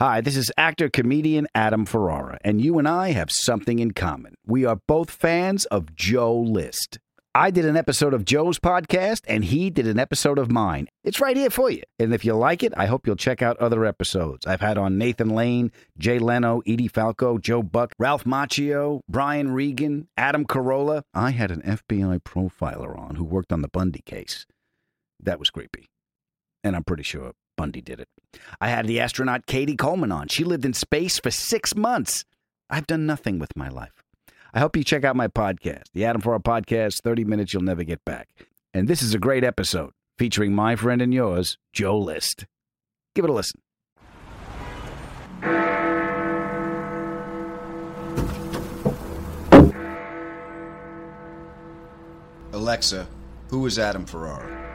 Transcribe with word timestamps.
Hi, 0.00 0.20
this 0.20 0.36
is 0.36 0.52
actor 0.56 0.88
comedian 0.88 1.48
Adam 1.56 1.84
Ferrara, 1.84 2.38
and 2.44 2.60
you 2.60 2.78
and 2.78 2.86
I 2.86 3.10
have 3.10 3.32
something 3.32 3.80
in 3.80 3.90
common. 3.90 4.36
We 4.46 4.64
are 4.64 4.78
both 4.86 5.10
fans 5.10 5.64
of 5.64 5.96
Joe 5.96 6.38
List. 6.38 7.00
I 7.34 7.50
did 7.50 7.64
an 7.64 7.76
episode 7.76 8.14
of 8.14 8.24
Joe's 8.24 8.60
podcast, 8.60 9.22
and 9.26 9.44
he 9.44 9.70
did 9.70 9.88
an 9.88 9.98
episode 9.98 10.38
of 10.38 10.52
mine. 10.52 10.86
It's 11.02 11.20
right 11.20 11.36
here 11.36 11.50
for 11.50 11.68
you. 11.68 11.82
And 11.98 12.14
if 12.14 12.24
you 12.24 12.34
like 12.34 12.62
it, 12.62 12.72
I 12.76 12.86
hope 12.86 13.08
you'll 13.08 13.16
check 13.16 13.42
out 13.42 13.56
other 13.56 13.84
episodes. 13.84 14.46
I've 14.46 14.60
had 14.60 14.78
on 14.78 14.98
Nathan 14.98 15.30
Lane, 15.30 15.72
Jay 15.98 16.20
Leno, 16.20 16.62
Edie 16.64 16.86
Falco, 16.86 17.36
Joe 17.36 17.64
Buck, 17.64 17.92
Ralph 17.98 18.22
Macchio, 18.22 19.00
Brian 19.08 19.50
Regan, 19.50 20.06
Adam 20.16 20.46
Carolla. 20.46 21.02
I 21.12 21.32
had 21.32 21.50
an 21.50 21.62
FBI 21.62 22.20
profiler 22.20 22.96
on 22.96 23.16
who 23.16 23.24
worked 23.24 23.52
on 23.52 23.62
the 23.62 23.68
Bundy 23.68 24.02
case. 24.06 24.46
That 25.18 25.40
was 25.40 25.50
creepy. 25.50 25.86
And 26.62 26.76
I'm 26.76 26.84
pretty 26.84 27.02
sure 27.02 27.32
Bundy 27.58 27.80
did 27.80 27.98
it. 27.98 28.08
I 28.60 28.68
had 28.68 28.86
the 28.86 29.00
astronaut 29.00 29.44
Cady 29.46 29.74
Coleman 29.74 30.12
on. 30.12 30.28
She 30.28 30.44
lived 30.44 30.64
in 30.64 30.72
space 30.72 31.18
for 31.18 31.32
six 31.32 31.74
months. 31.74 32.24
I've 32.70 32.86
done 32.86 33.04
nothing 33.04 33.40
with 33.40 33.56
my 33.56 33.68
life. 33.68 34.04
I 34.54 34.60
hope 34.60 34.76
you 34.76 34.84
check 34.84 35.02
out 35.04 35.16
my 35.16 35.26
podcast, 35.26 35.82
the 35.92 36.04
Adam 36.04 36.22
Ferrara 36.22 36.40
Podcast 36.40 37.02
30 37.02 37.24
Minutes 37.24 37.52
You'll 37.52 37.64
Never 37.64 37.82
Get 37.82 38.04
Back. 38.04 38.28
And 38.72 38.86
this 38.86 39.02
is 39.02 39.12
a 39.12 39.18
great 39.18 39.42
episode 39.42 39.90
featuring 40.18 40.54
my 40.54 40.76
friend 40.76 41.02
and 41.02 41.12
yours, 41.12 41.58
Joe 41.72 41.98
List. 41.98 42.46
Give 43.16 43.24
it 43.24 43.30
a 43.30 43.34
listen. 43.34 43.60
Alexa, 52.52 53.08
who 53.50 53.66
is 53.66 53.80
Adam 53.80 54.06
Ferrara? 54.06 54.67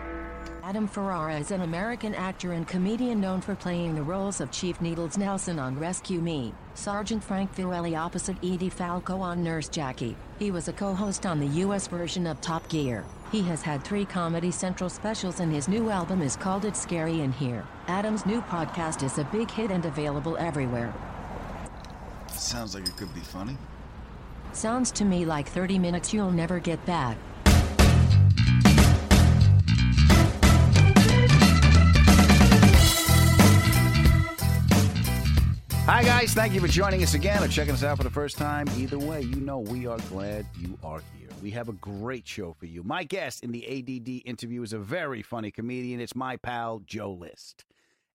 Adam 0.66 0.88
Ferrara 0.88 1.38
is 1.38 1.52
an 1.52 1.60
American 1.60 2.16
actor 2.16 2.54
and 2.54 2.66
comedian 2.66 3.20
known 3.20 3.42
for 3.42 3.54
playing 3.54 3.96
the 3.96 4.02
roles 4.02 4.40
of 4.40 4.50
Chief 4.50 4.80
Needles 4.80 5.18
Nelson 5.18 5.60
on 5.60 5.78
Rescue 5.78 6.22
Me, 6.22 6.54
Sergeant 6.74 7.22
Frank 7.22 7.54
Verrelli 7.54 8.00
opposite 8.00 8.38
Edie 8.42 8.70
Falco 8.70 9.20
on 9.20 9.44
Nurse 9.44 9.68
Jackie. 9.68 10.16
He 10.40 10.52
was 10.52 10.70
a 10.70 10.74
co-host 10.74 11.26
on 11.26 11.42
the 11.42 11.48
U.S. 11.64 11.88
version 11.88 12.26
of 12.26 12.40
Top 12.40 12.66
Gear. 12.70 13.04
He 13.30 13.42
has 13.42 13.62
had 13.62 13.84
three 13.84 14.06
Comedy 14.06 14.52
Central 14.52 14.90
specials 14.90 15.42
and 15.42 15.52
his 15.52 15.68
new 15.68 15.90
album 15.90 16.22
is 16.22 16.38
called 16.38 16.64
It's 16.64 16.82
Scary 16.82 17.20
in 17.20 17.34
Here. 17.34 17.68
Adam's 17.90 18.26
new 18.26 18.42
podcast 18.44 19.04
is 19.04 19.18
a 19.18 19.26
big 19.26 19.52
hit 19.52 19.70
and 19.70 19.84
available 19.86 20.38
everywhere. 20.38 20.94
Sounds 22.30 22.74
like 22.74 22.88
it 22.88 22.96
could 22.96 23.14
be 23.14 23.20
funny. 23.20 23.58
Sounds 24.54 24.94
to 24.94 25.04
me 25.04 25.26
like 25.26 25.50
30 25.50 25.78
minutes 25.78 26.14
you'll 26.14 26.32
never 26.32 26.60
get 26.60 26.86
back. 26.86 27.18
Hi, 35.86 36.02
guys. 36.02 36.34
Thank 36.34 36.54
you 36.54 36.62
for 36.62 36.70
joining 36.70 37.04
us 37.04 37.14
again 37.14 37.44
or 37.44 37.50
checking 37.50 37.74
us 37.74 37.84
out 37.84 37.98
for 37.98 38.04
the 38.04 38.10
first 38.10 38.38
time. 38.38 38.70
Either 38.78 38.98
way, 38.98 39.20
you 39.20 39.36
know 39.36 39.60
we 39.60 39.86
are 39.86 39.98
glad 40.10 40.46
you 40.58 40.80
are 40.82 41.02
here. 41.18 41.28
We 41.42 41.52
have 41.52 41.68
a 41.68 41.74
great 41.74 42.26
show 42.26 42.54
for 42.58 42.68
you. 42.68 42.84
My 42.84 43.04
guest 43.04 43.44
in 43.44 43.52
the 43.52 43.68
ADD 43.68 44.22
interview 44.26 44.62
is 44.62 44.72
a 44.72 44.80
very 44.80 45.22
funny 45.22 45.52
comedian. 45.52 46.00
It's 46.00 46.16
my 46.16 46.38
pal, 46.38 46.80
Joe 46.86 47.12
List. 47.12 47.66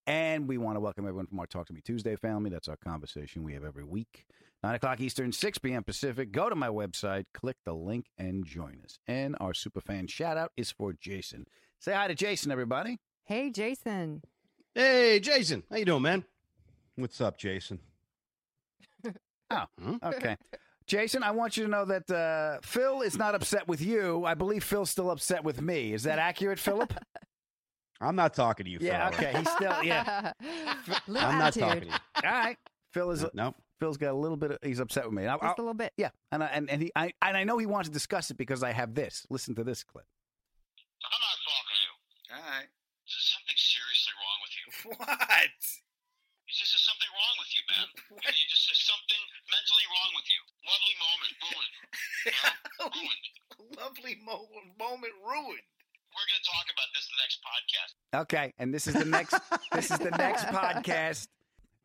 And 0.07 0.49
we 0.49 0.57
want 0.57 0.77
to 0.77 0.81
welcome 0.81 1.05
everyone 1.07 1.27
from 1.27 1.39
our 1.41 1.47
Talk 1.47 1.67
to 1.67 1.75
Me 1.75 1.83
Tuesday 1.83 2.17
family. 2.17 2.49
That's 2.49 2.69
our 2.69 2.79
conversation 2.79 3.45
we 3.45 3.53
have 3.53 3.65
every 3.65 3.85
week. 3.85 4.25
9 4.63 4.75
o'clock 4.75 5.03
Eastern, 5.03 5.31
6 5.31 5.59
p.m. 5.59 5.85
Pacific. 5.85 6.33
Go 6.33 6.49
to 6.49 6.57
my 6.57 6.69
website, 6.69 7.27
click 7.35 7.59
the 7.67 7.75
link, 7.75 8.07
and 8.17 8.47
join 8.47 8.79
us. 8.83 8.99
And 9.07 9.37
our 9.41 9.53
superfan 9.53 10.09
shout 10.09 10.39
out 10.39 10.53
is 10.57 10.71
for 10.71 10.95
Jason. 10.95 11.45
Say 11.81 11.93
hi 11.93 12.09
to 12.09 12.15
Jason, 12.15 12.51
everybody. 12.51 12.99
Hey, 13.25 13.51
Jason. 13.51 14.23
Hey, 14.75 15.21
Jason. 15.21 15.65
How 15.71 15.77
you 15.77 15.85
doing, 15.85 16.03
man? 16.03 16.25
What's 16.99 17.21
up, 17.21 17.39
Jason? 17.39 17.79
Oh, 19.51 19.65
okay. 20.03 20.37
Jason, 20.87 21.23
I 21.23 21.31
want 21.31 21.57
you 21.57 21.63
to 21.63 21.71
know 21.71 21.85
that 21.85 22.11
uh, 22.11 22.59
Phil 22.63 23.03
is 23.03 23.17
not 23.17 23.35
upset 23.37 23.69
with 23.69 23.81
you. 23.81 24.25
I 24.25 24.35
believe 24.35 24.65
Phil's 24.65 24.91
still 24.91 25.11
upset 25.13 25.45
with 25.45 25.63
me. 25.63 25.93
Is 25.93 26.03
that 26.03 26.19
accurate, 26.19 26.59
Philip? 26.59 26.93
I'm 28.01 28.17
not 28.17 28.35
talking 28.35 28.65
to 28.65 28.71
you. 28.71 28.79
yeah, 28.81 29.11
Ferrara. 29.11 29.29
okay. 29.31 29.39
He's 29.39 29.51
still, 29.53 29.83
yeah. 29.85 30.33
I'm 31.09 31.15
not 31.15 31.57
attitude. 31.57 31.63
talking 31.63 31.81
to 31.83 31.87
you. 31.87 31.93
All 32.25 32.31
right. 32.33 32.57
Phil 32.93 33.11
is, 33.13 33.25
No, 33.33 33.55
Phil's 33.79 33.97
got 33.97 34.11
a 34.13 34.17
little 34.17 34.37
bit 34.37 34.51
of, 34.53 34.59
he's 34.63 34.81
upset 34.81 35.05
with 35.05 35.15
me. 35.15 35.27
I'll- 35.27 35.39
Just 35.39 35.45
I'll- 35.45 35.55
a 35.59 35.63
little 35.63 35.75
bit. 35.75 35.93
yeah. 35.97 36.11
And, 36.33 36.43
I, 36.43 36.47
and, 36.49 36.69
and, 36.69 36.83
he, 36.83 36.91
I, 36.97 37.13
and 37.23 37.37
I 37.37 37.45
know 37.45 37.59
he 37.59 37.67
wants 37.67 37.89
to 37.89 37.93
discuss 37.93 38.31
it 38.33 38.37
because 38.39 38.63
I 38.65 38.73
have 38.73 38.95
this. 38.95 39.25
Listen 39.31 39.55
to 39.55 39.63
this 39.65 39.85
clip. 39.85 40.05
I'm 41.05 41.21
not 41.23 41.39
talking 41.47 41.77
to 41.77 41.81
you. 41.85 41.93
All 42.37 42.51
right. 42.59 42.67
Is 43.07 43.15
there 43.15 43.29
something 43.39 43.57
seriously 43.57 44.13
wrong 44.19 44.39
with 44.43 44.53
you? 44.59 44.65
What? 44.99 45.51
Is 46.59 46.67
just 46.67 46.75
there's 46.75 46.91
something 46.91 47.13
wrong 47.15 47.37
with 47.39 47.51
you, 47.55 47.63
man? 47.71 47.87
And 48.19 48.35
you 48.35 48.47
just 48.51 48.67
there's 48.67 48.83
something 48.83 49.23
mentally 49.47 49.87
wrong 49.95 50.11
with 50.19 50.27
you. 50.27 50.41
Lovely 50.67 50.97
moment 50.99 51.33
ruined. 51.47 51.75
You 52.27 52.35
know? 52.35 52.91
ruined. 52.99 53.27
Lovely 53.79 54.15
mo- 54.27 54.51
moment 54.75 55.15
ruined. 55.23 55.67
We're 56.11 56.27
gonna 56.27 56.43
talk 56.43 56.67
about 56.67 56.91
this 56.99 57.07
in 57.07 57.15
the 57.15 57.23
next 57.23 57.39
podcast. 57.47 57.93
Okay. 58.27 58.47
And 58.59 58.75
this 58.75 58.91
is 58.91 58.95
the 58.99 59.07
next, 59.07 59.39
this 59.71 59.87
is 59.93 60.03
the 60.03 60.11
next 60.19 60.47
podcast. 60.51 61.31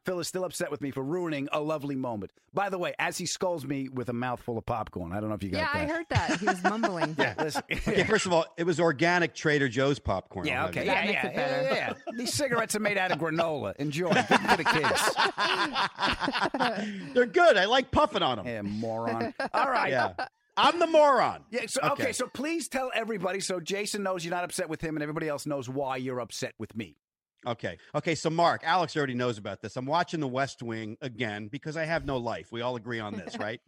Phil 0.06 0.20
is 0.20 0.28
still 0.28 0.44
upset 0.44 0.70
with 0.70 0.82
me 0.82 0.92
for 0.92 1.02
ruining 1.02 1.48
a 1.54 1.62
lovely 1.62 1.96
moment. 1.96 2.32
By 2.54 2.70
the 2.70 2.78
way, 2.78 2.94
as 3.00 3.18
he 3.18 3.26
scolds 3.26 3.66
me 3.66 3.88
with 3.90 4.10
a 4.10 4.14
mouthful 4.14 4.58
of 4.58 4.66
popcorn, 4.66 5.12
I 5.14 5.20
don't 5.20 5.30
know 5.30 5.36
if 5.36 5.44
you 5.44 5.50
got 5.50 5.60
Yeah, 5.60 5.70
that. 5.74 5.76
I 5.76 5.86
heard 5.94 6.06
that. 6.10 6.40
He 6.40 6.46
was 6.46 6.62
mumbling. 6.64 7.16
Yeah, 7.18 7.34
listen. 7.38 7.64
Okay, 7.72 8.04
first 8.04 8.26
of 8.26 8.34
all, 8.34 8.46
it 8.58 8.66
was 8.66 8.80
organic 8.80 9.34
Trader 9.34 9.70
Joe's 9.70 10.00
popcorn. 10.00 10.46
Yeah, 10.48 10.66
okay. 10.68 10.86
Yeah, 10.86 10.94
That 10.94 11.06
yeah, 11.06 11.12
makes 11.12 11.24
it 11.24 11.32
yeah, 11.34 11.48
better. 11.48 11.62
yeah, 11.64 11.76
yeah. 11.76 11.94
These 12.18 12.34
cigarettes 12.34 12.76
are 12.76 12.80
made 12.80 12.98
out 12.98 13.12
of 13.12 13.20
granola. 13.20 13.76
Enjoy. 13.78 14.12
Give 14.14 14.28
them 14.28 14.48
to 14.50 14.58
the 14.58 14.64
kids. 14.66 15.16
They're 17.14 17.26
good. 17.26 17.58
I 17.58 17.66
like 17.66 17.92
puffing 17.92 18.24
on 18.24 18.38
them. 18.38 18.48
Yeah, 18.48 18.62
moron. 18.62 19.34
All 19.54 19.70
right. 19.70 19.92
Yeah. 19.92 20.14
I'm 20.56 20.78
the 20.80 20.88
moron. 20.88 21.44
Yeah, 21.50 21.62
so 21.68 21.82
okay. 21.82 22.04
Okay. 22.04 22.12
so 22.14 22.28
please 22.28 22.68
tell 22.68 22.92
everybody 22.94 23.40
so 23.40 23.60
Jason 23.60 24.04
knows 24.04 24.24
you're 24.24 24.34
not 24.36 24.44
upset 24.44 24.70
with 24.70 24.82
him 24.82 24.96
and 24.96 25.02
everybody 25.02 25.28
else 25.28 25.48
knows 25.48 25.68
why 25.68 25.98
you're 25.98 26.20
upset 26.20 26.54
with 26.60 26.76
me. 26.76 26.96
Okay. 27.46 27.78
Okay. 27.94 28.16
So, 28.16 28.30
Mark, 28.30 28.62
Alex 28.64 28.96
already 28.96 29.14
knows 29.14 29.38
about 29.38 29.62
this. 29.62 29.76
I'm 29.76 29.86
watching 29.86 30.20
The 30.20 30.28
West 30.28 30.62
Wing 30.64 30.98
again 31.02 31.48
because 31.48 31.78
I 31.78 31.86
have 31.86 32.06
no 32.06 32.18
life. 32.18 32.52
We 32.52 32.62
all 32.62 32.76
agree 32.76 33.00
on 33.00 33.16
this, 33.16 33.38
right? 33.38 33.60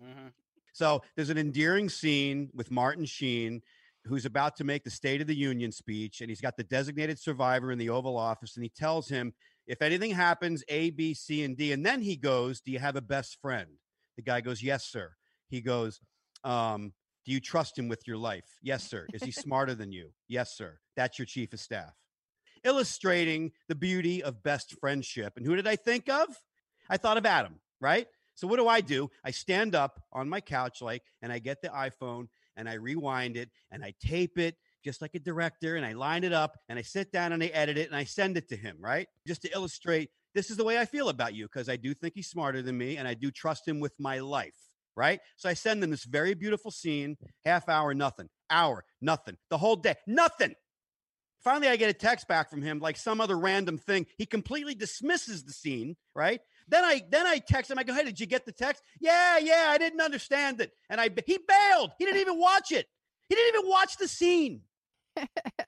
So, 0.74 1.02
there's 1.16 1.30
an 1.30 1.38
endearing 1.38 1.90
scene 1.90 2.50
with 2.53 2.72
Martin 2.72 3.06
Sheen, 3.06 3.62
who's 4.06 4.25
about 4.25 4.56
to 4.58 4.63
make 4.63 4.84
the 4.84 4.90
State 4.90 5.22
of 5.22 5.28
the 5.28 5.36
Union 5.36 5.72
speech, 5.72 6.22
and 6.22 6.30
he's 6.30 6.41
got 6.41 6.58
the 6.58 6.63
designated 6.63 7.19
survivor 7.19 7.72
in 7.72 7.78
the 7.78 7.90
Oval 7.90 8.18
Office, 8.18 8.56
and 8.56 8.63
he 8.63 8.69
tells 8.69 9.09
him, 9.09 9.34
if 9.68 9.81
anything 9.81 10.12
happens, 10.12 10.63
A, 10.69 10.92
B, 10.92 11.13
C, 11.13 11.44
and 11.44 11.57
D. 11.57 11.72
And 11.72 11.86
then 11.86 12.02
he 12.02 12.16
goes, 12.16 12.62
Do 12.62 12.72
you 12.72 12.80
have 12.80 12.96
a 12.96 13.02
best 13.02 13.40
friend? 13.42 13.69
The 14.16 14.22
guy 14.22 14.42
goes, 14.42 14.62
Yes, 14.62 14.86
sir. 14.86 15.13
He 15.50 15.62
goes, 15.62 16.00
um, 16.44 16.94
Do 17.25 17.31
you 17.31 17.40
trust 17.40 17.78
him 17.78 17.88
with 17.88 18.07
your 18.07 18.18
life? 18.18 18.46
Yes, 18.62 18.88
sir. 18.88 19.07
Is 19.13 19.24
he 19.24 19.31
smarter 19.31 19.74
than 19.74 19.92
you? 19.92 20.12
Yes, 20.28 20.56
sir. 20.56 20.80
That's 20.96 21.18
your 21.18 21.25
chief 21.25 21.53
of 21.53 21.59
staff 21.59 21.94
illustrating 22.66 23.52
the 23.68 23.76
beauty 23.76 24.22
of 24.22 24.44
best 24.44 24.78
friendship. 24.80 25.34
And 25.38 25.46
who 25.46 25.56
did 25.56 25.68
I 25.68 25.76
think 25.76 26.09
of? 26.09 26.28
I 26.90 26.98
thought 26.98 27.18
of 27.18 27.26
Adam, 27.26 27.59
right? 27.80 28.08
So 28.34 28.48
what 28.48 28.58
do 28.58 28.68
I 28.68 28.81
do? 28.81 29.09
I 29.24 29.31
stand 29.31 29.76
up 29.76 30.02
on 30.12 30.28
my 30.28 30.42
couch 30.42 30.81
like 30.81 31.04
and 31.22 31.31
I 31.31 31.40
get 31.40 31.62
the 31.62 31.70
iPhone 31.70 32.28
and 32.58 32.68
I 32.68 32.74
rewind 32.74 33.38
it 33.38 33.50
and 33.72 33.84
I 33.84 33.94
tape 34.02 34.38
it 34.38 34.56
just 34.84 35.02
like 35.02 35.16
a 35.16 35.20
director 35.20 35.78
and 35.78 35.86
I 35.86 35.94
line 35.94 36.24
it 36.24 36.34
up 36.34 36.58
and 36.70 36.78
I 36.78 36.81
sit 36.81 37.12
down 37.12 37.31
and 37.31 37.42
I 37.42 37.48
edit 37.48 37.78
it 37.78 37.88
and 37.88 37.96
I 37.96 38.04
send 38.04 38.38
it 38.38 38.50
to 38.50 38.56
him, 38.56 38.78
right? 38.80 39.08
Just 39.25 39.42
to 39.44 39.54
illustrate 39.54 40.09
this 40.36 40.52
is 40.52 40.58
the 40.58 40.66
way 40.66 40.78
I 40.78 40.86
feel 40.86 41.08
about 41.08 41.34
you 41.34 41.46
because 41.46 41.70
I 41.70 41.78
do 41.78 41.94
think 41.94 42.14
he's 42.14 42.28
smarter 42.28 42.62
than 42.62 42.78
me 42.78 42.98
and 42.98 43.08
I 43.08 43.14
do 43.14 43.31
trust 43.31 43.66
him 43.66 43.80
with 43.80 43.94
my 43.98 44.20
life, 44.20 44.58
right? 44.96 45.22
So 45.38 45.48
I 45.48 45.54
send 45.54 45.81
them 45.81 45.92
this 45.92 46.04
very 46.04 46.34
beautiful 46.34 46.72
scene, 46.72 47.18
half 47.46 47.70
hour, 47.70 47.94
nothing, 47.94 48.28
hour, 48.50 48.84
nothing, 49.02 49.38
the 49.50 49.58
whole 49.58 49.78
day, 49.78 49.96
nothing. 50.06 50.54
Finally, 51.45 51.67
I 51.67 51.75
get 51.75 51.91
a 51.91 51.94
text 51.94 52.28
back 52.28 52.50
from 52.50 52.63
him, 52.63 52.79
like 52.79 52.97
some 52.97 53.22
other 53.22 53.38
random 53.38 53.78
thing. 53.78 54.07
He 54.17 54.25
completely 54.25 54.73
dismisses 54.73 55.44
the 55.44 55.53
scene, 55.53 55.95
right? 56.16 56.41
Then 56.67 56.83
I 56.83 57.03
then 57.11 57.27
I 57.27 57.38
text 57.38 57.69
him. 57.69 57.77
I 57.77 57.83
go, 57.83 57.94
"Hey, 57.94 58.03
did 58.03 58.19
you 58.19 58.25
get 58.25 58.47
the 58.47 58.51
text?" 58.51 58.81
Yeah, 59.00 59.38
yeah, 59.38 59.68
I 59.69 59.77
didn't 59.77 60.01
understand 60.01 60.59
it, 60.59 60.71
and 60.89 61.00
I 61.00 61.07
he 61.27 61.38
bailed. 61.47 61.92
He 62.00 62.06
didn't 62.06 62.21
even 62.21 62.39
watch 62.39 62.71
it. 62.71 62.88
He 63.30 63.36
didn't 63.36 63.59
even 63.59 63.69
watch 63.69 63.97
the 63.97 64.07
scene. 64.07 64.62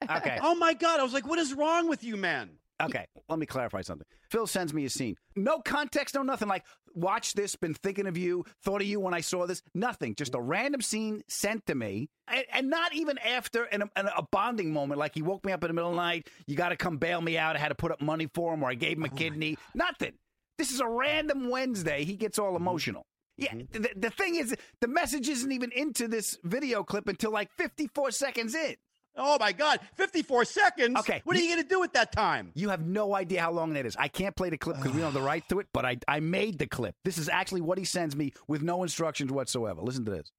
Okay. 0.09 0.39
Oh 0.41 0.55
my 0.55 0.73
god! 0.73 0.99
I 0.99 1.03
was 1.03 1.13
like, 1.13 1.27
"What 1.27 1.37
is 1.37 1.53
wrong 1.53 1.89
with 1.89 2.03
you, 2.03 2.17
man?" 2.17 2.49
Okay, 2.81 3.05
let 3.27 3.39
me 3.39 3.45
clarify 3.45 3.81
something. 3.81 4.05
Phil 4.29 4.45
sends 4.45 4.73
me 4.73 4.85
a 4.85 4.89
scene. 4.89 5.15
No 5.35 5.59
context, 5.59 6.13
no 6.15 6.21
nothing. 6.21 6.47
Like, 6.47 6.63
watch 6.93 7.33
this, 7.33 7.55
been 7.55 7.73
thinking 7.73 8.05
of 8.07 8.17
you, 8.17 8.45
thought 8.63 8.81
of 8.81 8.87
you 8.87 8.99
when 8.99 9.13
I 9.13 9.21
saw 9.21 9.47
this. 9.47 9.63
Nothing. 9.73 10.15
Just 10.15 10.35
a 10.35 10.41
random 10.41 10.81
scene 10.81 11.23
sent 11.27 11.65
to 11.67 11.75
me. 11.75 12.09
And, 12.27 12.45
and 12.53 12.69
not 12.69 12.93
even 12.93 13.17
after 13.17 13.63
an, 13.63 13.83
an, 13.95 14.09
a 14.15 14.23
bonding 14.31 14.73
moment. 14.73 14.99
Like, 14.99 15.15
he 15.15 15.23
woke 15.23 15.43
me 15.45 15.53
up 15.53 15.63
in 15.63 15.69
the 15.69 15.73
middle 15.73 15.89
of 15.89 15.95
the 15.95 16.01
night. 16.01 16.29
You 16.45 16.55
got 16.55 16.69
to 16.69 16.77
come 16.77 16.97
bail 16.97 17.21
me 17.21 17.37
out. 17.37 17.55
I 17.55 17.59
had 17.59 17.69
to 17.69 17.75
put 17.75 17.91
up 17.91 18.01
money 18.01 18.29
for 18.33 18.53
him, 18.53 18.63
or 18.63 18.69
I 18.69 18.75
gave 18.75 18.97
him 18.97 19.05
a 19.05 19.09
oh 19.11 19.15
kidney. 19.15 19.57
Nothing. 19.73 20.13
This 20.57 20.71
is 20.71 20.79
a 20.79 20.87
random 20.87 21.49
Wednesday. 21.49 22.03
He 22.03 22.15
gets 22.15 22.37
all 22.37 22.47
mm-hmm. 22.47 22.57
emotional. 22.57 23.05
Yeah, 23.37 23.53
mm-hmm. 23.53 23.81
the, 23.81 23.89
the 23.95 24.09
thing 24.09 24.35
is, 24.35 24.55
the 24.81 24.87
message 24.87 25.29
isn't 25.29 25.51
even 25.51 25.71
into 25.71 26.07
this 26.07 26.39
video 26.43 26.83
clip 26.83 27.07
until 27.07 27.31
like 27.31 27.51
54 27.57 28.11
seconds 28.11 28.55
in. 28.55 28.75
Oh 29.17 29.37
my 29.39 29.51
God, 29.51 29.79
54 29.95 30.45
seconds. 30.45 30.99
Okay, 30.99 31.21
What 31.25 31.35
are 31.35 31.39
you- 31.39 31.45
you 31.45 31.55
going 31.55 31.63
to 31.63 31.69
do 31.69 31.79
with 31.79 31.93
that 31.93 32.11
time? 32.11 32.51
You 32.53 32.69
have 32.69 32.85
no 32.85 33.15
idea 33.15 33.41
how 33.41 33.51
long 33.51 33.73
that 33.73 33.85
is. 33.85 33.95
I 33.97 34.07
can't 34.09 34.35
play 34.35 34.49
the 34.49 34.57
clip 34.57 34.77
because 34.77 34.91
we 34.91 34.97
don't 34.99 35.05
have 35.11 35.13
the 35.13 35.21
right 35.21 35.43
to 35.49 35.59
it, 35.59 35.67
but 35.73 35.85
I, 35.85 35.97
I 36.07 36.19
made 36.19 36.59
the 36.59 36.67
clip. 36.67 36.95
This 37.03 37.17
is 37.17 37.27
actually 37.27 37.61
what 37.61 37.77
he 37.77 37.83
sends 37.85 38.15
me 38.15 38.33
with 38.47 38.61
no 38.61 38.83
instructions 38.83 39.31
whatsoever. 39.31 39.81
Listen 39.81 40.05
to 40.05 40.11
this. 40.11 40.31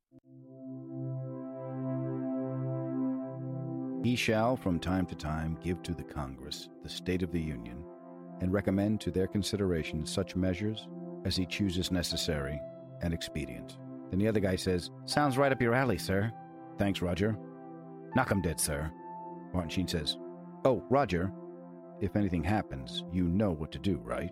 He 4.05 4.15
shall, 4.15 4.57
from 4.57 4.79
time 4.79 5.07
to 5.07 5.15
time, 5.17 5.59
give 5.63 5.83
to 5.83 5.93
the 5.93 6.05
Congress 6.05 6.69
the 6.85 6.89
State 6.89 7.23
of 7.23 7.33
the 7.33 7.41
Union 7.41 7.83
and 8.41 8.53
recommend 8.53 9.01
to 9.01 9.11
their 9.11 9.27
consideration 9.27 10.07
such 10.07 10.37
measures 10.37 10.87
as 11.25 11.37
he 11.37 11.45
chooses 11.45 11.91
necessary 11.91 12.61
and 13.03 13.13
expedient. 13.13 13.77
Then 14.11 14.21
the 14.21 14.29
other 14.29 14.41
guy 14.41 14.55
says, 14.57 14.91
Sounds 15.05 15.37
right 15.37 15.51
up 15.53 15.61
your 15.61 15.75
alley, 15.75 15.99
sir. 15.99 16.31
Thanks, 16.79 17.03
Roger. 17.03 17.37
Knock 18.15 18.31
'em 18.31 18.43
dead, 18.43 18.61
sir. 18.61 18.91
Martin 19.53 19.71
Sheen 19.71 19.89
says, 19.89 20.17
Oh, 20.65 20.83
Roger, 20.91 21.33
if 22.01 22.17
anything 22.17 22.45
happens, 22.45 23.05
you 23.13 23.25
know 23.25 23.53
what 23.53 23.73
to 23.73 23.79
do, 23.79 23.99
right? 23.99 24.31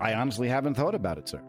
I 0.00 0.14
honestly 0.14 0.48
haven't 0.48 0.74
thought 0.74 0.94
about 0.94 1.18
it, 1.18 1.28
sir. 1.28 1.42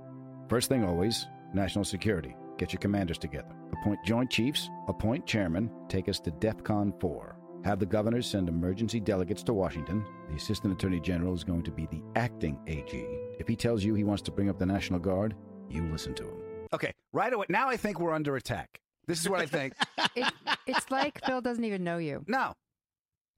First 0.49 0.69
thing 0.69 0.83
always, 0.83 1.25
national 1.53 1.85
security. 1.85 2.35
Get 2.57 2.73
your 2.73 2.79
commanders 2.79 3.17
together. 3.17 3.55
Appoint 3.73 3.99
joint 4.05 4.29
chiefs, 4.29 4.69
appoint 4.87 5.25
chairman, 5.25 5.71
take 5.87 6.09
us 6.09 6.19
to 6.21 6.31
DEFCON 6.31 6.99
4. 6.99 7.37
Have 7.63 7.79
the 7.79 7.85
governors 7.85 8.27
send 8.27 8.49
emergency 8.49 8.99
delegates 8.99 9.43
to 9.43 9.53
Washington. 9.53 10.03
The 10.29 10.35
assistant 10.35 10.73
attorney 10.73 10.99
general 10.99 11.33
is 11.33 11.43
going 11.43 11.63
to 11.63 11.71
be 11.71 11.87
the 11.87 12.01
acting 12.15 12.59
AG. 12.67 13.05
If 13.39 13.47
he 13.47 13.55
tells 13.55 13.83
you 13.83 13.93
he 13.93 14.03
wants 14.03 14.23
to 14.23 14.31
bring 14.31 14.49
up 14.49 14.59
the 14.59 14.65
National 14.65 14.99
Guard, 14.99 15.35
you 15.69 15.83
listen 15.85 16.13
to 16.15 16.23
him. 16.23 16.35
Okay, 16.73 16.91
right 17.13 17.31
away. 17.31 17.45
Now 17.49 17.69
I 17.69 17.77
think 17.77 17.99
we're 17.99 18.13
under 18.13 18.35
attack. 18.35 18.80
This 19.07 19.19
is 19.19 19.29
what 19.29 19.39
I 19.41 19.45
think. 19.45 19.73
It, 20.13 20.33
it's 20.67 20.91
like 20.91 21.23
Phil 21.25 21.39
doesn't 21.39 21.63
even 21.63 21.85
know 21.85 21.97
you 21.97 22.25
no, 22.27 22.55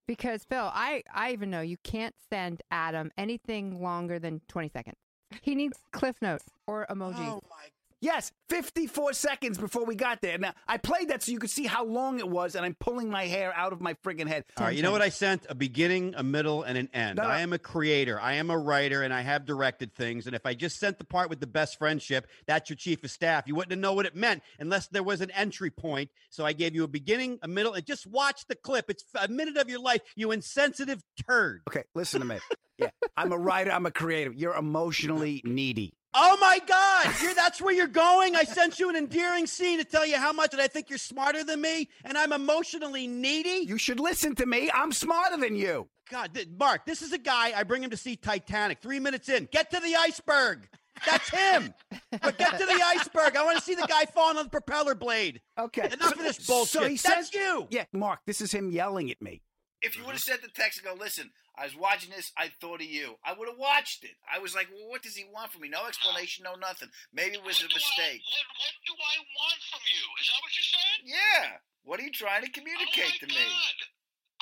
because 0.07 0.43
Phil, 0.43 0.71
I 0.73 1.03
I 1.13 1.33
even 1.33 1.51
know 1.51 1.61
you 1.61 1.77
can't 1.83 2.15
send 2.31 2.63
Adam 2.71 3.11
anything 3.15 3.79
longer 3.79 4.17
than 4.17 4.41
20 4.47 4.69
seconds. 4.69 4.95
He 5.41 5.53
needs 5.53 5.77
cliff 5.91 6.15
notes 6.19 6.45
or 6.65 6.87
emojis. 6.89 7.19
Oh 7.19 7.41
my 7.49 7.67
Yes, 8.03 8.33
54 8.49 9.13
seconds 9.13 9.57
before 9.57 9.85
we 9.85 9.95
got 9.95 10.21
there. 10.21 10.37
Now, 10.37 10.53
I 10.67 10.77
played 10.77 11.07
that 11.07 11.23
so 11.23 11.31
you 11.31 11.39
could 11.39 11.49
see 11.49 11.63
how 11.63 11.85
long 11.85 12.19
it 12.19 12.27
was, 12.27 12.55
and 12.55 12.65
I'm 12.65 12.73
pulling 12.73 13.09
my 13.09 13.27
hair 13.27 13.53
out 13.55 13.71
of 13.71 13.79
my 13.79 13.93
friggin' 13.93 14.27
head. 14.27 14.43
All 14.57 14.65
right, 14.65 14.75
you 14.75 14.83
know 14.83 14.91
what 14.91 15.01
I 15.01 15.07
sent? 15.07 15.45
A 15.47 15.55
beginning, 15.55 16.13
a 16.17 16.21
middle, 16.21 16.63
and 16.63 16.77
an 16.77 16.89
end. 16.93 17.15
No, 17.15 17.23
no. 17.23 17.29
I 17.29 17.39
am 17.39 17.53
a 17.53 17.57
creator. 17.57 18.19
I 18.19 18.33
am 18.33 18.49
a 18.49 18.57
writer, 18.57 19.03
and 19.03 19.13
I 19.13 19.21
have 19.21 19.45
directed 19.45 19.95
things. 19.95 20.27
And 20.27 20.35
if 20.35 20.45
I 20.45 20.53
just 20.53 20.81
sent 20.81 20.97
the 20.97 21.05
part 21.05 21.29
with 21.29 21.39
the 21.39 21.47
best 21.47 21.79
friendship, 21.79 22.27
that's 22.45 22.69
your 22.69 22.75
chief 22.75 23.05
of 23.05 23.09
staff, 23.09 23.45
you 23.47 23.55
wouldn't 23.55 23.71
have 23.71 23.79
known 23.79 23.95
what 23.95 24.05
it 24.05 24.17
meant 24.17 24.43
unless 24.59 24.89
there 24.89 25.01
was 25.01 25.21
an 25.21 25.31
entry 25.31 25.71
point. 25.71 26.09
So 26.29 26.45
I 26.45 26.51
gave 26.51 26.75
you 26.75 26.83
a 26.83 26.89
beginning, 26.89 27.39
a 27.41 27.47
middle, 27.47 27.71
and 27.71 27.85
just 27.85 28.05
watch 28.05 28.45
the 28.49 28.55
clip. 28.55 28.89
It's 28.89 29.05
a 29.15 29.29
minute 29.29 29.55
of 29.55 29.69
your 29.69 29.79
life, 29.79 30.01
you 30.17 30.33
insensitive 30.33 31.01
turd. 31.25 31.61
Okay, 31.69 31.83
listen 31.95 32.19
to 32.19 32.25
me. 32.27 32.39
Yeah, 32.77 32.89
I'm 33.15 33.31
a 33.31 33.37
writer, 33.37 33.71
I'm 33.71 33.85
a 33.85 33.91
creative. 33.91 34.35
You're 34.35 34.55
emotionally 34.55 35.41
needy. 35.45 35.93
Oh 36.15 36.37
my 36.39 36.59
God! 36.67 37.15
You're, 37.21 37.33
that's 37.33 37.61
where 37.61 37.73
you're 37.73 37.87
going. 37.87 38.35
I 38.35 38.43
sent 38.43 38.79
you 38.79 38.89
an 38.89 38.95
endearing 38.95 39.47
scene 39.47 39.79
to 39.79 39.85
tell 39.85 40.05
you 40.05 40.17
how 40.17 40.31
much 40.31 40.51
that 40.51 40.59
I 40.59 40.67
think 40.67 40.89
you're 40.89 40.99
smarter 40.99 41.43
than 41.43 41.61
me, 41.61 41.89
and 42.05 42.17
I'm 42.17 42.31
emotionally 42.31 43.07
needy. 43.07 43.65
You 43.65 43.77
should 43.77 43.99
listen 43.99 44.35
to 44.35 44.45
me. 44.45 44.69
I'm 44.73 44.91
smarter 44.91 45.37
than 45.37 45.55
you. 45.55 45.87
God, 46.11 46.33
th- 46.33 46.47
Mark, 46.59 46.85
this 46.85 47.01
is 47.01 47.13
a 47.13 47.17
guy. 47.17 47.53
I 47.55 47.63
bring 47.63 47.83
him 47.83 47.89
to 47.89 47.97
see 47.97 48.15
Titanic. 48.15 48.79
Three 48.81 48.99
minutes 48.99 49.29
in, 49.29 49.47
get 49.51 49.71
to 49.71 49.79
the 49.79 49.95
iceberg. 49.95 50.67
That's 51.05 51.29
him. 51.29 51.73
but 52.21 52.37
get 52.37 52.51
to 52.59 52.65
the 52.65 52.81
iceberg. 52.85 53.35
I 53.35 53.43
want 53.43 53.57
to 53.57 53.63
see 53.63 53.75
the 53.75 53.87
guy 53.87 54.05
falling 54.05 54.37
on 54.37 54.45
the 54.45 54.49
propeller 54.49 54.95
blade. 54.95 55.41
Okay. 55.57 55.89
Enough 55.91 56.13
of 56.13 56.19
this 56.19 56.45
bullshit. 56.45 56.71
So 56.71 56.81
he 56.83 56.97
That's 56.97 57.31
says, 57.31 57.33
you. 57.33 57.67
Yeah, 57.71 57.85
Mark, 57.91 58.19
this 58.27 58.41
is 58.41 58.51
him 58.51 58.69
yelling 58.69 59.09
at 59.09 59.21
me. 59.21 59.41
If 59.83 59.93
you 59.93 60.07
mm-hmm. 60.07 60.15
would 60.15 60.15
have 60.15 60.23
sent 60.23 60.41
the 60.41 60.47
text 60.47 60.79
and 60.79 60.87
go, 60.87 60.95
listen, 60.95 61.35
I 61.59 61.67
was 61.67 61.75
watching 61.75 62.09
this, 62.15 62.31
I 62.39 62.49
thought 62.63 62.79
of 62.79 62.87
you. 62.87 63.19
I 63.19 63.35
would 63.35 63.51
have 63.51 63.59
watched 63.59 64.07
it. 64.07 64.15
I 64.23 64.39
was 64.39 64.55
like, 64.55 64.71
well, 64.71 64.87
what 64.87 65.03
does 65.03 65.19
he 65.19 65.27
want 65.27 65.51
from 65.51 65.61
me? 65.61 65.69
No 65.69 65.85
explanation, 65.85 66.47
no 66.47 66.55
nothing. 66.55 66.87
Maybe 67.11 67.35
it 67.35 67.43
was 67.43 67.59
a 67.59 67.67
What 67.67 67.75
I- 67.75 67.83
mistake. 67.83 68.23
what, 68.23 68.47
what 68.63 68.75
do 68.87 68.93
I 68.95 69.15
want 69.21 69.59
from 69.67 69.83
you? 69.91 70.05
Is 70.23 70.25
that 70.31 70.39
what 70.39 70.53
you're 70.55 70.71
saying? 70.71 71.01
Yeah. 71.11 71.59
What 71.83 71.99
are 71.99 72.07
you 72.07 72.15
trying 72.15 72.47
to 72.47 72.49
oh 72.49 72.55
communicate 72.55 73.19
my 73.19 73.27
to 73.27 73.27
me? 73.27 73.43
Oh 73.43 73.51
God. 73.53 73.77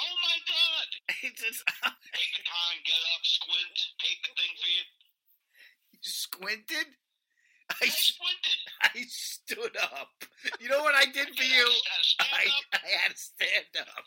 Oh 0.05 0.15
my 0.21 0.37
God. 0.45 0.89
It's, 1.25 1.41
it's, 1.43 1.61
Take 2.17 2.33
your 2.37 2.47
time, 2.49 2.77
get 2.81 3.01
up, 3.13 3.21
squint, 3.21 3.77
take 4.01 4.21
the 4.25 4.33
thing 4.33 4.53
for 4.57 4.69
you. 4.73 4.83
you 5.93 5.99
squinted? 6.01 6.87
I, 7.69 7.87
squinted. 7.89 8.59
I 8.81 9.05
stood 9.05 9.75
up. 9.77 10.15
You 10.59 10.69
know 10.69 10.81
what 10.81 10.95
I 10.95 11.05
did 11.05 11.29
for 11.35 11.43
you? 11.43 11.65
Stand 12.01 12.29
I. 12.73 12.77
I 12.77 12.89
had 13.05 13.11
to 13.13 13.17
stand 13.17 13.73
up. 13.79 14.05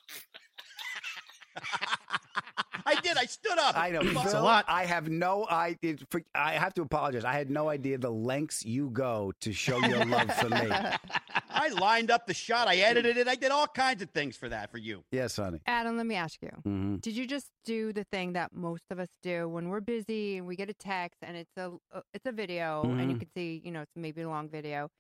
I 2.87 2.97
did. 3.01 3.17
I 3.17 3.25
stood 3.25 3.59
up. 3.59 3.77
I 3.79 3.91
know. 3.91 4.03
Fuck. 4.03 4.29
Phil, 4.29 4.47
I 4.47 4.85
have 4.85 5.09
no 5.09 5.47
idea. 5.49 5.97
I 6.35 6.53
have 6.53 6.75
to 6.75 6.83
apologize. 6.83 7.25
I 7.25 7.33
had 7.33 7.51
no 7.51 7.69
idea 7.71 7.97
the 7.97 8.11
lengths 8.11 8.65
you 8.65 8.91
go 8.91 9.33
to 9.41 9.53
show 9.53 9.79
your 9.79 10.05
love 10.05 10.31
for 10.35 10.51
me. 10.51 10.69
I 11.49 11.69
lined 11.69 12.11
up 12.11 12.27
the 12.27 12.35
shot. 12.35 12.69
I 12.69 12.77
edited 12.77 13.17
it. 13.17 13.27
I 13.27 13.37
did 13.37 13.51
all 13.51 13.67
kinds 13.67 14.03
of 14.03 14.11
things 14.11 14.37
for 14.37 14.51
that 14.51 14.71
for 14.71 14.77
you. 14.79 15.03
Yes, 15.12 15.37
honey. 15.37 15.61
Adam, 15.67 15.97
let 15.97 16.05
me 16.06 16.15
ask 16.15 16.43
you. 16.43 16.51
hmm 16.62 16.97
Did 16.97 17.17
you 17.17 17.27
just 17.27 17.47
do 17.65 17.93
the 17.93 18.05
thing 18.05 18.35
that 18.35 18.53
most 18.53 18.85
of 18.91 18.99
us 18.99 19.09
do 19.23 19.49
when 19.49 19.71
we're 19.71 19.81
busy 19.81 20.37
and 20.37 20.47
we 20.47 20.55
get 20.56 20.69
a 20.69 20.75
text 20.75 21.19
and 21.23 21.37
it's 21.39 21.56
a 21.56 21.71
uh, 21.95 22.01
it's 22.12 22.27
a 22.27 22.33
video 22.33 22.83
and 22.83 23.11
you 23.11 23.17
Mhm. 23.17 23.21
can 23.21 23.29
see 23.35 23.62
you 23.65 23.71
know 23.71 23.81
it's 23.81 23.93
maybe 23.97 24.21
a 24.23 24.29
long 24.29 24.49
video? 24.51 24.91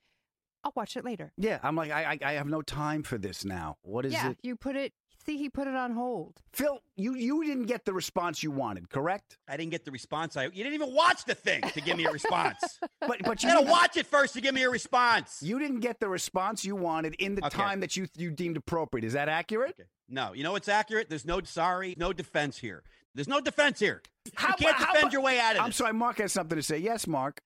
I'll 0.62 0.72
watch 0.74 0.96
it 0.96 1.04
later. 1.04 1.30
Yeah, 1.36 1.58
I'm 1.62 1.76
like, 1.76 1.90
I, 1.90 2.12
I, 2.12 2.18
I 2.24 2.32
have 2.34 2.46
no 2.46 2.62
time 2.62 3.02
for 3.02 3.18
this 3.18 3.44
now. 3.44 3.76
What 3.82 4.06
is 4.06 4.14
yeah, 4.14 4.30
it? 4.30 4.38
you 4.42 4.56
put 4.56 4.76
it. 4.76 4.94
See, 5.26 5.38
he 5.38 5.48
put 5.48 5.66
it 5.66 5.74
on 5.74 5.92
hold. 5.92 6.34
Phil, 6.52 6.80
you, 6.96 7.14
you 7.14 7.44
didn't 7.44 7.64
get 7.66 7.84
the 7.86 7.92
response 7.94 8.42
you 8.42 8.50
wanted, 8.50 8.90
correct? 8.90 9.38
I 9.48 9.56
didn't 9.56 9.70
get 9.70 9.84
the 9.86 9.90
response. 9.90 10.36
I 10.36 10.44
you 10.44 10.50
didn't 10.62 10.74
even 10.74 10.92
watch 10.94 11.24
the 11.24 11.34
thing 11.34 11.62
to 11.62 11.80
give 11.80 11.96
me 11.96 12.04
a 12.04 12.10
response. 12.12 12.58
But 13.06 13.20
but 13.22 13.42
you 13.42 13.48
you 13.50 13.54
gotta 13.56 13.70
watch 13.70 13.96
it 13.98 14.06
first 14.06 14.32
to 14.34 14.40
give 14.40 14.54
me 14.54 14.62
a 14.62 14.70
response. 14.70 15.42
You 15.42 15.58
didn't 15.58 15.80
get 15.80 16.00
the 16.00 16.08
response 16.08 16.64
you 16.64 16.74
wanted 16.74 17.14
in 17.18 17.34
the 17.34 17.44
Okay. 17.46 17.56
time 17.56 17.80
that 17.80 17.96
you 17.96 18.06
you 18.16 18.30
deemed 18.30 18.56
appropriate. 18.56 19.04
Is 19.04 19.12
that 19.12 19.28
accurate? 19.28 19.74
Okay. 19.78 19.88
No, 20.08 20.32
you 20.32 20.42
know 20.42 20.52
what's 20.52 20.68
accurate? 20.68 21.08
There's 21.10 21.24
no 21.26 21.40
sorry, 21.42 21.94
no 21.98 22.12
defense 22.14 22.56
here. 22.58 22.82
There's 23.14 23.28
no 23.28 23.40
defense 23.40 23.78
here. 23.78 24.02
How 24.34 24.48
you 24.48 24.54
can't 24.66 24.76
how 24.76 24.86
defend 24.86 25.02
about- 25.04 25.12
your 25.12 25.22
way 25.22 25.38
out 25.38 25.52
of 25.52 25.56
it. 25.56 25.60
I'm 25.62 25.68
this. 25.68 25.76
sorry, 25.76 25.92
Mark 25.92 26.18
has 26.18 26.32
something 26.32 26.56
to 26.56 26.62
say. 26.62 26.78
Yes, 26.78 27.06
Mark. 27.06 27.40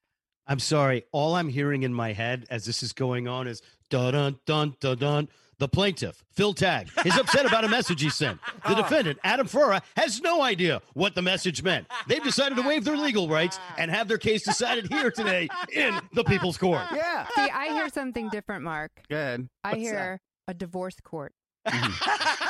I'm 0.46 0.58
sorry. 0.60 1.04
All 1.12 1.34
I'm 1.34 1.48
hearing 1.48 1.82
in 1.82 1.92
my 1.92 2.12
head 2.12 2.46
as 2.50 2.64
this 2.64 2.82
is 2.82 2.92
going 2.92 3.26
on 3.28 3.46
is 3.48 3.60
dun 3.90 4.12
dun 4.14 4.38
dun 4.46 4.76
dun 4.80 4.98
dun. 4.98 5.28
The 5.58 5.66
plaintiff, 5.66 6.24
Phil 6.30 6.54
Tagg, 6.54 6.88
is 7.04 7.16
upset 7.18 7.44
about 7.44 7.64
a 7.64 7.68
message 7.68 8.00
he 8.00 8.10
sent. 8.10 8.40
The 8.64 8.74
oh. 8.74 8.76
defendant, 8.76 9.18
Adam 9.24 9.48
Ferrara, 9.48 9.82
has 9.96 10.20
no 10.20 10.40
idea 10.40 10.80
what 10.94 11.16
the 11.16 11.22
message 11.22 11.64
meant. 11.64 11.88
They've 12.06 12.22
decided 12.22 12.54
to 12.56 12.62
waive 12.62 12.84
their 12.84 12.96
legal 12.96 13.28
rights 13.28 13.58
and 13.76 13.90
have 13.90 14.06
their 14.06 14.18
case 14.18 14.44
decided 14.44 14.86
here 14.86 15.10
today 15.10 15.48
in 15.72 16.00
the 16.12 16.22
People's 16.22 16.56
Court. 16.58 16.82
Yeah. 16.94 17.26
See, 17.34 17.50
I 17.50 17.72
hear 17.72 17.88
something 17.88 18.28
different, 18.28 18.62
Mark. 18.62 18.92
Good. 19.08 19.48
I 19.64 19.70
What's 19.70 19.82
that? 19.82 19.88
hear 19.88 20.20
a 20.46 20.54
divorce 20.54 20.96
court. 21.02 21.32
Mm-hmm. 21.66 22.44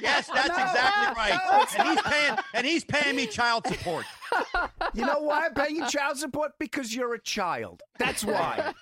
yes, 0.00 0.26
that's 0.28 0.48
No, 0.48 0.54
exactly 0.54 1.14
right. 1.16 1.40
no, 1.50 1.64
and 1.78 1.88
he's 1.88 2.02
paying 2.02 2.38
and 2.54 2.66
he's 2.66 2.84
paying 2.84 3.16
me 3.16 3.26
child 3.26 3.66
support. 3.66 4.04
You 4.94 5.06
know 5.06 5.20
why 5.20 5.46
I'm 5.46 5.54
paying 5.54 5.76
you 5.76 5.88
child 5.88 6.18
support? 6.18 6.52
Because 6.58 6.94
you're 6.94 7.14
a 7.14 7.20
child. 7.20 7.82
That's 7.98 8.24
why. 8.24 8.72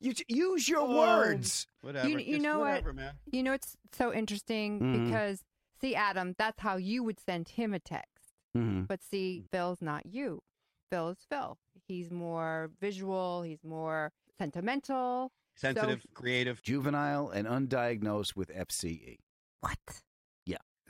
You 0.00 0.14
use 0.28 0.68
your 0.68 0.80
Oh. 0.80 0.98
words. 0.98 1.66
Whatever. 1.82 2.08
You- 2.08 2.18
you 2.18 2.32
Just 2.34 2.42
know 2.42 2.60
what? 2.60 2.94
man. 2.94 3.14
You 3.30 3.42
know, 3.42 3.52
it's 3.52 3.76
so 3.92 4.12
interesting 4.12 4.80
Mhm. 4.80 5.06
because 5.06 5.44
see, 5.80 5.94
Adam, 5.94 6.34
that's 6.38 6.60
how 6.60 6.76
you 6.76 7.02
would 7.02 7.18
send 7.20 7.48
him 7.50 7.72
a 7.74 7.78
text. 7.78 8.08
Mm-hmm. 8.56 8.82
But 8.82 9.02
see, 9.02 9.44
Phil's 9.50 9.80
not 9.80 10.06
you. 10.06 10.42
Phil 10.90 11.10
is 11.10 11.18
Phil. 11.28 11.58
He's 11.86 12.10
more 12.10 12.70
visual. 12.80 13.42
He's 13.42 13.62
more 13.64 14.12
sentimental. 14.38 15.32
Sensitive, 15.56 16.06
creative. 16.14 16.62
Juvenile 16.62 17.28
and 17.30 17.46
undiagnosed 17.46 18.34
with 18.36 18.50
FCE 18.50 19.18
What? 19.60 20.02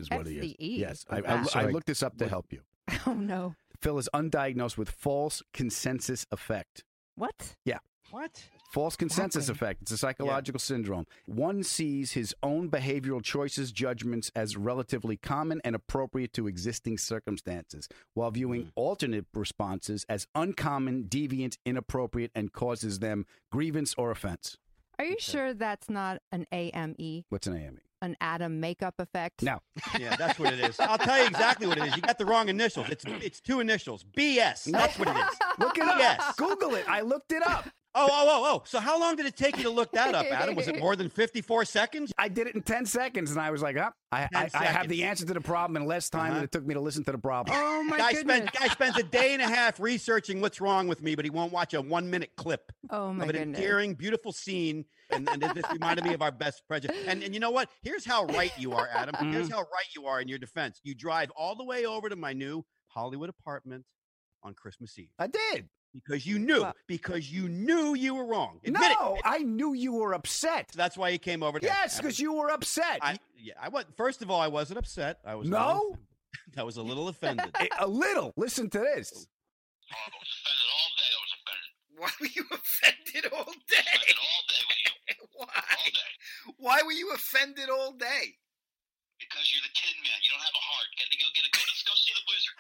is 0.00 0.10
what 0.10 0.26
he 0.26 0.38
is. 0.38 0.44
FCE? 0.44 0.78
Yes, 0.78 1.04
I, 1.08 1.20
What's 1.20 1.54
I, 1.54 1.62
that? 1.62 1.68
I 1.68 1.72
looked 1.72 1.86
this 1.86 2.02
up 2.02 2.16
to 2.18 2.24
What- 2.24 2.30
help 2.30 2.52
you. 2.52 2.62
Oh 3.06 3.14
no! 3.14 3.54
Phil 3.80 3.98
is 3.98 4.08
undiagnosed 4.12 4.76
with 4.76 4.90
false 4.90 5.42
consensus 5.54 6.26
effect. 6.32 6.84
What? 7.14 7.54
Yeah. 7.64 7.78
What? 8.10 8.48
False 8.72 8.96
consensus 8.96 9.48
Exactly. 9.48 9.66
effect. 9.66 9.82
It's 9.82 9.90
a 9.92 9.98
psychological 9.98 10.58
syndrome. 10.58 11.06
One 11.26 11.62
sees 11.62 12.12
his 12.12 12.34
own 12.42 12.68
behavioral 12.68 13.22
choices, 13.22 13.70
judgments 13.70 14.32
as 14.34 14.56
relatively 14.56 15.16
common 15.16 15.60
and 15.64 15.76
appropriate 15.76 16.32
to 16.34 16.48
existing 16.48 16.98
circumstances, 16.98 17.88
while 18.14 18.32
viewing 18.32 18.62
hmm. 18.62 18.68
alternate 18.74 19.26
responses 19.32 20.04
as 20.08 20.26
uncommon, 20.34 21.04
deviant, 21.04 21.56
inappropriate, 21.64 22.32
and 22.34 22.52
causes 22.52 22.98
them 22.98 23.24
grievance 23.52 23.94
or 23.96 24.10
offense. 24.10 24.58
Are 25.00 25.04
you 25.04 25.16
sure 25.18 25.54
that's 25.54 25.88
not 25.88 26.20
an 26.30 26.46
AME, 26.52 27.24
What's 27.30 27.46
an 27.46 27.56
AME? 27.56 27.80
an 28.02 28.16
Adam 28.20 28.60
makeup 28.60 28.96
effect? 28.98 29.42
No. 29.42 29.58
Yeah, 29.98 30.14
that's 30.16 30.38
what 30.38 30.52
it 30.52 30.60
is. 30.60 30.78
I'll 30.78 30.98
tell 30.98 31.18
you 31.18 31.24
exactly 31.26 31.66
what 31.66 31.78
it 31.78 31.84
is. 31.86 31.96
You 31.96 32.02
got 32.02 32.18
the 32.18 32.26
wrong 32.26 32.50
initials. 32.50 32.90
It's 32.90 33.04
it's 33.06 33.40
two 33.40 33.60
initials. 33.60 34.04
BS. 34.04 34.64
That's 34.70 34.98
what 34.98 35.08
it 35.08 35.16
is. 35.16 35.38
Look 35.58 35.78
it 35.78 35.84
up. 35.84 35.98
Yes. 35.98 36.34
Google 36.36 36.74
it. 36.74 36.84
I 36.86 37.00
looked 37.00 37.32
it 37.32 37.42
up. 37.46 37.66
Oh, 37.94 38.08
oh, 38.10 38.26
oh, 38.28 38.54
oh. 38.56 38.62
So 38.66 38.78
how 38.78 39.00
long 39.00 39.16
did 39.16 39.26
it 39.26 39.36
take 39.36 39.56
you 39.56 39.64
to 39.64 39.70
look 39.70 39.90
that 39.92 40.14
up, 40.14 40.26
Adam? 40.30 40.54
Was 40.54 40.68
it 40.68 40.78
more 40.80 40.94
than 40.94 41.08
54 41.08 41.64
seconds? 41.64 42.12
I 42.16 42.28
did 42.28 42.46
it 42.46 42.54
in 42.54 42.62
10 42.62 42.86
seconds 42.86 43.32
and 43.32 43.40
I 43.40 43.50
was 43.50 43.62
like, 43.62 43.76
oh, 43.76 43.90
I, 44.12 44.28
I, 44.34 44.50
I 44.54 44.64
have 44.66 44.88
the 44.88 45.02
answer 45.04 45.26
to 45.26 45.34
the 45.34 45.40
problem 45.40 45.76
in 45.76 45.86
less 45.88 46.08
time 46.08 46.28
than 46.28 46.34
Uh-huh. 46.36 46.44
it 46.44 46.52
took 46.52 46.64
me 46.64 46.74
to 46.74 46.80
listen 46.80 47.02
to 47.04 47.12
the 47.12 47.18
problem. 47.18 47.56
Oh 47.58 47.82
my 47.82 47.98
Guy, 47.98 48.12
goodness. 48.12 48.36
spends, 48.36 48.50
guy 48.58 48.66
spends 48.68 48.96
a 48.98 49.02
day 49.02 49.32
and 49.32 49.42
a 49.42 49.48
half 49.48 49.80
researching 49.80 50.40
what's 50.40 50.60
wrong 50.60 50.86
with 50.86 51.02
me, 51.02 51.16
but 51.16 51.24
he 51.24 51.30
won't 51.30 51.52
watch 51.52 51.74
a 51.74 51.80
one 51.82 52.08
minute 52.08 52.30
clip 52.36 52.70
oh 52.90 53.12
my 53.12 53.24
of 53.24 53.30
an 53.30 53.36
goodness. 53.36 53.58
endearing, 53.58 53.94
beautiful 53.94 54.30
scene. 54.32 54.84
And, 55.10 55.28
and 55.28 55.42
it 55.42 55.54
just 55.56 55.72
reminded 55.72 56.04
me 56.04 56.14
of 56.14 56.22
our 56.22 56.30
best 56.30 56.62
president. 56.68 56.96
And, 57.08 57.24
and 57.24 57.34
you 57.34 57.40
know 57.40 57.50
what? 57.50 57.68
Here's 57.82 58.04
how 58.04 58.26
right 58.26 58.52
you 58.56 58.72
are, 58.72 58.88
Adam. 58.94 59.16
Here's 59.32 59.46
Mm-hmm. 59.48 59.52
how 59.54 59.62
right 59.62 59.88
you 59.96 60.06
are 60.06 60.20
in 60.20 60.28
your 60.28 60.38
defense. 60.38 60.80
You 60.84 60.94
drive 60.94 61.32
all 61.36 61.56
the 61.56 61.64
way 61.64 61.84
over 61.86 62.08
to 62.08 62.14
my 62.14 62.32
new 62.32 62.64
Hollywood 62.86 63.28
apartment 63.30 63.84
on 64.44 64.54
Christmas 64.54 64.96
Eve 64.96 65.08
I 65.18 65.26
did. 65.26 65.68
Because 65.92 66.26
you 66.26 66.38
knew, 66.38 66.62
Well- 66.62 66.74
because 66.86 67.30
you 67.30 67.48
knew 67.48 67.94
you 67.94 68.14
were 68.14 68.24
wrong. 68.26 68.60
Admit 68.64 68.80
no, 69.00 69.14
it. 69.16 69.22
I 69.24 69.38
knew 69.38 69.72
you 69.74 69.92
were 69.92 70.14
upset. 70.14 70.70
That's 70.74 70.96
why 70.96 71.08
you 71.10 71.18
came 71.18 71.42
over. 71.42 71.58
to- 71.58 71.66
Yes, 71.66 71.96
because 71.96 72.18
you 72.18 72.32
were 72.32 72.50
upset. 72.50 72.98
I, 73.02 73.18
yeah, 73.36 73.54
I 73.60 73.68
was. 73.68 73.84
First 73.96 74.22
of 74.22 74.30
all, 74.30 74.40
I 74.40 74.48
wasn't 74.48 74.78
upset. 74.78 75.18
I 75.24 75.34
was 75.34 75.48
No? 75.48 75.96
I 76.56 76.62
was 76.62 76.76
a 76.76 76.82
little 76.82 77.08
offended. 77.08 77.50
A- 77.58 77.68
a 77.84 77.86
little. 77.88 78.32
Listen 78.36 78.70
to 78.70 78.78
this. 78.78 79.10
Oh, 79.92 79.96
I 79.96 80.10
was 80.14 80.30
offended 80.40 80.68
all 80.70 80.90
day. 80.94 81.10
I 81.10 81.20
was 81.20 81.32
offended. 81.38 81.70
Why 81.98 82.10
were 82.20 82.32
you 82.34 82.44
offended 82.54 83.24
all 83.34 83.52
day? 83.66 83.82
Offended 83.82 84.18
all 84.22 84.42
day 84.46 84.62
with 84.70 84.80
you. 84.86 84.92
Why? 85.42 85.46
All 85.58 85.90
day. 85.90 86.12
Why 86.58 86.78
were 86.86 86.92
you 86.94 87.10
offended 87.14 87.68
all 87.70 87.92
day? 87.98 88.38
Because 89.18 89.50
you're 89.52 89.66
the 89.66 89.74
Tin 89.76 89.92
Man. 90.00 90.18
You 90.22 90.30
don't 90.32 90.44
have 90.46 90.54
a 90.56 90.64
heart. 90.64 90.88
Get 90.96 91.10
to 91.12 91.18
go 91.18 91.26
get 91.36 91.44
a 91.44 91.50
go. 91.52 91.60
Let's 91.66 91.82
go 91.84 91.92
see 91.98 92.14
the 92.16 92.24
wizard. 92.30 92.56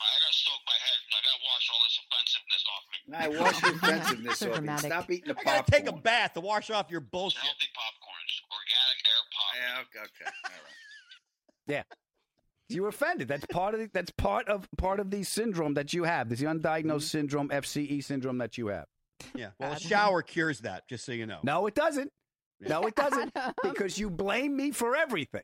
All 0.00 0.06
right, 0.08 0.16
I 0.16 0.20
gotta 0.24 0.38
soak 0.40 0.62
my 0.64 0.78
head 0.80 0.98
and 1.04 1.12
I 1.12 1.20
gotta 1.28 1.42
wash 1.44 1.64
all 1.70 1.82
this 1.84 1.96
offensiveness 2.00 2.64
off 2.72 2.84
me. 2.88 2.98
I 3.12 3.26
wash 3.36 3.58
your 3.62 3.76
offensiveness 3.76 4.38
So 4.38 4.46
off. 4.46 4.50
you. 4.50 4.56
dramatic. 4.56 4.90
Stop 4.92 5.10
eating 5.10 5.28
the 5.28 5.30
I 5.32 5.44
popcorn. 5.44 5.56
gotta 5.56 5.70
take 5.70 5.86
a 5.88 5.92
bath 6.00 6.32
to 6.34 6.40
wash 6.40 6.70
off 6.70 6.90
your 6.90 7.00
It's 7.02 7.10
bullshit. 7.10 7.40
healthy 7.42 7.68
popcorn. 7.76 8.20
It's 8.24 8.40
organic 8.50 8.98
air 9.04 9.22
pop. 9.34 9.52
Yeah, 9.60 9.80
okay, 9.82 10.04
okay. 10.08 10.30
All 10.44 10.50
right. 10.50 10.74
Yeah. 11.68 11.82
You 12.68 12.82
were 12.82 12.88
offended. 12.88 13.28
That's 13.28 13.44
part 13.46 13.74
of 13.74 13.80
the, 13.80 13.90
that's 13.92 14.10
part 14.12 14.48
of 14.48 14.66
part 14.78 14.98
of 15.00 15.10
the 15.10 15.22
syndrome 15.22 15.74
that 15.74 15.92
you 15.92 16.04
have. 16.04 16.28
This 16.28 16.40
undiagnosed 16.40 16.84
Mm-hmm. 16.84 16.98
syndrome, 16.98 17.48
FCE 17.50 18.02
syndrome 18.02 18.38
that 18.38 18.56
you 18.58 18.68
have. 18.68 18.86
Yeah. 19.34 19.50
Well, 19.60 19.72
a 19.72 19.78
shower 19.78 20.22
cures 20.22 20.60
that. 20.60 20.88
Just 20.88 21.04
so 21.04 21.12
you 21.12 21.26
know. 21.26 21.38
No, 21.44 21.66
it 21.66 21.74
doesn't. 21.74 22.10
No, 22.60 22.82
it 22.82 22.94
doesn't. 22.94 23.32
Adam. 23.36 23.52
because 23.62 23.98
you 23.98 24.08
blame 24.10 24.56
me 24.56 24.70
for 24.72 24.96
everything. 24.96 25.42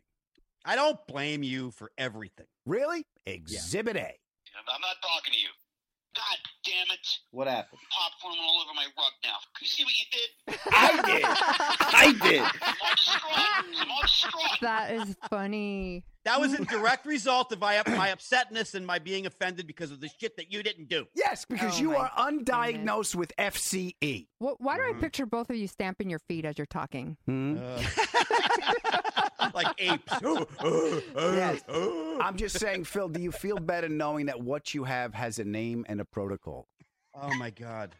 I 0.65 0.75
don't 0.77 0.99
blame 1.07 1.43
you 1.45 1.71
for 1.73 1.91
everything. 1.97 2.47
Really? 2.65 3.05
Exhibit 3.25 3.97
A. 3.97 4.15
I'm 4.57 4.81
not 4.81 4.97
talking 5.03 5.33
to 5.35 5.39
you. 5.39 5.49
God 6.15 6.39
damn 6.65 6.87
it. 6.97 7.07
What 7.31 7.47
happened? 7.47 7.79
Popcorn 7.91 8.37
all 8.43 8.63
over 8.63 8.73
my 8.75 8.87
rug 8.97 9.13
now. 9.23 9.37
You 9.61 9.67
see 9.67 9.85
what 9.85 9.93
you 9.99 10.07
did? 10.11 10.59
I 10.73 10.93
did. 11.05 11.25
I 12.25 12.31
did. 12.31 12.41
I'm 12.41 12.75
all 12.83 12.95
distraught. 12.97 13.83
I'm 13.83 13.91
all 13.91 14.01
distraught. 14.03 14.61
That 14.63 14.93
is 14.93 15.15
funny. 15.29 16.05
That 16.25 16.41
was 16.41 16.55
a 16.55 16.65
direct 16.65 17.05
result 17.05 17.53
of 17.53 17.61
my 17.61 17.83
my 17.89 18.09
upsetness 18.09 18.75
and 18.75 18.87
my 18.87 18.99
being 18.99 19.27
offended 19.27 19.67
because 19.67 19.91
of 19.91 20.01
the 20.01 20.09
shit 20.19 20.39
that 20.39 20.51
you 20.51 20.63
didn't 20.63 20.89
do. 20.89 21.05
Yes, 21.15 21.45
because 21.45 21.77
Oh, 21.77 21.81
you 21.83 21.95
are 21.95 22.11
undiagnosed 22.17 23.15
with 23.15 23.33
E. 23.33 23.43
FCE. 23.43 24.27
What, 24.39 24.59
why 24.61 24.77
do 24.79 24.83
Mhm. 24.85 24.97
I 24.97 25.01
picture 25.01 25.27
both 25.27 25.51
of 25.51 25.57
you 25.57 25.69
stamping 25.69 26.09
your 26.09 26.19
feet 26.21 26.47
as 26.47 26.57
you're 26.57 26.67
talking? 26.67 27.19
Hmm? 27.27 27.59
Uh, 27.61 27.83
like 29.55 29.69
apes. 29.79 30.13
Oh, 30.25 30.47
oh, 30.61 31.03
oh, 31.15 31.35
yes. 31.35 31.63
I'm 32.21 32.37
just 32.37 32.59
saying, 32.59 32.85
Phil, 32.85 33.09
do 33.09 33.21
you 33.21 33.31
feel 33.31 33.59
better 33.59 33.89
knowing 33.89 34.27
that 34.27 34.41
what 34.41 34.75
you 34.75 34.85
have 34.85 35.15
has 35.15 35.39
a 35.39 35.45
name 35.45 35.85
and 35.89 36.01
a 36.01 36.05
protocol? 36.05 36.67
Oh 37.21 37.35
my 37.37 37.51
god. 37.51 37.95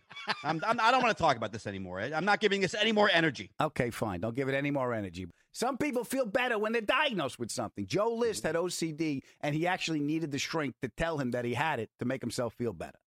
I'm, 0.45 0.61
I'm, 0.67 0.79
I 0.79 0.91
don't 0.91 1.03
want 1.03 1.17
to 1.17 1.23
talk 1.23 1.37
about 1.37 1.53
this 1.53 1.67
anymore. 1.67 2.01
I'm 2.01 2.25
not 2.25 2.41
giving 2.41 2.61
this 2.61 2.75
any 2.75 2.93
more 2.93 3.09
energy. 3.11 3.51
Okay, 3.61 3.91
fine. 3.91 4.21
Don't 4.21 4.37
give 4.37 4.49
it 4.49 4.55
any 4.55 4.71
more 4.71 4.93
energy. 4.93 5.27
Some 5.53 5.79
people 5.79 6.05
feel 6.05 6.27
better 6.27 6.59
when 6.59 6.73
they're 6.73 6.83
diagnosed 6.83 7.39
with 7.39 7.51
something. 7.51 7.87
Joe 7.87 8.15
List 8.15 8.43
had 8.45 8.57
OCD, 8.57 9.23
and 9.41 9.55
he 9.55 9.67
actually 9.67 10.01
needed 10.01 10.33
the 10.33 10.39
shrink 10.39 10.75
to 10.83 10.89
tell 10.89 11.19
him 11.19 11.31
that 11.31 11.47
he 11.47 11.55
had 11.55 11.81
it 11.81 11.89
to 11.99 12.05
make 12.05 12.21
himself 12.21 12.53
feel 12.55 12.75
better. 12.75 12.99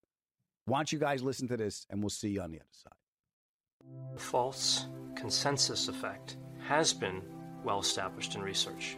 Why 0.66 0.80
don't 0.80 0.92
you 0.92 1.00
guys 1.00 1.22
listen 1.22 1.48
to 1.50 1.58
this, 1.58 1.86
and 1.90 2.02
we'll 2.02 2.10
see 2.10 2.30
you 2.30 2.42
on 2.42 2.52
the 2.52 2.58
other 2.60 2.66
side. 2.72 4.20
false 4.20 4.88
consensus 5.16 5.90
effect 5.90 6.38
has 6.68 6.92
been 6.94 7.22
well 7.64 7.80
established 7.80 8.36
in 8.36 8.42
research. 8.42 8.98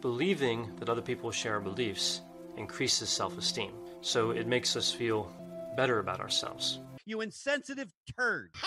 Believing 0.00 0.74
that 0.76 0.88
other 0.88 1.02
people 1.02 1.30
share 1.30 1.54
our 1.54 1.60
beliefs 1.60 2.20
increases 2.56 3.08
self 3.08 3.36
esteem, 3.38 3.72
so 4.00 4.30
it 4.30 4.46
makes 4.46 4.76
us 4.76 4.92
feel 4.92 5.32
better 5.76 5.98
about 5.98 6.20
ourselves. 6.20 6.80
You 7.06 7.20
insensitive 7.20 7.92
turd. 8.16 8.50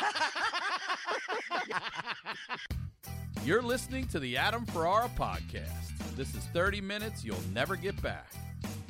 You're 3.43 3.62
listening 3.62 4.07
to 4.10 4.19
the 4.19 4.36
Adam 4.38 4.65
Ferrara 4.65 5.10
podcast. 5.17 6.15
This 6.15 6.34
is 6.36 6.43
30 6.53 6.81
minutes 6.81 7.24
you'll 7.24 7.38
never 7.53 7.75
get 7.75 8.01
back. 8.01 8.31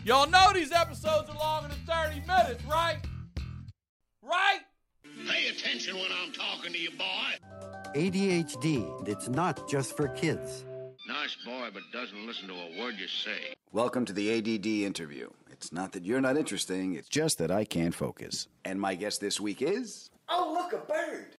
Y'all 0.03 0.29
know 0.29 0.51
these 0.53 0.72
episodes 0.72 1.29
are 1.29 1.38
longer 1.38 1.70
than 1.70 1.77
30 1.86 2.22
minutes, 2.22 2.63
right? 2.65 2.98
Right? 4.22 4.62
Pay 5.27 5.50
attention 5.50 5.96
when 5.96 6.07
I'm 6.24 6.31
talking 6.31 6.72
to 6.72 6.79
you, 6.79 6.89
boy. 6.91 7.93
ADHD, 7.96 9.07
it's 9.07 9.27
not 9.27 9.67
just 9.67 9.98
for 9.98 10.07
kids. 10.07 10.63
Nice 11.05 11.36
boy, 11.46 11.69
but 11.74 11.84
doesn't 11.91 12.25
listen 12.25 12.48
to 12.48 12.53
a 12.53 12.79
word 12.79 12.96
you 12.98 13.07
say. 13.07 13.53
Welcome 13.74 14.05
to 14.05 14.13
the 14.13 14.38
ADD 14.38 14.65
interview. 14.65 15.29
It's 15.51 15.74
not 15.74 15.91
that 15.91 16.05
you're 16.05 16.22
not 16.22 16.38
interesting, 16.38 16.93
it's 16.93 17.10
just 17.10 17.39
that 17.39 17.51
I 17.51 17.65
can't 17.65 17.93
focus. 17.93 18.48
And 18.63 18.79
my 18.79 18.96
guest 18.96 19.19
this 19.19 19.41
week 19.41 19.62
is. 19.62 20.10
Oh, 20.29 20.53
look, 20.53 20.72
a 20.72 20.86
bird. 20.86 21.36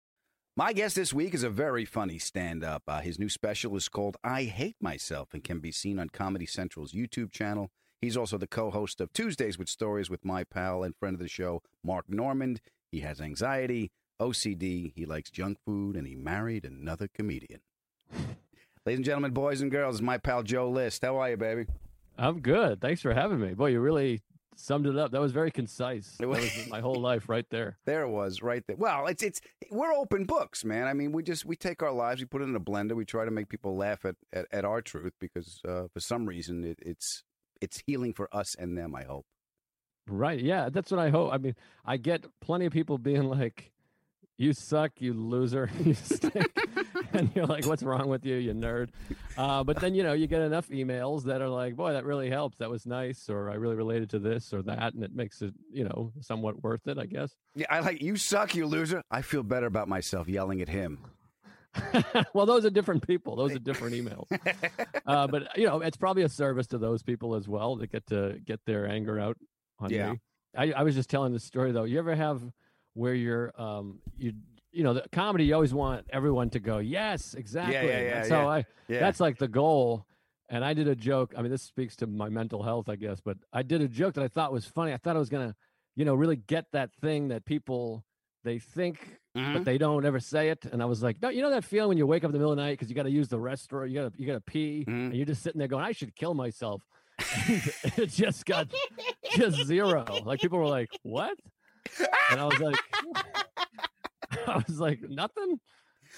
My 0.58 0.74
guest 0.74 0.96
this 0.98 1.14
week 1.14 1.34
is 1.34 1.44
a 1.44 1.50
very 1.50 1.86
funny 1.86 2.20
stand 2.20 2.66
up. 2.66 2.84
Uh, 2.90 3.00
his 3.00 3.18
new 3.18 3.30
special 3.30 3.76
is 3.78 3.88
called 3.88 4.18
I 4.22 4.44
Hate 4.44 4.76
Myself 4.82 5.30
and 5.34 5.44
can 5.44 5.60
be 5.60 5.72
seen 5.72 5.98
on 5.98 6.10
Comedy 6.10 6.46
Central's 6.46 6.92
YouTube 6.92 7.32
channel. 7.32 7.70
He's 8.02 8.18
also 8.18 8.38
the 8.38 8.48
co 8.48 8.70
host 8.70 9.00
of 9.00 9.14
Tuesdays 9.14 9.58
with 9.58 9.70
Stories 9.70 10.10
with 10.10 10.26
my 10.26 10.44
pal 10.44 10.84
and 10.84 10.96
friend 10.96 11.16
of 11.16 11.20
the 11.20 11.28
show, 11.28 11.62
Mark 11.84 12.06
Normand. 12.10 12.60
He 12.92 13.02
has 13.02 13.20
anxiety, 13.20 13.92
OCD, 14.22 14.94
he 14.96 15.06
likes 15.06 15.30
junk 15.30 15.58
food, 15.66 15.96
and 15.96 16.08
he 16.08 16.16
married 16.16 16.66
another 16.66 17.08
comedian. 17.08 17.60
Ladies 18.86 19.00
and 19.00 19.06
gentlemen, 19.06 19.32
boys 19.32 19.62
and 19.62 19.70
girls, 19.70 20.02
my 20.02 20.18
pal 20.18 20.44
Joe 20.44 20.70
List. 20.70 21.04
How 21.04 21.18
are 21.18 21.30
you, 21.30 21.38
baby? 21.38 21.66
I'm 22.18 22.40
good. 22.40 22.80
Thanks 22.82 23.02
for 23.02 23.14
having 23.14 23.40
me. 23.40 23.54
Boy, 23.54 23.68
you 23.72 23.82
really 23.82 24.22
summed 24.56 24.88
it 24.88 24.98
up. 24.98 25.12
That 25.12 25.22
was 25.22 25.32
very 25.32 25.52
concise. 25.52 26.16
That 26.20 26.30
was 26.30 26.68
my 26.70 26.80
whole 26.80 27.00
life 27.00 27.30
right 27.30 27.46
there. 27.50 27.78
There 27.86 28.04
it 28.04 28.10
was, 28.10 28.42
right 28.42 28.64
there. 28.66 28.78
Well, 28.78 29.08
it's 29.08 29.22
it's 29.22 29.42
we're 29.70 29.94
open 29.94 30.26
books, 30.26 30.66
man. 30.66 30.88
I 30.88 30.94
mean, 30.94 31.12
we 31.12 31.22
just 31.24 31.46
we 31.46 31.56
take 31.56 31.84
our 31.84 31.92
lives, 31.92 32.22
we 32.22 32.26
put 32.26 32.42
it 32.42 32.46
in 32.46 32.56
a 32.56 32.60
blender, 32.60 32.96
we 32.96 33.06
try 33.06 33.26
to 33.26 33.32
make 33.32 33.50
people 33.50 33.76
laugh 33.76 34.06
at 34.06 34.16
at, 34.34 34.48
at 34.52 34.66
our 34.66 34.82
truth 34.82 35.14
because 35.20 35.62
uh, 35.68 35.88
for 35.94 36.00
some 36.00 36.26
reason 36.26 36.64
it, 36.64 36.80
it's 36.82 37.24
it's 37.62 37.84
healing 37.86 38.14
for 38.14 38.30
us 38.32 38.56
and 38.58 38.78
them. 38.78 38.96
I 38.96 39.04
hope. 39.04 39.26
Right. 40.10 40.40
Yeah, 40.40 40.70
that's 40.70 40.92
what 40.92 41.00
I 41.00 41.10
hope. 41.10 41.34
I 41.34 41.38
mean, 41.38 41.56
I 41.86 41.98
get 41.98 42.26
plenty 42.40 42.66
of 42.66 42.74
people 42.74 42.98
being 42.98 43.24
like, 43.24 43.72
"You 44.38 44.54
suck, 44.54 45.02
you 45.02 45.14
loser, 45.14 45.70
you 45.84 45.94
stink," 45.94 46.52
and 47.14 47.30
you're 47.36 47.46
like, 47.46 47.66
"What's 47.66 47.84
wrong 47.84 48.08
with 48.08 48.26
you, 48.26 48.36
you 48.36 48.54
nerd?" 48.54 48.90
Uh, 49.38 49.64
but 49.64 49.80
then 49.80 49.96
you 49.96 50.04
know 50.04 50.14
you 50.14 50.28
get 50.28 50.42
enough 50.42 50.70
emails 50.70 51.24
that 51.26 51.42
are 51.42 51.50
like, 51.50 51.76
"Boy, 51.76 51.94
that 51.94 52.06
really 52.06 52.30
helps. 52.30 52.58
That 52.60 52.70
was 52.70 52.86
nice," 52.86 53.30
or 53.30 53.50
"I 53.50 53.56
really 53.56 53.76
related 53.76 54.10
to 54.12 54.20
this 54.20 54.54
or 54.54 54.62
that," 54.64 54.94
and 54.94 55.04
it 55.04 55.14
makes 55.14 55.42
it 55.42 55.54
you 55.72 55.84
know 55.84 56.12
somewhat 56.22 56.64
worth 56.64 56.88
it, 56.88 56.98
I 56.98 57.06
guess. 57.06 57.32
Yeah, 57.56 57.68
I 57.70 57.80
like 57.82 58.02
you 58.02 58.16
suck, 58.16 58.56
you 58.56 58.66
loser. 58.66 59.02
I 59.12 59.22
feel 59.22 59.44
better 59.44 59.68
about 59.68 59.88
myself 59.88 60.30
yelling 60.30 60.62
at 60.62 60.70
him. 60.70 61.00
well, 62.34 62.46
those 62.46 62.66
are 62.66 62.70
different 62.70 63.06
people. 63.08 63.36
Those 63.36 63.54
are 63.54 63.60
different 63.60 63.96
emails. 63.96 64.28
uh, 65.06 65.28
but 65.28 65.58
you 65.58 65.68
know, 65.68 65.82
it's 65.82 65.98
probably 65.98 66.24
a 66.24 66.30
service 66.30 66.68
to 66.68 66.78
those 66.78 67.04
people 67.04 67.36
as 67.36 67.48
well 67.48 67.78
to 67.78 67.88
get 67.88 68.06
to 68.08 68.40
get 68.46 68.60
their 68.66 68.88
anger 68.88 69.20
out 69.20 69.38
on 69.80 69.92
Yeah. 69.92 70.12
me. 70.12 70.20
I, 70.56 70.72
I 70.72 70.84
was 70.84 70.96
just 70.96 71.10
telling 71.10 71.34
this 71.34 71.44
story 71.44 71.72
though. 71.72 71.84
You 71.84 72.00
ever 72.00 72.16
have 72.16 72.42
where 72.94 73.14
you're 73.14 73.54
um 73.62 74.00
you 74.18 74.34
you 74.72 74.84
know 74.84 74.94
the 74.94 75.06
comedy 75.12 75.46
you 75.46 75.54
always 75.54 75.74
want 75.74 76.06
everyone 76.12 76.50
to 76.50 76.60
go 76.60 76.80
yes 76.80 77.36
exactly. 77.36 77.74
yeah, 77.90 78.00
yeah, 78.02 78.10
That's 78.16 78.30
yeah. 78.30 78.36
how 78.36 78.48
I 78.50 78.58
Yeah, 78.88 79.00
that's 79.02 79.20
like 79.20 79.38
the 79.38 79.48
goal. 79.48 80.06
And 80.50 80.64
I 80.64 80.74
did 80.74 80.88
a 80.88 80.96
joke. 80.96 81.34
I 81.38 81.42
mean, 81.42 81.52
this 81.52 81.62
speaks 81.62 81.98
to 81.98 82.08
my 82.08 82.30
mental 82.30 82.64
health, 82.64 82.88
I 82.88 82.96
guess. 82.96 83.20
But 83.20 83.38
I 83.52 83.64
did 83.64 83.82
a 83.82 83.88
joke 83.88 84.14
that 84.14 84.24
I 84.24 84.30
thought 84.30 84.54
was 84.54 84.66
funny. 84.66 84.94
I 84.94 84.98
thought 84.98 85.18
I 85.18 85.20
was 85.20 85.30
gonna, 85.30 85.54
you 85.98 86.06
know, 86.06 86.16
really 86.16 86.38
get 86.38 86.72
that 86.72 86.90
thing 87.02 87.28
that 87.30 87.46
people 87.46 88.04
they 88.44 88.60
think 88.60 89.20
Mhm. 89.38 89.54
but 89.54 89.66
they 89.66 89.78
don't 89.78 90.04
ever 90.06 90.20
say 90.20 90.50
it. 90.50 90.66
And 90.66 90.82
I 90.82 90.86
was 90.86 91.04
like, 91.04 91.22
no, 91.22 91.30
you 91.30 91.42
know 91.44 91.52
that 91.52 91.64
feeling 91.66 91.90
when 91.90 91.98
you 91.98 92.08
wake 92.08 92.24
up 92.24 92.30
in 92.30 92.32
the 92.32 92.40
middle 92.40 92.52
of 92.54 92.58
the 92.58 92.64
night 92.64 92.72
because 92.72 92.90
you 92.90 92.96
got 92.96 93.04
to 93.04 93.12
use 93.12 93.28
the 93.28 93.38
restroom, 93.38 93.88
you 93.90 93.94
got 94.02 94.12
to 94.14 94.20
you 94.20 94.26
got 94.26 94.34
to 94.34 94.42
pee, 94.42 94.86
Mhm. 94.88 95.08
and 95.08 95.14
you're 95.16 95.26
just 95.28 95.44
sitting 95.44 95.60
there 95.60 95.68
going, 95.68 95.84
I 95.84 95.92
should 95.92 96.16
kill 96.16 96.34
myself. 96.34 96.82
it 97.98 98.08
just 98.08 98.46
got 98.46 98.68
just 99.36 99.66
zero. 99.66 100.06
Like 100.24 100.42
people 100.42 100.60
were 100.60 100.68
like, 100.68 100.90
what? 101.04 101.38
And 102.32 102.40
I 102.40 102.46
was 102.46 102.60
like, 102.60 102.76
I 104.48 104.64
was 104.68 104.80
like, 104.80 105.00
nothing. 105.02 105.60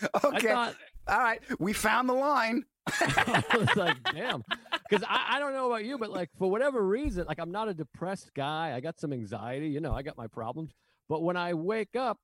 I 0.02 0.28
okay. 0.28 0.48
thought 0.48 0.76
All 1.08 1.20
right. 1.20 1.42
We 1.60 1.74
found 1.74 2.10
the 2.10 2.14
line. 2.14 2.64
I 2.88 3.44
was 3.58 3.76
like, 3.76 3.98
damn. 4.14 4.44
Because 4.90 5.06
I, 5.08 5.36
I 5.36 5.40
don't 5.40 5.54
know 5.54 5.68
about 5.68 5.86
you, 5.86 5.98
but 5.98 6.10
like 6.10 6.30
for 6.38 6.50
whatever 6.50 6.82
reason, 6.86 7.26
like 7.28 7.40
I'm 7.40 7.52
not 7.52 7.70
a 7.70 7.74
depressed 7.74 8.34
guy. 8.34 8.74
I 8.76 8.80
got 8.80 9.00
some 9.00 9.14
anxiety, 9.14 9.68
you 9.68 9.80
know, 9.80 9.94
I 9.94 10.02
got 10.02 10.18
my 10.18 10.28
problems. 10.28 10.74
But 11.08 11.22
when 11.24 11.38
I 11.38 11.54
wake 11.54 11.96
up, 11.96 12.18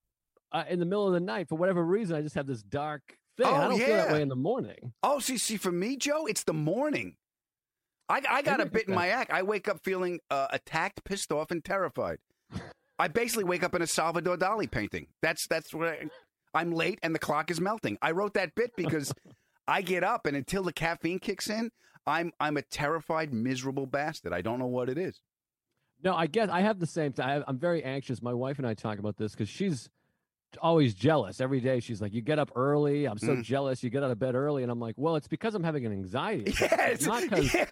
uh, 0.51 0.63
in 0.69 0.79
the 0.79 0.85
middle 0.85 1.05
of 1.05 1.13
the 1.13 1.19
night 1.19 1.49
for 1.49 1.55
whatever 1.57 1.83
reason. 1.83 2.15
I 2.15 2.21
just 2.21 2.35
have 2.35 2.47
this 2.47 2.63
dark 2.63 3.01
thing. 3.37 3.45
and 3.45 3.55
I 3.55 3.65
Oh, 3.65 3.69
don't 3.69 3.79
feel 3.79 3.95
that 3.97 4.11
way 4.11 4.21
in 4.21 4.29
the 4.29 4.35
morning. 4.35 4.93
Oh, 5.03 5.19
see, 5.19 5.37
see, 5.37 5.57
for 5.57 5.71
me, 5.71 5.97
Joe, 5.97 6.25
it's 6.27 6.43
the 6.43 6.53
morning. 6.53 7.17
I, 8.07 8.21
I 8.29 8.41
got 8.41 8.61
a 8.61 8.65
bit 8.65 8.87
in 8.87 8.93
my 8.93 9.09
act. 9.09 9.31
I 9.31 9.41
wake 9.41 9.67
up 9.67 9.83
feeling 9.83 10.19
uh, 10.29 10.47
attacked, 10.51 11.03
pissed 11.03 11.31
off, 11.31 11.51
and 11.51 11.63
terrified. 11.63 12.17
I 12.97 13.07
basically 13.07 13.43
wake 13.43 13.63
up 13.63 13.75
in 13.75 13.81
a 13.81 13.87
Salvador 13.87 14.37
Dali 14.37 14.69
painting. 14.69 15.07
That's 15.21 15.47
that's 15.47 15.73
what 15.73 15.87
I, 15.89 16.07
I'm 16.53 16.71
late 16.71 16.99
and 17.03 17.13
the 17.13 17.19
clock 17.19 17.51
is 17.51 17.59
melting. 17.59 17.97
I 18.01 18.11
wrote 18.11 18.33
that 18.35 18.55
bit 18.55 18.71
because 18.77 19.13
I 19.67 19.81
get 19.81 20.03
up 20.03 20.25
and 20.25 20.37
until 20.37 20.63
the 20.63 20.71
caffeine 20.71 21.19
kicks 21.19 21.49
in, 21.49 21.71
I'm 22.07 22.31
I'm 22.39 22.57
a 22.57 22.61
terrified, 22.61 23.33
miserable 23.33 23.85
bastard. 23.85 24.33
I 24.33 24.41
don't 24.41 24.59
know 24.59 24.67
what 24.67 24.89
it 24.89 24.97
is. 24.97 25.19
No, 26.03 26.15
I 26.15 26.27
guess 26.27 26.49
I 26.49 26.61
have 26.61 26.79
the 26.79 26.87
same 26.87 27.13
thing. 27.13 27.43
I'm 27.47 27.57
very 27.57 27.83
anxious. 27.83 28.21
My 28.21 28.33
wife 28.33 28.59
and 28.59 28.67
I 28.67 28.73
talk 28.75 28.99
about 28.99 29.17
this 29.17 29.31
because 29.31 29.49
she's 29.49 29.89
always 30.61 30.93
jealous. 30.93 31.39
Every 31.41 31.59
day 31.59 31.79
she's 31.79 32.01
like, 32.01 32.13
"You 32.13 32.21
get 32.21 32.39
up 32.39 32.51
early. 32.55 33.05
I'm 33.05 33.17
so 33.17 33.35
Mm. 33.35 33.43
jealous. 33.43 33.83
You 33.83 33.89
get 33.89 34.03
out 34.03 34.11
of 34.11 34.19
bed 34.19 34.35
early." 34.35 34.63
And 34.63 34.71
I'm 34.71 34.79
like, 34.79 34.95
"Well, 34.97 35.15
it's 35.15 35.27
because 35.27 35.55
I'm 35.55 35.63
having 35.63 35.85
an 35.85 35.91
anxiety. 35.91 36.53
Yeah, 36.61 36.87
It's 36.87 37.05
not 37.05 37.21
because 37.29 37.53
yeah. 37.53 37.65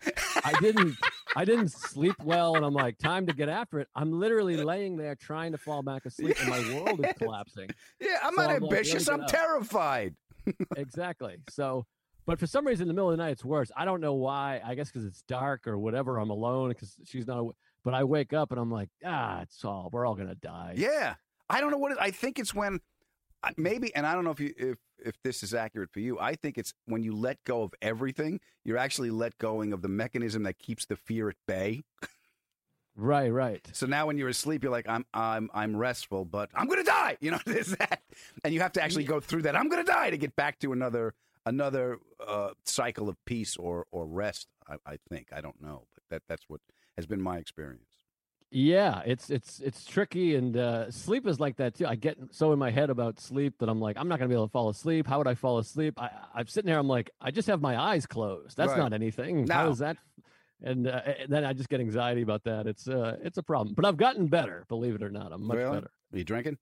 I 0.43 0.53
didn't 0.61 0.95
I 1.35 1.45
didn't 1.45 1.69
sleep 1.69 2.15
well." 2.23 2.55
And 2.55 2.65
I'm 2.65 2.73
like, 2.73 2.97
"Time 2.97 3.25
to 3.27 3.33
get 3.33 3.49
after 3.49 3.79
it." 3.79 3.87
I'm 3.95 4.11
literally 4.19 4.57
laying 4.57 4.97
there 4.97 5.15
trying 5.15 5.51
to 5.53 5.57
fall 5.57 5.81
back 5.83 6.05
asleep, 6.05 6.35
and 6.39 6.49
my 6.49 6.59
world 6.81 7.05
is 7.05 7.13
collapsing. 7.17 7.69
Yeah, 7.99 8.17
I'm 8.23 8.35
So 8.35 8.41
not 8.41 8.49
I'm 8.51 8.61
like, 8.61 8.71
ambitious. 8.71 9.05
get 9.05 9.13
I'm 9.13 9.21
up. 9.21 9.27
terrified. 9.27 10.15
exactly. 10.75 11.37
So, 11.49 11.85
but 12.25 12.39
for 12.39 12.47
some 12.47 12.65
reason, 12.65 12.83
in 12.83 12.87
the 12.87 12.93
middle 12.93 13.09
of 13.11 13.17
the 13.17 13.23
night, 13.23 13.31
it's 13.31 13.45
worse. 13.45 13.71
I 13.75 13.85
don't 13.85 14.01
know 14.01 14.13
why. 14.13 14.61
I 14.63 14.75
guess 14.75 14.89
because 14.91 15.05
it's 15.05 15.21
dark 15.23 15.67
or 15.67 15.77
whatever. 15.77 16.17
I'm 16.19 16.29
alone 16.29 16.69
because 16.69 16.95
she's 17.05 17.27
not. 17.27 17.55
But 17.83 17.93
I 17.93 18.05
wake 18.05 18.31
up 18.31 18.51
and 18.51 18.59
I'm 18.61 18.71
like, 18.71 18.89
ah, 19.05 19.41
it's 19.41 19.63
all. 19.65 19.89
We're 19.91 20.05
all 20.05 20.15
gonna 20.15 20.35
die. 20.35 20.75
Yeah, 20.77 21.15
I 21.49 21.61
don't 21.61 21.71
know 21.71 21.77
what 21.77 21.91
it, 21.91 21.97
I 21.99 22.11
think 22.11 22.39
it's 22.39 22.53
when 22.53 22.79
maybe, 23.57 23.93
and 23.95 24.05
I 24.05 24.13
don't 24.13 24.23
know 24.23 24.31
if 24.31 24.39
you 24.39 24.53
if 24.57 24.77
if 24.99 25.21
this 25.23 25.43
is 25.43 25.53
accurate 25.53 25.91
for 25.91 25.99
you. 25.99 26.19
I 26.19 26.35
think 26.35 26.57
it's 26.57 26.73
when 26.85 27.03
you 27.03 27.15
let 27.15 27.43
go 27.43 27.63
of 27.63 27.73
everything, 27.81 28.39
you're 28.63 28.77
actually 28.77 29.11
let 29.11 29.37
going 29.37 29.73
of 29.73 29.81
the 29.81 29.87
mechanism 29.89 30.43
that 30.43 30.57
keeps 30.57 30.85
the 30.85 30.95
fear 30.95 31.29
at 31.29 31.35
bay. 31.47 31.83
Right. 32.95 33.29
Right. 33.29 33.67
So 33.73 33.85
now 33.87 34.05
when 34.05 34.17
you're 34.17 34.29
asleep, 34.29 34.63
you're 34.63 34.71
like, 34.71 34.87
I'm 34.87 35.05
I'm 35.13 35.49
I'm 35.53 35.75
restful, 35.75 36.25
but 36.25 36.49
I'm 36.53 36.67
gonna 36.67 36.83
die. 36.83 37.17
You 37.21 37.31
know, 37.31 37.39
there's 37.45 37.75
that, 37.77 38.01
and 38.43 38.53
you 38.53 38.59
have 38.61 38.73
to 38.73 38.83
actually 38.83 39.05
go 39.05 39.19
through 39.19 39.43
that. 39.43 39.55
I'm 39.55 39.69
gonna 39.69 39.83
die 39.83 40.11
to 40.11 40.17
get 40.17 40.35
back 40.35 40.59
to 40.59 40.71
another 40.73 41.13
another 41.45 41.97
uh, 42.25 42.51
cycle 42.65 43.09
of 43.09 43.17
peace 43.25 43.57
or 43.57 43.87
or 43.91 44.05
rest. 44.05 44.47
I, 44.67 44.75
I 44.85 44.97
think 45.09 45.29
I 45.33 45.41
don't 45.41 45.61
know, 45.61 45.87
but 45.95 46.03
that 46.09 46.21
that's 46.29 46.47
what 46.47 46.61
has 46.95 47.07
been 47.07 47.21
my 47.21 47.37
experience. 47.37 47.92
Yeah, 48.55 49.01
it's 49.03 49.31
it's 49.31 49.59
it's 49.61 49.83
tricky, 49.83 50.35
and 50.35 50.55
uh, 50.55 50.91
sleep 50.91 51.25
is 51.25 51.39
like 51.39 51.55
that 51.57 51.73
too. 51.73 51.87
I 51.87 51.95
get 51.95 52.19
so 52.29 52.53
in 52.53 52.59
my 52.59 52.69
head 52.69 52.91
about 52.91 53.19
sleep 53.19 53.55
that 53.57 53.67
I'm 53.67 53.79
like, 53.81 53.97
I'm 53.97 54.07
not 54.07 54.19
gonna 54.19 54.29
be 54.29 54.35
able 54.35 54.47
to 54.47 54.51
fall 54.51 54.69
asleep. 54.69 55.07
How 55.07 55.17
would 55.17 55.25
I 55.27 55.33
fall 55.33 55.57
asleep? 55.57 55.95
I, 55.99 56.11
I'm 56.35 56.45
sitting 56.45 56.67
there, 56.69 56.77
I'm 56.77 56.87
like, 56.87 57.09
I 57.19 57.31
just 57.31 57.47
have 57.47 57.61
my 57.61 57.75
eyes 57.81 58.05
closed. 58.05 58.55
That's 58.55 58.69
Right. 58.69 58.77
not 58.77 58.93
anything. 58.93 59.47
How 59.47 59.63
No. 59.65 59.71
is 59.71 59.79
that? 59.79 59.97
And 60.61 60.85
uh, 60.85 61.01
and 61.21 61.33
then 61.33 61.45
I 61.45 61.53
just 61.53 61.67
get 61.67 61.79
anxiety 61.79 62.21
about 62.21 62.43
that. 62.43 62.67
It's 62.67 62.87
uh, 62.87 63.17
it's 63.23 63.39
a 63.39 63.43
problem. 63.43 63.73
But 63.73 63.85
I've 63.85 63.97
gotten 63.97 64.27
better, 64.27 64.65
believe 64.69 64.93
it 64.93 65.01
or 65.01 65.09
not. 65.09 65.31
I'm 65.31 65.43
much 65.47 65.57
Really? 65.57 65.73
better. 65.77 65.91
Are 66.13 66.17
you 66.19 66.23
drinking? 66.23 66.59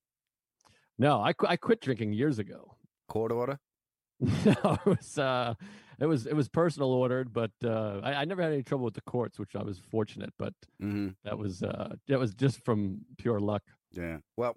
No, 0.97 1.21
I 1.21 1.33
qu- 1.33 1.47
I 1.49 1.57
quit 1.57 1.81
drinking 1.81 2.13
years 2.13 2.39
ago. 2.39 2.77
Court 3.09 3.33
order? 3.33 3.59
no, 4.21 4.31
it 4.45 4.85
was 4.85 5.17
uh, 5.17 5.55
it 6.01 6.07
was 6.07 6.25
it 6.25 6.35
was 6.35 6.49
personal 6.49 6.89
ordered, 6.91 7.31
but 7.31 7.51
uh, 7.63 8.01
I, 8.03 8.13
I 8.15 8.25
never 8.25 8.41
had 8.41 8.51
any 8.51 8.63
trouble 8.63 8.83
with 8.85 8.95
the 8.95 9.01
courts, 9.01 9.39
which 9.39 9.55
I 9.55 9.63
was 9.63 9.79
fortunate. 9.79 10.33
But 10.37 10.53
Mm-hmm. 10.81 11.09
that 11.23 11.37
was 11.37 11.63
uh, 11.63 11.95
that 12.09 12.19
was 12.19 12.33
just 12.33 12.65
from 12.65 13.05
pure 13.17 13.39
luck. 13.39 13.61
Yeah. 13.91 14.17
Well, 14.35 14.55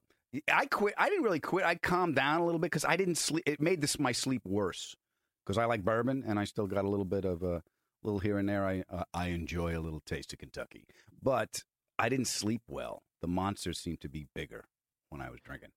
I 0.52 0.66
quit. 0.66 0.94
I 0.98 1.08
didn't 1.08 1.24
really 1.24 1.40
quit. 1.40 1.64
I 1.64 1.76
calmed 1.76 2.16
down 2.16 2.40
a 2.40 2.44
little 2.44 2.58
bit 2.58 2.70
because 2.72 2.84
I 2.84 2.96
didn't 2.96 3.16
sleep. 3.16 3.44
It 3.46 3.60
made 3.60 3.80
this 3.80 3.98
my 3.98 4.12
sleep 4.12 4.42
worse 4.44 4.96
because 5.44 5.58
I 5.58 5.66
like 5.66 5.84
bourbon 5.84 6.24
and 6.26 6.38
I 6.38 6.44
still 6.44 6.66
got 6.66 6.84
a 6.84 6.88
little 6.88 7.04
bit 7.04 7.24
of 7.24 7.42
a 7.42 7.62
little 8.02 8.18
here 8.20 8.38
and 8.38 8.48
there. 8.48 8.64
I 8.66 8.82
uh, 8.90 9.04
I 9.12 9.26
enjoy 9.28 9.78
a 9.78 9.82
little 9.82 10.00
taste 10.00 10.32
of 10.32 10.38
Kentucky, 10.40 10.86
but 11.22 11.62
I 11.98 12.08
didn't 12.08 12.26
sleep 12.28 12.62
well. 12.66 13.02
The 13.20 13.28
monsters 13.28 13.78
seemed 13.78 14.00
to 14.00 14.08
be 14.08 14.26
bigger 14.34 14.64
when 15.10 15.20
I 15.20 15.30
was 15.30 15.40
drinking. 15.40 15.70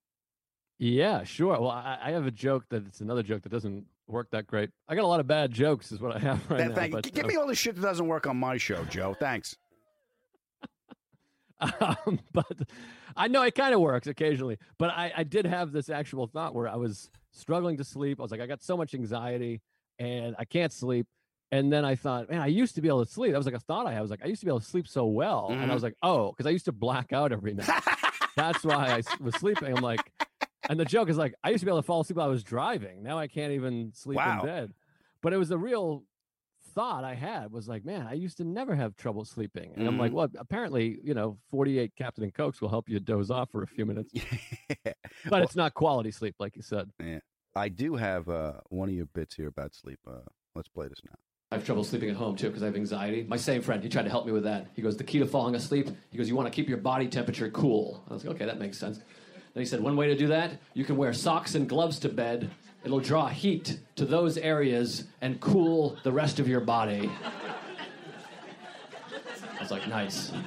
Yeah, 0.80 1.24
sure. 1.24 1.60
Well, 1.60 1.72
I, 1.72 1.98
I 2.04 2.12
have 2.12 2.26
a 2.28 2.32
joke 2.32 2.66
that 2.70 2.86
it's 2.86 3.02
another 3.02 3.24
joke 3.24 3.42
that 3.44 3.50
doesn't 3.52 3.86
work 4.08 4.30
that 4.32 4.48
great. 4.48 4.70
I 4.88 4.96
got 4.96 5.04
a 5.04 5.08
lot 5.08 5.20
of 5.20 5.28
bad 5.28 5.52
jokes, 5.52 5.92
is 5.92 6.00
what 6.00 6.16
I 6.16 6.20
have 6.20 6.40
right 6.50 6.58
Th- 6.58 6.70
now. 6.70 6.76
thank- 6.76 6.94
but, 6.94 7.12
give 7.14 7.26
uh, 7.26 7.28
me 7.28 7.36
all 7.36 7.48
the 7.48 7.56
shit 7.56 7.76
that 7.76 7.82
doesn't 7.82 8.08
work 8.08 8.28
on 8.28 8.38
my 8.38 8.58
show, 8.58 8.84
Joe. 8.86 9.16
Thanks. 9.20 9.56
um, 11.60 12.20
but 12.34 12.46
I 13.16 13.28
know 13.28 13.42
it 13.44 13.56
kind 13.56 13.74
of 13.74 13.80
works 13.82 14.08
occasionally. 14.08 14.58
But 14.78 14.92
I, 14.92 15.12
I 15.18 15.24
did 15.24 15.46
have 15.46 15.72
this 15.72 15.90
actual 15.90 16.28
thought 16.28 16.54
where 16.54 16.68
I 16.68 16.76
was 16.76 17.10
struggling 17.32 17.78
to 17.78 17.84
sleep. 17.84 18.20
I 18.20 18.24
was 18.24 18.32
like, 18.32 18.42
I 18.42 18.46
got 18.46 18.62
so 18.62 18.78
much 18.78 18.94
anxiety 18.94 19.62
and 19.98 20.36
I 20.38 20.46
can't 20.46 20.72
sleep. 20.72 21.08
And 21.52 21.72
then 21.72 21.86
I 21.86 21.96
thought, 21.96 22.30
man, 22.30 22.42
I 22.42 22.48
used 22.48 22.76
to 22.76 22.82
be 22.82 22.90
able 22.90 23.04
to 23.06 23.12
sleep. 23.12 23.32
That 23.32 23.38
was 23.38 23.46
like 23.48 23.56
a 23.56 23.60
thought 23.60 23.88
I 23.88 23.92
had. 23.94 24.00
I 24.00 24.02
was 24.02 24.12
like, 24.12 24.24
I 24.24 24.28
used 24.28 24.42
to 24.42 24.46
be 24.46 24.50
able 24.52 24.60
to 24.60 24.66
sleep 24.66 24.88
so 24.88 25.06
well. 25.06 25.48
And 25.50 25.62
I 25.62 25.66
Mhm. 25.68 25.74
was 25.74 25.82
like, 25.84 25.96
oh, 26.04 26.32
because 26.32 26.46
I 26.46 26.50
used 26.52 26.66
to 26.66 26.72
black 26.74 27.14
out 27.14 27.32
every 27.32 27.54
night. 27.54 27.70
That's 28.36 28.64
why 28.64 28.98
I 28.98 29.02
was 29.20 29.34
sleeping. 29.36 29.76
I'm 29.76 29.82
like, 29.82 30.12
and 30.70 30.80
the 30.80 30.86
joke 30.86 31.10
is 31.10 31.18
like, 31.18 31.34
I 31.44 31.50
used 31.50 31.62
to 31.62 31.66
be 31.66 31.70
able 31.72 31.80
to 31.82 31.86
fall 31.86 32.02
asleep 32.02 32.18
while 32.18 32.28
I 32.28 32.30
was 32.30 32.44
driving. 32.44 33.04
Now 33.04 33.18
I 33.18 33.28
can't 33.28 33.54
even 33.54 33.92
sleep 33.94 34.18
Wow. 34.18 34.40
in 34.42 34.46
bed. 34.46 34.74
But 35.22 35.34
it 35.34 35.38
was 35.38 35.52
a 35.52 35.58
real 35.58 36.04
thought 36.76 37.04
I 37.04 37.16
had 37.16 37.52
was 37.52 37.68
like, 37.68 37.84
man, 37.86 38.06
I 38.08 38.14
used 38.14 38.38
to 38.38 38.44
never 38.44 38.76
have 38.76 38.96
trouble 38.96 39.26
sleeping. 39.26 39.74
And 39.76 39.88
I'm 39.88 39.98
like, 39.98 40.12
Mhm. 40.12 40.16
well, 40.16 40.30
apparently, 40.38 41.00
you 41.04 41.14
know, 41.16 41.38
48 41.50 41.96
Captain 41.96 42.24
and 42.24 42.34
Cokes 42.34 42.62
will 42.62 42.70
help 42.70 42.88
you 42.88 43.00
doze 43.00 43.32
off 43.32 43.50
for 43.52 43.64
a 43.64 43.68
few 43.68 43.86
minutes. 43.86 44.14
But 45.24 45.32
Well- 45.32 45.44
it's 45.44 45.56
not 45.56 45.74
quality 45.74 46.12
sleep, 46.12 46.36
like 46.40 46.56
you 46.56 46.62
said. 46.62 46.92
Yeah. 47.04 47.20
I 47.56 47.70
do 47.70 47.96
have 47.96 48.30
uh, 48.30 48.60
one 48.70 48.88
of 48.90 48.94
your 48.96 49.08
bits 49.08 49.34
here 49.36 49.48
about 49.48 49.74
sleep. 49.74 50.00
Uh, 50.08 50.20
let's 50.54 50.68
play 50.68 50.88
this 50.88 51.00
now. 51.04 51.16
I 51.52 51.56
have 51.56 51.66
trouble 51.66 51.84
sleeping 51.84 52.10
at 52.10 52.16
home 52.18 52.36
too 52.36 52.48
because 52.48 52.62
I 52.62 52.68
have 52.68 52.76
anxiety. 52.76 53.24
My 53.24 53.38
same 53.38 53.62
friend, 53.64 53.82
he 53.82 53.90
tried 53.90 54.04
to 54.04 54.10
help 54.10 54.26
me 54.28 54.32
with 54.32 54.44
that. 54.44 54.68
He 54.76 54.82
goes, 54.84 54.96
The 54.98 55.04
key 55.04 55.18
to 55.20 55.26
falling 55.26 55.56
asleep, 55.56 55.90
he 56.12 56.18
goes, 56.18 56.30
You 56.30 56.36
want 56.36 56.46
to 56.48 56.52
keep 56.56 56.68
your 56.70 56.78
body 56.78 57.08
temperature 57.08 57.50
cool. 57.50 58.04
I 58.10 58.14
was 58.14 58.24
like, 58.26 58.36
Okay, 58.36 58.46
that 58.46 58.60
makes 58.60 58.78
sense. 58.78 59.00
Then 59.54 59.62
he 59.62 59.66
said, 59.66 59.82
One 59.82 59.96
way 59.96 60.08
to 60.08 60.16
do 60.16 60.28
that, 60.28 60.52
you 60.74 60.86
can 60.86 60.98
wear 60.98 61.14
socks 61.14 61.56
and 61.56 61.68
gloves 61.68 62.00
to 62.00 62.10
bed. 62.10 62.50
It'll 62.84 63.00
draw 63.00 63.28
heat 63.28 63.80
to 63.96 64.06
those 64.06 64.38
areas 64.38 65.06
and 65.22 65.40
cool 65.40 65.98
the 66.04 66.12
rest 66.12 66.40
of 66.40 66.48
your 66.48 66.62
body. 66.62 67.10
I 69.58 69.62
was 69.62 69.72
like, 69.72 69.88
Nice. 69.88 70.32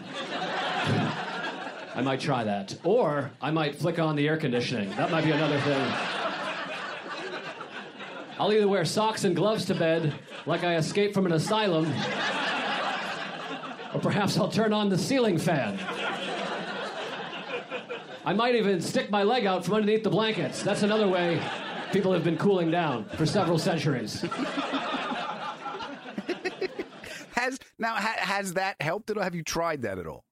I 1.95 2.03
might 2.03 2.21
try 2.21 2.45
that. 2.45 2.77
Or 2.85 3.31
I 3.43 3.51
might 3.51 3.75
flick 3.75 3.99
on 3.99 4.15
the 4.17 4.29
air 4.29 4.37
conditioning. 4.37 4.91
That 4.91 5.11
might 5.11 5.25
be 5.25 5.33
another 5.33 5.59
thing. 5.61 5.93
I'll 8.39 8.53
either 8.53 8.69
wear 8.69 8.87
socks 8.87 9.25
and 9.25 9.37
gloves 9.37 9.67
to 9.67 9.75
bed, 9.75 10.15
like 10.47 10.65
I 10.65 10.77
escaped 10.77 11.13
from 11.13 11.27
an 11.27 11.33
asylum, 11.33 11.85
or 13.93 14.01
perhaps 14.01 14.39
I'll 14.39 14.49
turn 14.49 14.73
on 14.73 14.89
the 14.89 14.97
ceiling 14.97 15.37
fan. 15.37 15.79
I 18.25 18.33
might 18.35 18.55
even 18.55 18.81
stick 18.81 19.11
my 19.11 19.23
leg 19.23 19.47
out 19.47 19.65
from 19.65 19.75
underneath 19.75 20.05
the 20.05 20.11
blankets. 20.11 20.63
That's 20.63 20.83
another 20.83 21.09
way 21.09 21.41
people 21.93 22.13
have 22.13 22.23
been 22.23 22.37
cooling 22.39 22.71
down 22.71 23.05
for 23.17 23.27
several 23.27 23.59
centuries. 23.59 24.25
Has 27.35 27.59
now 27.79 27.95
ha, 27.95 28.15
has 28.19 28.53
that 28.55 28.77
helped 28.83 29.09
at 29.11 29.17
all? 29.17 29.23
Have 29.23 29.35
you 29.35 29.43
tried 29.43 29.83
that 29.83 29.99
at 29.99 30.07
all? 30.07 30.25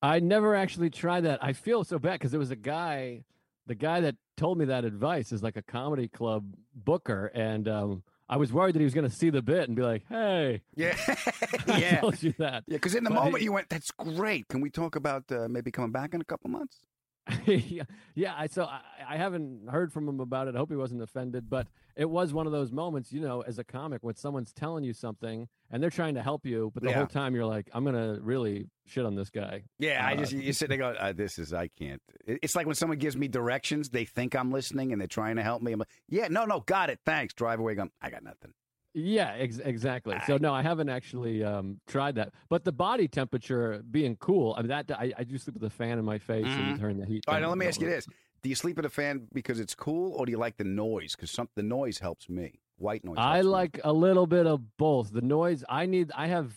I 0.00 0.20
never 0.20 0.54
actually 0.54 0.88
tried 0.88 1.22
that. 1.22 1.44
I 1.44 1.52
feel 1.52 1.84
so 1.84 1.98
bad 1.98 2.14
because 2.14 2.30
there 2.30 2.40
was 2.40 2.50
a 2.50 2.56
guy, 2.56 3.24
the 3.66 3.74
guy 3.74 4.00
that 4.00 4.16
told 4.38 4.56
me 4.58 4.64
that 4.66 4.84
advice 4.84 5.30
is 5.30 5.42
like 5.42 5.56
a 5.56 5.62
comedy 5.62 6.08
club 6.08 6.44
booker. 6.74 7.26
And 7.34 7.68
um, 7.68 8.02
I 8.30 8.38
was 8.38 8.50
worried 8.52 8.74
that 8.76 8.78
he 8.78 8.84
was 8.84 8.94
going 8.94 9.08
to 9.08 9.14
see 9.14 9.28
the 9.28 9.42
bit 9.42 9.68
and 9.68 9.76
be 9.76 9.82
like, 9.82 10.04
hey, 10.08 10.62
Yeah, 10.74 10.96
I 11.68 11.78
yeah, 11.78 12.00
told 12.00 12.22
you 12.22 12.32
that. 12.38 12.64
yeah. 12.66 12.76
Because 12.76 12.94
in 12.94 13.04
the 13.04 13.10
But 13.10 13.16
moment 13.16 13.38
he- 13.38 13.44
you 13.44 13.52
went, 13.52 13.68
"That's 13.68 13.90
great." 13.90 14.48
Can 14.48 14.62
we 14.62 14.70
talk 14.70 14.96
about 14.96 15.24
uh, 15.30 15.48
maybe 15.50 15.70
coming 15.70 15.90
back 15.92 16.14
in 16.14 16.20
a 16.22 16.24
couple 16.24 16.48
months? 16.48 16.78
yeah, 17.46 17.84
yeah. 18.14 18.34
I 18.36 18.46
so 18.48 18.64
I, 18.64 18.80
I 19.08 19.16
haven't 19.16 19.68
heard 19.70 19.92
from 19.92 20.06
him 20.08 20.20
about 20.20 20.46
it. 20.48 20.54
I 20.54 20.58
hope 20.58 20.70
he 20.70 20.76
wasn't 20.76 21.00
offended, 21.02 21.48
but 21.48 21.68
it 21.96 22.10
was 22.10 22.34
one 22.34 22.46
of 22.46 22.52
those 22.52 22.70
moments, 22.70 23.12
you 23.12 23.20
know, 23.20 23.40
as 23.40 23.58
a 23.58 23.64
comic 23.64 24.02
when 24.02 24.14
someone's 24.16 24.52
telling 24.52 24.84
you 24.84 24.92
something 24.92 25.48
and 25.70 25.82
they're 25.82 25.88
trying 25.90 26.14
to 26.16 26.22
help 26.22 26.44
you, 26.44 26.70
but 26.74 26.82
the 26.82 26.90
Yeah. 26.90 26.96
whole 26.96 27.06
time 27.06 27.34
you're 27.34 27.46
like, 27.46 27.70
I'm 27.72 27.84
gonna 27.84 28.18
really 28.20 28.68
shit 28.84 29.06
on 29.06 29.14
this 29.14 29.30
guy. 29.30 29.62
Yeah, 29.78 30.04
I 30.06 30.12
Uh, 30.12 30.16
just 30.16 30.32
you 30.32 30.52
sit 30.52 30.68
there 30.68 30.76
go, 30.78 30.88
uh, 30.90 31.12
"This 31.12 31.38
is 31.38 31.54
I 31.54 31.68
can't." 31.68 32.02
It's 32.26 32.54
like 32.54 32.66
when 32.66 32.74
someone 32.74 32.98
gives 32.98 33.16
me 33.16 33.28
directions, 33.28 33.88
they 33.88 34.04
think 34.04 34.34
I'm 34.36 34.52
listening 34.52 34.92
and 34.92 35.00
they're 35.00 35.08
trying 35.08 35.36
to 35.36 35.42
help 35.42 35.62
me. 35.62 35.72
I'm 35.72 35.78
like, 35.78 35.88
"Yeah, 36.08 36.28
no, 36.28 36.44
no, 36.44 36.60
got 36.60 36.90
it, 36.90 37.00
thanks." 37.06 37.32
Drive 37.32 37.58
away, 37.58 37.74
going, 37.74 37.90
"I 38.02 38.10
got 38.10 38.22
nothing." 38.22 38.52
Yeah, 38.96 39.34
ex- 39.36 39.58
exactly. 39.58 40.16
So 40.26 40.36
no, 40.36 40.54
I 40.54 40.62
haven't 40.62 40.88
actually 40.88 41.42
um, 41.42 41.80
tried 41.88 42.14
that. 42.14 42.32
But 42.48 42.64
the 42.64 42.70
body 42.72 43.08
temperature 43.08 43.82
being 43.90 44.14
cool, 44.16 44.54
I 44.56 44.60
mean 44.62 44.68
that 44.68 44.88
I, 44.92 45.12
I 45.18 45.24
do 45.24 45.36
sleep 45.36 45.54
with 45.54 45.64
a 45.64 45.70
fan 45.70 45.98
in 45.98 46.04
my 46.04 46.18
face 46.18 46.46
and 46.46 46.76
Mhm. 46.76 46.80
turn 46.80 46.98
the 46.98 47.04
heat. 47.06 47.24
All 47.26 47.34
right, 47.34 47.40
now 47.40 47.48
let 47.48 47.58
me 47.58 47.66
ask 47.66 47.80
you 47.80 47.88
this: 47.88 48.06
Do 48.42 48.48
you 48.48 48.54
sleep 48.54 48.76
with 48.76 48.84
a 48.86 48.90
fan 48.90 49.26
because 49.32 49.58
it's 49.58 49.74
cool, 49.74 50.12
or 50.12 50.26
do 50.26 50.30
you 50.32 50.38
like 50.38 50.56
the 50.56 50.64
noise? 50.64 51.16
Because 51.16 51.30
some 51.32 51.48
the 51.56 51.62
noise 51.64 51.98
helps 51.98 52.28
me. 52.28 52.60
White 52.76 53.04
noise. 53.04 53.16
I 53.18 53.34
helps 53.36 53.46
me. 53.46 53.50
like 53.50 53.80
a 53.82 53.92
little 53.92 54.26
bit 54.28 54.46
of 54.46 54.76
both. 54.76 55.12
The 55.12 55.22
noise 55.22 55.64
I 55.68 55.86
need, 55.86 56.12
I 56.14 56.26
have, 56.28 56.52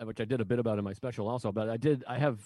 uh, 0.00 0.06
which 0.06 0.20
I 0.20 0.24
did 0.24 0.40
a 0.40 0.44
bit 0.44 0.58
about 0.58 0.78
in 0.78 0.84
my 0.84 0.92
special 0.94 1.28
also. 1.28 1.52
But 1.52 1.68
I 1.68 1.76
did, 1.76 2.04
I 2.08 2.18
have 2.18 2.40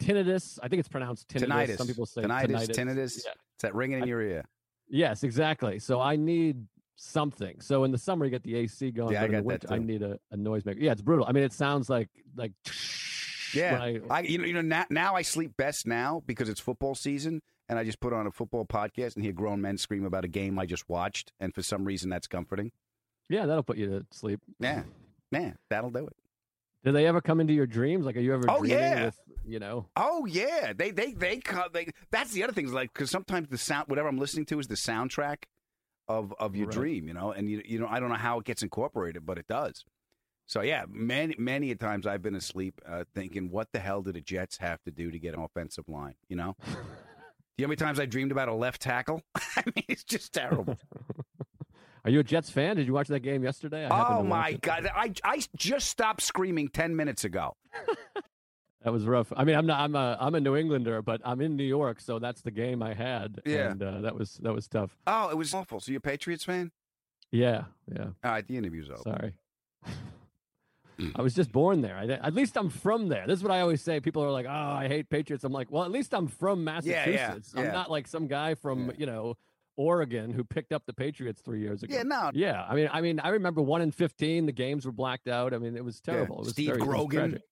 tinnitus. 0.00 0.58
I 0.62 0.68
think 0.68 0.80
it's 0.80 0.88
pronounced 0.88 1.28
tinnitus. 1.28 1.46
Tinnitus. 1.68 1.76
Some 1.78 1.86
people 1.86 2.06
say 2.06 2.22
tinnitus, 2.22 2.68
tinnitus. 2.68 2.70
tinnitus. 2.70 3.20
Yeah. 3.24 3.32
It's 3.54 3.62
that 3.62 3.74
ringing 3.74 4.02
in 4.02 4.08
your 4.08 4.22
ear. 4.22 4.44
Yes, 4.88 5.22
exactly. 5.22 5.78
So 5.78 6.00
I 6.00 6.16
need 6.16 6.66
something. 7.00 7.60
So 7.60 7.84
in 7.84 7.90
the 7.92 7.98
summer 7.98 8.24
you 8.24 8.30
get 8.30 8.42
the 8.42 8.56
AC 8.56 8.90
going. 8.90 9.12
Yeah, 9.14 9.22
I 9.24 9.26
but 9.28 9.34
in 9.34 9.36
the 9.36 9.42
got 9.42 9.60
that 9.60 9.70
winter, 9.70 9.74
I 9.74 9.86
need 9.86 10.02
a, 10.02 10.18
a 10.30 10.36
noisemaker. 10.36 10.80
Yeah, 10.80 10.92
it's 10.92 11.02
brutal. 11.02 11.24
I 11.28 11.32
mean, 11.32 11.44
it 11.44 11.52
sounds 11.52 11.88
like 11.88 12.08
like 12.36 12.52
Yeah, 13.54 13.78
when 13.80 14.02
I, 14.10 14.20
you 14.20 14.38
know, 14.38 14.44
you 14.44 14.52
know 14.52 14.60
now, 14.60 14.84
now 14.90 15.14
I 15.16 15.22
sleep 15.22 15.56
best 15.56 15.86
now 15.86 16.22
because 16.26 16.48
it's 16.48 16.60
football 16.60 16.94
season, 16.94 17.42
and 17.68 17.78
I 17.78 17.84
just 17.84 18.00
put 18.00 18.12
on 18.12 18.26
a 18.26 18.30
football 18.30 18.64
podcast 18.64 19.16
and 19.16 19.24
hear 19.24 19.32
grown 19.32 19.60
men 19.60 19.78
scream 19.78 20.04
about 20.04 20.24
a 20.24 20.28
game 20.28 20.58
I 20.58 20.66
just 20.66 20.88
watched, 20.88 21.32
and 21.40 21.54
for 21.54 21.62
some 21.62 21.84
reason 21.84 22.10
that's 22.10 22.26
comforting. 22.26 22.70
yeah, 23.28 23.46
that'll 23.46 23.62
put 23.62 23.78
you 23.78 23.86
to 23.86 24.06
sleep. 24.12 24.40
Yeah, 24.60 24.82
yeah, 25.32 25.52
that'll 25.68 25.90
do 25.90 26.06
it. 26.06 26.16
Do 26.82 26.92
they 26.92 27.06
ever 27.06 27.20
come 27.20 27.40
into 27.40 27.52
your 27.52 27.66
dreams? 27.66 28.06
Like, 28.06 28.16
are 28.16 28.20
you 28.20 28.32
ever 28.32 28.44
Oh, 28.48 28.60
dreaming 28.60 28.78
yeah. 28.78 29.04
with 29.06 29.18
you 29.46 29.58
know? 29.58 29.86
Oh 29.96 30.24
yeah, 30.26 30.72
they 30.74 30.90
they 30.92 31.12
they 31.12 31.38
come. 31.38 31.64
They, 31.72 31.88
that's 32.10 32.32
the 32.32 32.44
other 32.44 32.52
thing 32.52 32.66
is 32.66 32.72
like 32.72 32.92
because 32.92 33.10
sometimes 33.10 33.48
the 33.48 33.58
sound, 33.58 33.88
whatever 33.88 34.08
I'm 34.08 34.18
listening 34.18 34.46
to, 34.46 34.58
is 34.60 34.66
the 34.68 34.76
soundtrack 34.76 35.44
of 36.18 36.34
of 36.38 36.56
your 36.56 36.66
Right. 36.66 36.74
dream. 36.74 37.08
You 37.08 37.14
know, 37.14 37.32
and 37.32 37.48
you 37.50 37.62
you 37.64 37.78
know 37.78 37.86
I 37.88 38.00
don't 38.00 38.08
know 38.08 38.14
how 38.16 38.38
it 38.40 38.44
gets 38.44 38.62
incorporated, 38.62 39.24
but 39.24 39.38
it 39.38 39.46
does. 39.48 39.84
So 40.46 40.62
yeah, 40.62 40.84
many 40.88 41.34
many 41.38 41.70
a 41.70 41.76
times 41.76 42.06
I've 42.06 42.22
been 42.22 42.34
asleep 42.34 42.80
uh, 42.86 43.04
thinking, 43.14 43.50
what 43.50 43.68
the 43.72 43.78
hell 43.78 44.02
did 44.02 44.14
the 44.14 44.20
Jets 44.20 44.58
have 44.58 44.82
to 44.82 44.90
do 44.90 45.10
to 45.10 45.18
get 45.18 45.34
an 45.34 45.40
offensive 45.40 45.88
line? 45.88 46.14
You 46.28 46.36
know. 46.36 46.56
Do 46.64 46.66
you 47.58 47.66
know 47.66 47.66
how 47.66 47.68
many 47.68 47.76
times 47.76 48.00
I 48.00 48.06
dreamed 48.06 48.32
about 48.32 48.48
a 48.48 48.54
left 48.54 48.80
tackle? 48.82 49.22
I 49.56 49.62
mean, 49.76 49.84
it's 49.88 50.04
just 50.04 50.32
terrible. 50.32 50.76
Are 52.04 52.10
you 52.10 52.20
a 52.20 52.24
Jets 52.24 52.48
fan? 52.48 52.76
Did 52.76 52.86
you 52.86 52.94
watch 52.94 53.08
that 53.08 53.20
game 53.20 53.44
yesterday? 53.44 53.84
I 53.86 54.16
oh 54.16 54.22
my 54.22 54.48
it. 54.50 54.62
god! 54.62 54.88
I 54.94 55.12
I 55.22 55.42
just 55.56 55.88
stopped 55.88 56.22
screaming 56.22 56.68
ten 56.68 56.96
minutes 56.96 57.24
ago. 57.24 57.56
That 58.82 58.92
was 58.92 59.04
rough. 59.04 59.30
I 59.36 59.44
mean, 59.44 59.56
I'm 59.56 59.66
not. 59.66 59.80
I'm 59.80 59.94
a. 59.94 60.16
I'm 60.18 60.34
a 60.34 60.40
New 60.40 60.56
Englander, 60.56 61.02
but 61.02 61.20
I'm 61.24 61.40
in 61.42 61.54
New 61.56 61.64
York, 61.64 62.00
so 62.00 62.18
that's 62.18 62.40
the 62.40 62.50
game 62.50 62.82
I 62.82 62.94
had. 62.94 63.40
Yeah. 63.44 63.70
and 63.70 63.82
uh, 63.82 64.00
that 64.00 64.14
was 64.14 64.34
that 64.42 64.54
was 64.54 64.68
tough. 64.68 64.96
Oh, 65.06 65.28
it 65.28 65.36
was 65.36 65.52
awful. 65.52 65.80
So 65.80 65.92
you're 65.92 65.98
a 65.98 66.00
Patriots 66.00 66.44
fan? 66.44 66.70
Yeah, 67.30 67.64
yeah. 67.92 68.04
All 68.24 68.30
right, 68.32 68.46
the 68.46 68.56
interview's 68.56 68.88
over. 68.88 69.02
Sorry. 69.02 69.34
I 71.14 71.22
was 71.22 71.34
just 71.34 71.50
born 71.50 71.80
there. 71.80 71.96
I, 71.96 72.04
at 72.04 72.34
least 72.34 72.56
I'm 72.56 72.68
from 72.68 73.08
there. 73.08 73.26
This 73.26 73.38
is 73.38 73.42
what 73.42 73.52
I 73.52 73.60
always 73.60 73.80
say. 73.80 74.00
People 74.00 74.22
are 74.22 74.30
like, 74.30 74.46
"Oh, 74.46 74.50
I 74.50 74.88
hate 74.88 75.08
Patriots." 75.08 75.44
I'm 75.44 75.52
like, 75.52 75.70
"Well, 75.70 75.84
at 75.84 75.90
least 75.90 76.14
I'm 76.14 76.26
from 76.26 76.64
Massachusetts. 76.64 77.52
yeah. 77.54 77.62
yeah. 77.62 77.68
I'm 77.68 77.74
not 77.74 77.90
like 77.90 78.06
some 78.06 78.26
guy 78.26 78.54
from 78.54 78.92
you 78.98 79.06
know 79.06 79.36
Oregon 79.76 80.30
who 80.30 80.44
picked 80.44 80.72
up 80.72 80.84
the 80.86 80.92
Patriots 80.92 81.40
three 81.42 81.60
years 81.60 81.82
ago." 81.82 81.94
Yeah, 81.94 82.02
no. 82.02 82.30
Yeah, 82.34 82.66
I 82.68 82.74
mean, 82.74 82.88
I 82.92 83.00
mean, 83.00 83.20
I 83.20 83.28
remember 83.30 83.62
one 83.62 83.80
in 83.82 83.92
fifteen. 83.92 84.46
The 84.46 84.52
games 84.52 84.84
were 84.84 84.92
blacked 84.92 85.28
out. 85.28 85.54
I 85.54 85.58
mean, 85.58 85.76
it 85.76 85.84
was 85.84 86.00
terrible. 86.00 86.36
It 86.36 86.44
was 86.44 86.50
Steve 86.50 86.68
very, 86.68 86.80
Grogan. 86.80 87.30
tragic. 87.30 87.42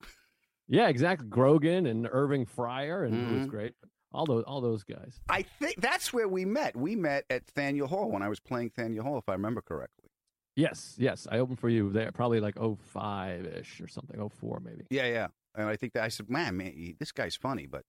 Yeah, 0.69 0.89
exactly. 0.89 1.29
Grogan 1.29 1.87
and 1.87 2.09
Irving 2.11 2.47
Fryar, 2.47 3.07
and 3.07 3.15
it 3.15 3.39
was 3.39 3.47
great. 3.47 3.75
All 4.13 4.25
those, 4.25 4.45
all 4.45 4.61
those 4.61 4.85
guys. 4.85 5.21
I 5.29 5.43
think 5.43 5.81
that's 5.81 6.13
where 6.13 6.29
we 6.29 6.45
met. 6.45 6.77
We 6.77 6.97
met 6.97 7.25
at 7.29 7.51
Faneuil 7.51 7.89
Hall 7.89 8.11
when 8.11 8.23
I 8.23 8.29
was 8.29 8.41
playing 8.41 8.71
Faneuil 8.71 9.03
Hall, 9.03 9.19
if 9.19 9.29
I 9.29 9.33
remember 9.33 9.61
correctly. 9.61 10.11
Yes, 10.57 10.97
yes. 10.99 11.27
I 11.31 11.39
opened 11.39 11.61
for 11.61 11.69
you 11.69 11.91
there, 11.91 12.11
probably 12.11 12.41
like 12.41 12.57
05 12.59 13.47
ish 13.47 13.81
or 13.81 13.87
something, 13.87 14.19
04 14.29 14.61
maybe. 14.65 14.87
Yeah, 14.91 15.07
yeah. 15.07 15.29
And 15.55 15.69
I 15.69 15.77
think 15.77 15.93
that 15.93 16.05
I 16.05 16.09
said, 16.09 16.29
man, 16.29 16.57
man, 16.57 16.97
this 16.99 17.13
guy's 17.13 17.37
funny, 17.37 17.67
but 17.67 17.83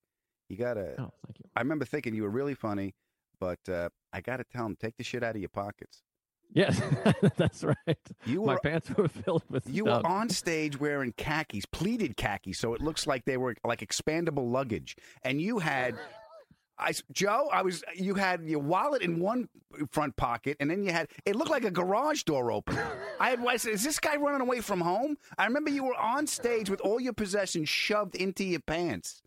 you 0.50 0.58
gotta. 0.58 0.96
Oh, 1.00 1.12
thank 1.26 1.40
you. 1.40 1.46
I 1.56 1.62
remember 1.62 1.86
thinking 1.86 2.14
you 2.14 2.24
were 2.24 2.30
really 2.30 2.54
funny, 2.54 2.94
but 3.40 3.60
uh, 3.68 3.90
I 4.14 4.22
gotta 4.22 4.44
tell 4.44 4.66
him, 4.66 4.76
take 4.76 4.98
the 4.98 5.04
shit 5.04 5.24
out 5.24 5.36
of 5.36 5.42
your 5.42 5.50
pockets. 5.50 6.04
Yes, 6.52 6.82
that's 7.38 7.64
right. 7.64 7.98
You 8.26 8.44
My 8.44 8.54
were- 8.54 8.60
pants 8.60 8.90
were 8.92 9.08
filled 9.08 9.44
with 9.50 9.68
You 9.70 9.84
stuff. 9.84 10.04
were 10.04 10.10
on 10.10 10.30
stage 10.30 10.80
wearing 10.80 11.14
khakis, 11.14 11.66
pleated 11.66 12.18
khakis, 12.18 12.58
so 12.60 12.74
it 12.74 12.82
looks 12.82 13.06
like 13.06 13.26
they 13.26 13.38
were 13.38 13.56
like 13.64 13.82
expandable 13.82 14.52
luggage. 14.52 14.96
And 15.24 15.40
you 15.42 15.60
had, 15.60 15.96
I 16.80 16.94
Joe, 17.12 17.50
I 17.52 17.62
was. 17.62 17.84
You 17.96 18.16
had 18.16 18.42
your 18.46 18.60
wallet 18.62 19.02
in 19.02 19.20
one 19.20 19.50
front 19.92 20.16
pocket, 20.16 20.56
and 20.60 20.72
then 20.72 20.82
you 20.84 20.92
had. 20.92 21.10
It 21.26 21.36
looked 21.36 21.52
like 21.52 21.66
a 21.66 21.72
garage 21.72 22.24
door 22.24 22.52
open. 22.52 22.78
I 23.20 23.32
had. 23.32 23.46
I 23.46 23.58
said, 23.58 23.74
"Is 23.74 23.84
this 23.84 24.00
guy 24.00 24.16
running 24.16 24.42
away 24.42 24.62
from 24.62 24.80
home?" 24.82 25.18
I 25.38 25.46
remember 25.46 25.70
you 25.70 25.84
were 25.84 25.96
on 25.96 26.26
stage 26.26 26.70
with 26.70 26.80
all 26.82 27.00
your 27.02 27.14
possessions 27.14 27.68
shoved 27.70 28.16
into 28.16 28.44
your 28.46 28.62
pants. 28.62 29.22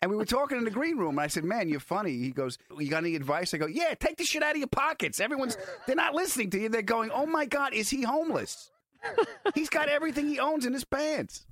And 0.00 0.10
we 0.10 0.16
were 0.16 0.24
talking 0.24 0.58
in 0.58 0.64
the 0.64 0.70
green 0.70 0.96
room, 0.96 1.10
and 1.10 1.20
I 1.20 1.26
said, 1.26 1.42
"Man, 1.44 1.68
you're 1.68 1.80
funny." 1.80 2.12
He 2.18 2.30
goes, 2.30 2.56
"You 2.78 2.88
got 2.88 2.98
any 3.04 3.16
advice?" 3.16 3.52
I 3.52 3.58
go, 3.58 3.66
"Yeah, 3.66 3.94
take 3.94 4.16
the 4.16 4.24
shit 4.24 4.42
out 4.44 4.52
of 4.52 4.58
your 4.58 4.68
pockets." 4.68 5.18
Everyone's 5.20 5.56
they're 5.86 5.96
not 5.96 6.14
listening 6.14 6.50
to 6.50 6.60
you. 6.60 6.68
They're 6.68 6.82
going, 6.82 7.10
"Oh 7.12 7.26
my 7.26 7.46
god, 7.46 7.74
is 7.74 7.90
he 7.90 8.02
homeless?" 8.02 8.70
He's 9.54 9.68
got 9.68 9.88
everything 9.88 10.28
he 10.28 10.38
owns 10.38 10.66
in 10.66 10.72
his 10.72 10.84
pants. 10.84 11.46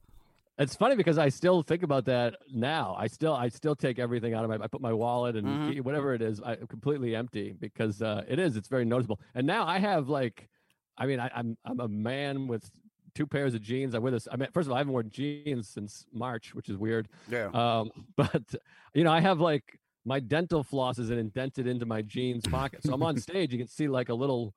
It's 0.59 0.75
funny 0.75 0.97
because 0.97 1.19
I 1.19 1.29
still 1.29 1.63
think 1.63 1.83
about 1.83 2.07
that 2.07 2.37
now. 2.53 2.95
I 2.99 3.09
still 3.09 3.35
I 3.35 3.49
still 3.49 3.77
take 3.77 3.99
everything 3.99 4.33
out 4.33 4.43
of 4.45 4.51
my 4.51 4.57
I 4.65 4.69
put 4.69 4.81
my 4.81 4.93
wallet 4.93 5.37
and 5.37 5.47
Mhm. 5.47 5.81
whatever 5.83 6.15
it 6.15 6.23
is, 6.23 6.41
I 6.41 6.57
completely 6.57 7.15
empty 7.15 7.53
because 7.53 8.01
uh, 8.01 8.25
it 8.29 8.39
is 8.39 8.57
it's 8.57 8.69
very 8.69 8.85
noticeable. 8.85 9.21
And 9.35 9.47
now 9.47 9.67
I 9.67 9.79
have 9.79 10.09
like 10.09 10.49
I 10.97 11.07
mean 11.07 11.21
I, 11.21 11.31
I'm 11.35 11.59
I'm 11.65 11.81
a 11.81 11.89
man 11.89 12.47
with 12.47 12.71
two 13.17 13.27
pairs 13.27 13.55
of 13.55 13.63
jeans. 13.63 13.95
I 13.95 13.99
wear 13.99 14.13
this 14.13 14.29
I 14.31 14.37
mean 14.37 14.49
first 14.53 14.67
of 14.67 14.73
all 14.73 14.77
I 14.77 14.81
haven't 14.81 14.93
worn 14.93 15.11
jeans 15.11 15.69
since 15.69 16.07
March, 16.13 16.55
which 16.55 16.69
is 16.69 16.77
weird. 16.77 17.09
Yeah. 17.29 17.49
Um 17.53 17.91
but 18.17 18.55
you 18.95 19.03
know, 19.03 19.13
I 19.13 19.21
have 19.21 19.41
like 19.41 19.81
my 20.05 20.21
dental 20.21 20.63
floss 20.63 20.99
is 20.99 21.11
indented 21.11 21.67
into 21.67 21.87
my 21.87 22.03
jeans 22.03 22.47
pocket. 22.47 22.85
So 22.85 22.93
I'm 22.93 23.03
on 23.03 23.17
stage, 23.29 23.53
you 23.53 23.59
can 23.59 23.67
see 23.67 23.89
like 23.89 24.11
a 24.11 24.15
little 24.15 24.55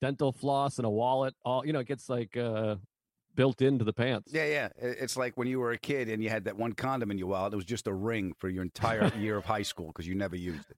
dental 0.00 0.32
floss 0.32 0.78
and 0.78 0.86
a 0.86 0.90
wallet 0.90 1.34
all 1.44 1.64
you 1.64 1.72
know, 1.72 1.80
it 1.80 1.86
gets 1.86 2.08
like 2.08 2.36
uh 2.36 2.76
built 3.36 3.62
into 3.62 3.84
the 3.84 3.92
pants. 3.92 4.32
Yeah, 4.32 4.46
yeah. 4.46 4.68
It's 4.78 5.16
like 5.16 5.36
when 5.36 5.46
you 5.46 5.60
were 5.60 5.70
a 5.70 5.78
kid 5.78 6.08
and 6.08 6.22
you 6.22 6.30
had 6.30 6.44
that 6.44 6.56
one 6.56 6.72
condom 6.72 7.10
in 7.10 7.18
your 7.18 7.28
wallet. 7.28 7.52
It 7.52 7.56
was 7.56 7.64
just 7.64 7.86
a 7.86 7.92
ring 7.92 8.32
for 8.38 8.48
your 8.48 8.62
entire 8.62 9.12
year 9.18 9.36
of 9.36 9.44
high 9.44 9.62
school 9.62 9.88
because 9.88 10.08
you 10.08 10.14
never 10.14 10.36
used 10.36 10.68
it. 10.70 10.76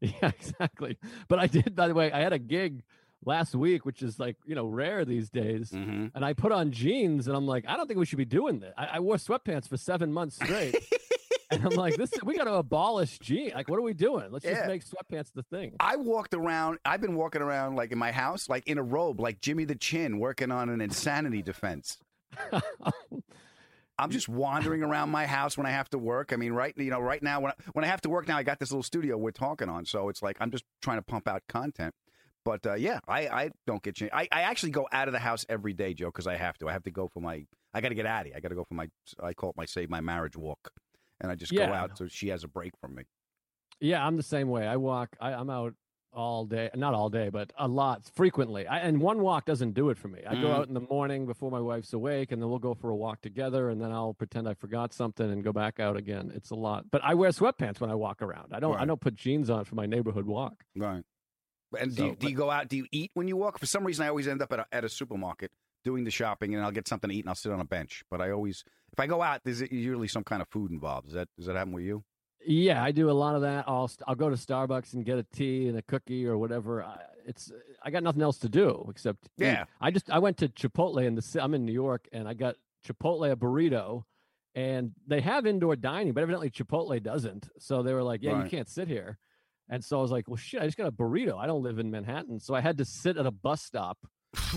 Yeah, 0.00 0.28
exactly. 0.28 0.98
But 1.28 1.40
I 1.40 1.46
did, 1.46 1.76
by 1.76 1.86
the 1.88 1.94
way, 1.94 2.10
I 2.10 2.20
had 2.20 2.32
a 2.32 2.38
gig 2.38 2.82
last 3.24 3.54
week, 3.54 3.84
which 3.84 4.02
is 4.02 4.18
like, 4.18 4.36
you 4.46 4.54
know, 4.54 4.66
rare 4.66 5.04
these 5.04 5.28
days. 5.30 5.70
Mm-hmm. 5.70 6.06
And 6.14 6.24
I 6.24 6.32
put 6.32 6.52
on 6.52 6.70
jeans 6.72 7.26
and 7.28 7.36
I'm 7.36 7.46
like, 7.46 7.64
I 7.68 7.76
don't 7.76 7.86
think 7.86 7.98
we 8.00 8.06
should 8.06 8.18
be 8.18 8.24
doing 8.24 8.60
this. 8.60 8.72
I, 8.76 8.86
I 8.86 9.00
wore 9.00 9.16
sweatpants 9.16 9.68
for 9.68 9.76
seven 9.76 10.12
months 10.12 10.36
straight. 10.36 10.74
and 11.50 11.64
I'm 11.64 11.74
like, 11.74 11.96
this 11.96 12.10
we 12.24 12.36
got 12.36 12.44
to 12.44 12.54
abolish 12.54 13.18
jeans. 13.18 13.52
Like, 13.54 13.68
what 13.68 13.78
are 13.78 13.82
we 13.82 13.92
doing? 13.94 14.30
Let's 14.30 14.44
Yeah. 14.44 14.54
just 14.54 14.66
make 14.66 14.84
sweatpants 14.84 15.32
the 15.34 15.42
thing. 15.42 15.76
I 15.80 15.96
walked 15.96 16.32
around. 16.34 16.78
I've 16.84 17.00
been 17.00 17.14
walking 17.14 17.42
around 17.42 17.76
like 17.76 17.92
in 17.92 17.98
my 17.98 18.12
house, 18.12 18.48
like 18.48 18.66
in 18.66 18.78
a 18.78 18.82
robe, 18.82 19.20
like 19.20 19.40
Jimmy 19.40 19.64
the 19.66 19.74
Chin, 19.74 20.18
working 20.18 20.50
on 20.50 20.68
an 20.70 20.80
insanity 20.80 21.42
defense. 21.42 21.98
I'm 23.98 24.10
just 24.10 24.30
wandering 24.30 24.82
around 24.82 25.10
my 25.10 25.26
house 25.26 25.58
when 25.58 25.66
I 25.66 25.72
have 25.72 25.90
to 25.90 25.98
work. 25.98 26.32
I 26.32 26.36
mean, 26.36 26.52
right, 26.54 26.72
you 26.78 26.90
know, 26.90 27.00
right 27.00 27.22
now 27.22 27.40
when 27.40 27.50
I, 27.52 27.54
when 27.74 27.84
I 27.84 27.88
have 27.88 28.00
to 28.02 28.08
work 28.08 28.26
now, 28.28 28.38
I 28.38 28.42
got 28.42 28.58
this 28.58 28.70
little 28.70 28.82
studio 28.82 29.18
we're 29.18 29.30
talking 29.30 29.68
on, 29.68 29.84
so 29.84 30.08
it's 30.08 30.22
like 30.22 30.38
I'm 30.40 30.50
just 30.50 30.64
trying 30.80 30.96
to 30.96 31.02
pump 31.02 31.28
out 31.28 31.42
content. 31.48 31.94
But 32.44 32.66
uh, 32.66 32.74
yeah, 32.74 33.00
I, 33.06 33.28
I 33.28 33.50
don't 33.66 33.82
get 33.82 33.96
changed. 33.96 34.14
I, 34.14 34.28
I 34.32 34.42
actually 34.42 34.70
go 34.72 34.88
out 34.92 35.08
of 35.08 35.12
the 35.12 35.18
house 35.18 35.44
every 35.48 35.72
day, 35.74 35.92
Joe, 35.94 36.06
because 36.06 36.26
I 36.26 36.36
have 36.36 36.56
to. 36.58 36.68
I 36.68 36.72
have 36.72 36.84
to 36.84 36.90
go 36.90 37.08
for 37.08 37.20
my. 37.20 37.44
I 37.74 37.80
got 37.80 37.90
to 37.90 37.94
get 37.94 38.06
Addie. 38.06 38.34
I 38.34 38.40
got 38.40 38.48
to 38.48 38.54
go 38.54 38.64
for 38.64 38.74
my. 38.74 38.88
I 39.22 39.34
call 39.34 39.50
it 39.50 39.56
my 39.56 39.66
save 39.66 39.90
my 39.90 40.00
marriage 40.00 40.36
walk, 40.36 40.70
and 41.20 41.30
I 41.30 41.34
just 41.34 41.54
go 41.54 41.62
out 41.64 41.98
so 41.98 42.08
she 42.08 42.28
has 42.28 42.42
a 42.44 42.48
break 42.48 42.72
from 42.80 42.94
me. 42.94 43.04
Yeah, 43.80 44.04
I'm 44.06 44.16
the 44.16 44.22
same 44.22 44.48
way. 44.48 44.66
I 44.66 44.76
walk, 44.76 45.16
I, 45.20 45.32
I'm 45.32 45.48
out 45.48 45.74
all 46.12 46.44
day, 46.44 46.68
not 46.74 46.92
all 46.92 47.08
day, 47.08 47.28
but 47.30 47.50
a 47.56 47.68
lot, 47.68 48.02
frequently. 48.14 48.66
I, 48.66 48.80
and 48.80 49.00
one 49.00 49.20
walk 49.20 49.44
doesn't 49.46 49.72
do 49.72 49.88
it 49.90 49.96
for 49.96 50.08
me. 50.08 50.20
I 50.28 50.34
go 50.34 50.48
Mhm. 50.48 50.54
out 50.54 50.68
in 50.68 50.74
the 50.74 50.80
morning 50.80 51.24
before 51.24 51.50
my 51.50 51.60
wife's 51.60 51.92
awake, 51.92 52.32
and 52.32 52.42
then 52.42 52.50
we'll 52.50 52.58
go 52.58 52.74
for 52.74 52.90
a 52.90 52.96
walk 52.96 53.20
together, 53.22 53.70
and 53.70 53.80
then 53.80 53.90
I'll 53.92 54.12
pretend 54.12 54.48
I 54.48 54.54
forgot 54.54 54.92
something 54.92 55.30
and 55.30 55.42
go 55.44 55.52
back 55.52 55.78
out 55.80 55.96
again. 55.96 56.32
It's 56.34 56.50
a 56.50 56.56
lot. 56.56 56.90
But 56.90 57.02
I 57.04 57.14
wear 57.14 57.30
sweatpants 57.30 57.80
when 57.80 57.90
I 57.90 57.94
walk 57.94 58.20
around. 58.22 58.52
I 58.52 58.60
don't. 58.60 58.78
I 58.78 58.84
don't 58.86 59.00
put 59.00 59.14
jeans 59.14 59.48
on 59.50 59.64
for 59.64 59.76
my 59.76 59.86
neighborhood 59.86 60.26
walk. 60.26 60.64
Right. 60.76 61.04
And 61.78 61.94
do, 61.94 61.96
So, 61.96 62.06
you, 62.06 62.16
do 62.16 62.28
you 62.28 62.36
go 62.36 62.50
out? 62.50 62.68
Do 62.68 62.76
you 62.76 62.86
eat 62.90 63.10
when 63.14 63.28
you 63.28 63.36
walk? 63.36 63.58
For 63.58 63.66
some 63.66 63.84
reason, 63.84 64.04
I 64.04 64.08
always 64.08 64.28
end 64.28 64.42
up 64.42 64.52
at 64.52 64.60
a, 64.60 64.66
at 64.72 64.84
a 64.84 64.88
supermarket 64.88 65.50
doing 65.84 66.04
the 66.04 66.10
shopping, 66.10 66.54
and 66.54 66.64
I'll 66.64 66.72
get 66.72 66.88
something 66.88 67.10
to 67.10 67.16
eat, 67.16 67.20
and 67.20 67.28
I'll 67.28 67.34
sit 67.34 67.52
on 67.52 67.60
a 67.60 67.64
bench. 67.64 68.04
But 68.10 68.20
I 68.20 68.30
always, 68.30 68.64
if 68.92 68.98
I 69.00 69.06
go 69.06 69.22
out, 69.22 69.40
there's 69.44 69.60
usually 69.60 70.08
some 70.08 70.24
kind 70.24 70.42
of 70.42 70.48
food 70.48 70.70
involved. 70.72 71.06
Does 71.06 71.14
that 71.14 71.28
does 71.36 71.46
that 71.46 71.56
happen 71.56 71.72
with 71.72 71.84
you? 71.84 72.04
Yeah, 72.46 72.82
I 72.82 72.90
do 72.90 73.10
a 73.10 73.12
lot 73.12 73.34
of 73.34 73.42
that. 73.42 73.64
I'll 73.68 73.90
I'll 74.06 74.14
go 74.14 74.30
to 74.30 74.36
Starbucks 74.36 74.94
and 74.94 75.04
get 75.04 75.18
a 75.18 75.26
tea 75.34 75.68
and 75.68 75.76
a 75.78 75.82
cookie 75.82 76.26
or 76.26 76.38
whatever. 76.38 76.82
I, 76.82 76.98
it's 77.26 77.52
I 77.82 77.90
got 77.90 78.02
nothing 78.02 78.22
else 78.22 78.38
to 78.38 78.48
do 78.48 78.86
except 78.88 79.28
eat. 79.38 79.44
Yeah. 79.44 79.64
I 79.80 79.90
just 79.90 80.10
I 80.10 80.18
went 80.18 80.38
to 80.38 80.48
Chipotle 80.48 81.04
in 81.04 81.14
the 81.14 81.38
I'm 81.40 81.54
in 81.54 81.64
New 81.66 81.72
York 81.72 82.08
and 82.12 82.26
I 82.26 82.34
got 82.34 82.56
Chipotle 82.86 83.30
a 83.30 83.36
burrito, 83.36 84.04
and 84.54 84.92
they 85.06 85.20
have 85.20 85.46
indoor 85.46 85.76
dining, 85.76 86.14
but 86.14 86.22
evidently 86.22 86.50
Chipotle 86.50 87.00
doesn't. 87.02 87.50
So 87.58 87.82
they 87.82 87.92
were 87.92 88.02
like, 88.02 88.22
"Yeah, 88.22 88.42
you 88.42 88.48
can't 88.48 88.68
sit 88.68 88.88
here." 88.88 89.18
And 89.70 89.84
so 89.84 89.98
I 89.98 90.02
was 90.02 90.10
like, 90.10 90.28
"Well, 90.28 90.36
shit, 90.36 90.60
I 90.60 90.66
just 90.66 90.76
got 90.76 90.88
a 90.88 90.92
burrito. 90.92 91.38
I 91.38 91.46
don't 91.46 91.62
live 91.62 91.78
in 91.78 91.90
Manhattan, 91.90 92.40
so 92.40 92.54
I 92.54 92.60
had 92.60 92.76
to 92.78 92.84
sit 92.84 93.16
at 93.16 93.24
a 93.24 93.30
bus 93.30 93.62
stop 93.62 93.96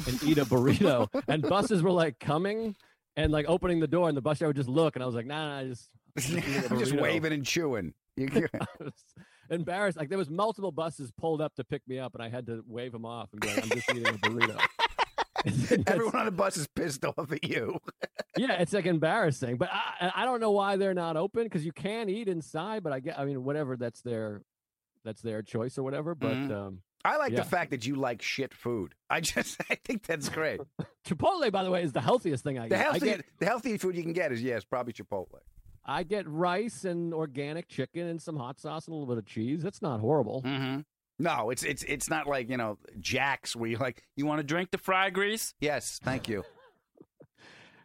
and 0.08 0.22
eat 0.24 0.40
a 0.40 0.46
burrito." 0.46 1.08
and 1.28 1.42
buses 1.44 1.82
were 1.84 1.92
like 1.92 2.20
coming 2.20 2.76
and 3.16 3.32
like 3.32 3.46
opening 3.48 3.80
the 3.80 3.88
door, 3.88 4.08
and 4.10 4.18
the 4.18 4.22
bus 4.22 4.40
driver 4.40 4.50
would 4.50 4.58
just 4.58 4.70
look, 4.70 4.96
and 4.96 5.04
I 5.04 5.06
was 5.06 5.16
like, 5.16 5.28
"Nah, 5.28 5.48
nah, 5.50 5.60
I 5.60 5.64
just." 5.66 5.90
I'm 6.16 6.22
just 6.22 6.34
eating 6.34 6.56
a 6.56 6.68
I'm 6.74 6.80
just 6.80 6.92
burrito." 6.94 7.02
waving 7.02 7.34
and 7.34 7.46
chewing. 7.46 7.94
You, 8.16 8.30
I 8.54 8.66
was 8.80 8.94
embarrassed. 9.50 9.98
Like 9.98 10.10
there 10.10 10.20
was 10.20 10.30
multiple 10.30 10.72
buses 10.72 11.12
pulled 11.18 11.42
up 11.42 11.56
to 11.56 11.64
pick 11.64 11.82
me 11.88 11.98
up, 11.98 12.14
and 12.14 12.22
I 12.22 12.30
had 12.30 12.46
to 12.46 12.64
wave 12.68 12.92
them 12.92 13.06
off 13.06 13.30
and 13.32 13.42
be 13.42 13.48
like, 13.48 13.64
"I'm 13.64 13.70
just 13.70 13.90
eating 13.90 14.08
a 14.08 14.12
burrito." 14.20 14.60
Everyone 15.88 16.16
on 16.16 16.26
the 16.26 16.32
bus 16.32 16.56
is 16.58 16.68
pissed 16.68 17.04
off 17.04 17.32
at 17.32 17.44
you. 17.44 17.80
yeah, 18.38 18.54
it's 18.54 18.72
like 18.72 18.86
embarrassing. 18.86 19.58
But 19.58 19.70
I, 19.72 20.12
I 20.16 20.26
don't 20.26 20.40
know 20.40 20.52
why 20.52 20.78
they're 20.78 20.94
not 20.94 21.18
open 21.18 21.44
because 21.44 21.66
you 21.66 21.72
can 21.72 22.08
eat 22.08 22.28
inside. 22.28 22.84
But 22.84 22.94
I 22.94 23.00
get, 23.00 23.18
I 23.18 23.26
mean, 23.26 23.44
whatever 23.44 23.76
that's 23.76 24.02
their 24.02 24.44
that's 25.04 25.22
their 25.22 25.42
choice 25.42 25.78
or 25.78 25.84
whatever. 25.84 26.16
But 26.16 26.34
Mhm. 26.34 26.52
um, 26.52 26.82
I 27.06 27.18
like 27.18 27.32
Yeah. 27.34 27.40
the 27.40 27.46
fact 27.50 27.72
that 27.72 27.86
you 27.86 27.96
like 27.96 28.22
shit 28.22 28.54
food. 28.54 28.96
I 29.10 29.20
just 29.22 29.60
I 29.70 29.76
think 29.76 30.04
that's 30.06 30.30
great. 30.30 30.62
Chipotle, 31.06 31.52
by 31.52 31.64
the 31.64 31.72
way, 31.72 31.84
is 31.84 31.92
the 31.92 32.02
healthiest 32.02 32.44
thing 32.44 32.58
I 32.58 32.68
The 32.70 32.76
eat. 32.80 32.88
I 32.94 33.00
get 33.00 33.26
the 33.40 33.46
healthy 33.46 33.78
food 33.78 33.96
you 33.96 34.04
can 34.04 34.14
get 34.14 34.32
is 34.32 34.42
yes, 34.42 34.64
probably 34.64 34.94
Chipotle. 34.94 35.40
I 35.86 36.04
get 36.04 36.28
rice 36.30 36.86
and 36.86 37.14
organic 37.14 37.68
chicken 37.68 38.08
and 38.08 38.22
some 38.22 38.38
hot 38.38 38.58
sauce 38.60 38.88
and 38.88 38.94
a 38.94 38.96
little 38.98 39.14
bit 39.14 39.18
of 39.20 39.26
cheese. 39.26 39.62
That's 39.62 39.82
not 39.82 40.00
horrible. 40.00 40.42
Mm-hmm. 40.44 40.82
No, 41.20 41.50
it's 41.50 41.64
it's 41.64 41.84
it's 41.84 42.10
not 42.10 42.26
like 42.26 42.50
you 42.50 42.56
know 42.58 42.78
Jack's 43.00 43.54
where 43.56 43.70
you 43.70 43.78
like 43.78 44.02
you 44.16 44.26
want 44.26 44.40
to 44.40 44.44
drink 44.44 44.72
the 44.72 44.78
fry 44.78 45.10
grease. 45.10 45.54
Yes, 45.60 46.00
thank 46.04 46.28
you. 46.30 46.44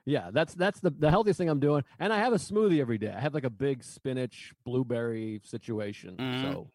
Yeah, 0.04 0.30
that's 0.32 0.54
that's 0.54 0.80
the, 0.80 0.88
the 0.88 1.10
healthiest 1.10 1.36
thing 1.36 1.50
I'm 1.50 1.60
doing. 1.60 1.84
And 1.98 2.14
I 2.14 2.18
have 2.18 2.32
a 2.32 2.36
smoothie 2.38 2.80
every 2.80 2.96
day. 2.96 3.12
I 3.14 3.20
have 3.20 3.34
like 3.34 3.44
a 3.44 3.50
big 3.50 3.84
spinach 3.84 4.54
blueberry 4.64 5.42
situation. 5.44 6.16
Mhm. 6.16 6.40
So 6.42 6.70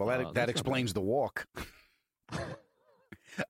Well, 0.00 0.08
that 0.08 0.24
that's 0.24 0.34
that 0.34 0.48
explains 0.48 0.94
the 0.94 1.02
walk. 1.02 1.46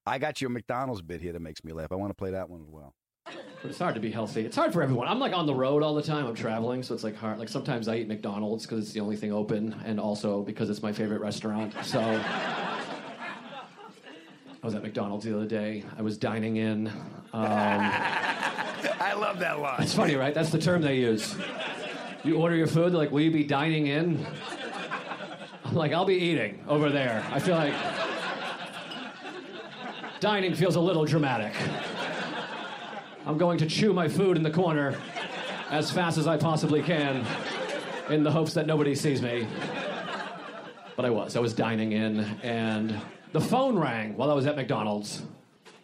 I 0.07 0.19
got 0.19 0.41
you 0.41 0.49
a 0.49 0.51
McDonald's 0.51 1.01
bit 1.01 1.21
here 1.21 1.33
that 1.33 1.41
makes 1.41 1.63
me 1.63 1.73
laugh. 1.73 1.93
I 1.93 1.95
want 1.95 2.11
to 2.11 2.15
play 2.15 2.33
that 2.33 2.51
one 2.51 2.61
as 2.61 2.69
well. 2.69 2.95
But 3.25 3.71
it's 3.71 3.79
hard 3.79 3.95
to 3.95 4.01
be 4.01 4.11
healthy. 4.11 4.41
It's 4.41 4.57
hard 4.57 4.73
for 4.73 4.83
everyone. 4.83 5.07
I'm 5.07 5.21
like 5.21 5.33
on 5.33 5.47
the 5.47 5.55
road 5.55 5.85
all 5.85 5.95
the 5.95 6.03
time. 6.03 6.27
I'm 6.27 6.35
traveling, 6.35 6.83
so 6.83 6.93
it's 6.93 7.05
like 7.05 7.15
hard. 7.15 7.39
Like 7.39 7.49
sometimes 7.49 7.87
I 7.87 7.97
eat 7.97 8.09
McDonald's 8.09 8.67
because 8.67 8.85
it's 8.85 8.93
the 8.93 9.01
only 9.01 9.17
thing 9.17 9.33
open, 9.33 9.77
and 9.85 10.01
also 10.01 10.43
because 10.43 10.71
it's 10.71 10.83
my 10.83 10.93
favorite 10.93 11.21
restaurant. 11.21 11.73
So 11.85 12.01
I 12.01 12.81
was 14.63 14.75
at 14.75 14.83
McDonald's 14.83 15.25
the 15.25 15.37
other 15.37 15.47
day. 15.47 15.85
I 15.97 16.03
was 16.03 16.19
dining 16.19 16.57
in. 16.57 16.89
Um, 16.89 16.97
I 17.33 19.15
love 19.17 19.39
that 19.39 19.61
line. 19.61 19.83
it's 19.83 19.95
funny, 19.95 20.17
right? 20.17 20.35
That's 20.35 20.51
the 20.51 20.59
term 20.59 20.83
they 20.83 20.97
use. 20.97 21.37
You 22.25 22.37
order 22.39 22.57
your 22.57 22.67
food, 22.67 22.93
they're 22.93 22.99
like, 22.99 23.13
"Will 23.13 23.23
you 23.23 23.31
be 23.31 23.45
dining 23.45 23.87
in?" 23.87 24.27
Like, 25.75 25.93
"I'll 25.93 26.05
be 26.05 26.17
eating 26.17 26.63
over 26.67 26.91
there." 26.91 27.25
I 27.31 27.39
feel 27.39 27.55
like 27.55 27.75
dining 30.19 30.55
feels 30.55 30.77
a 30.77 30.81
little 30.81 31.05
dramatic. 31.05 31.55
I'm 33.25 33.39
going 33.39 33.59
to 33.59 33.67
chew 33.67 33.93
my 33.93 34.09
food 34.09 34.37
in 34.37 34.43
the 34.43 34.51
corner 34.51 34.97
as 35.71 35.91
fast 35.91 36.19
as 36.19 36.27
I 36.27 36.37
possibly 36.37 36.83
can 36.83 37.25
in 38.09 38.25
the 38.25 38.31
hopes 38.31 38.53
that 38.55 38.67
nobody 38.67 38.95
sees 38.95 39.23
me. 39.23 39.47
But 40.97 41.05
I 41.05 41.11
was. 41.11 41.37
I 41.37 41.41
was 41.41 41.55
dining 41.55 41.93
in, 41.93 42.21
and 42.43 43.01
the 43.33 43.41
phone 43.41 43.79
rang 43.79 44.17
while 44.17 44.31
I 44.31 44.35
was 44.35 44.47
at 44.47 44.57
McDonald's. 44.57 45.23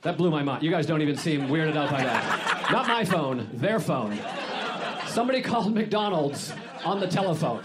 That 0.02 0.16
blew 0.16 0.30
my 0.30 0.42
mind. 0.42 0.62
You 0.62 0.70
guys 0.70 0.86
don't 0.86 1.02
even 1.02 1.16
seem 1.16 1.42
weirded 1.48 1.76
out 1.76 1.90
by 1.90 2.02
that. 2.02 2.70
Not 2.70 2.88
my 2.88 3.04
phone, 3.04 3.48
their 3.54 3.80
phone. 3.80 4.18
Somebody 5.06 5.40
called 5.40 5.74
McDonald's 5.74 6.52
on 6.84 7.00
the 7.00 7.06
telephone. 7.06 7.64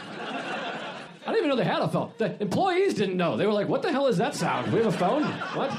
I 1.26 1.32
didn't 1.32 1.46
even 1.46 1.50
know 1.50 1.56
they 1.56 1.70
had 1.70 1.82
a 1.82 1.88
phone. 1.88 2.12
The 2.18 2.42
employees 2.42 2.96
didn't 2.96 3.16
know. 3.18 3.38
They 3.38 3.46
were 3.46 3.54
like, 3.54 3.68
what 3.68 3.82
the 3.82 3.92
hell 3.92 4.08
is 4.08 4.18
that 4.18 4.36
sound? 4.36 4.72
We 4.74 4.80
have 4.80 4.94
a 4.94 4.98
phone? 4.98 5.24
What? 5.24 5.72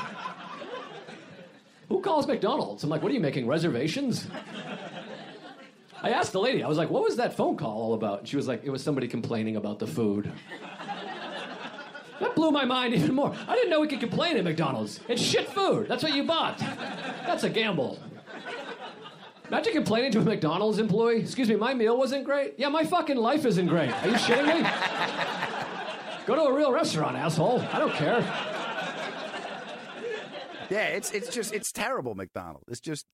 Who 1.88 2.00
calls 2.00 2.26
McDonald's? 2.26 2.84
I'm 2.84 2.90
like, 2.90 3.02
what 3.02 3.10
are 3.10 3.14
you 3.14 3.20
making 3.20 3.46
reservations? 3.46 4.28
I 6.02 6.10
asked 6.10 6.32
the 6.32 6.40
lady, 6.40 6.62
I 6.62 6.68
was 6.68 6.78
like, 6.78 6.90
what 6.90 7.02
was 7.02 7.16
that 7.16 7.36
phone 7.36 7.56
call 7.56 7.80
all 7.80 7.94
about? 7.94 8.20
And 8.20 8.28
she 8.28 8.36
was 8.36 8.48
like, 8.48 8.64
it 8.64 8.70
was 8.70 8.82
somebody 8.82 9.06
complaining 9.08 9.56
about 9.56 9.78
the 9.78 9.86
food. 9.86 10.32
That 12.20 12.34
blew 12.36 12.50
my 12.50 12.64
mind 12.64 12.94
even 12.96 13.14
more. 13.14 13.34
I 13.48 13.54
didn't 13.54 13.70
know 13.70 13.80
we 13.80 13.88
could 13.88 14.00
complain 14.00 14.36
at 14.36 14.44
McDonald's. 14.44 15.00
It's 15.08 15.20
shit 15.20 15.48
food. 15.48 15.88
That's 15.88 16.02
what 16.02 16.14
you 16.14 16.24
bought. 16.24 16.58
That's 16.58 17.44
a 17.44 17.50
gamble. 17.50 17.98
Imagine 19.52 19.74
complaining 19.74 20.10
to 20.12 20.18
a 20.20 20.22
McDonald's 20.22 20.78
employee. 20.78 21.20
Excuse 21.20 21.46
me, 21.50 21.56
my 21.56 21.74
meal 21.74 21.98
wasn't 21.98 22.24
great. 22.24 22.54
Yeah, 22.56 22.70
my 22.70 22.84
fucking 22.84 23.18
life 23.18 23.44
isn't 23.44 23.66
great. 23.66 23.90
Are 23.90 24.08
you 24.08 24.14
shitting 24.14 24.46
me? 24.62 26.24
Go 26.26 26.34
to 26.36 26.40
a 26.42 26.52
real 26.54 26.72
restaurant, 26.72 27.16
asshole. 27.18 27.60
I 27.70 27.78
don't 27.78 27.92
care. 27.92 28.20
Yeah, 30.70 30.86
it's 30.88 31.10
it's 31.10 31.28
just 31.28 31.52
it's 31.52 31.70
terrible. 31.70 32.14
McDonald's. 32.14 32.64
It's 32.68 32.80
just 32.80 33.04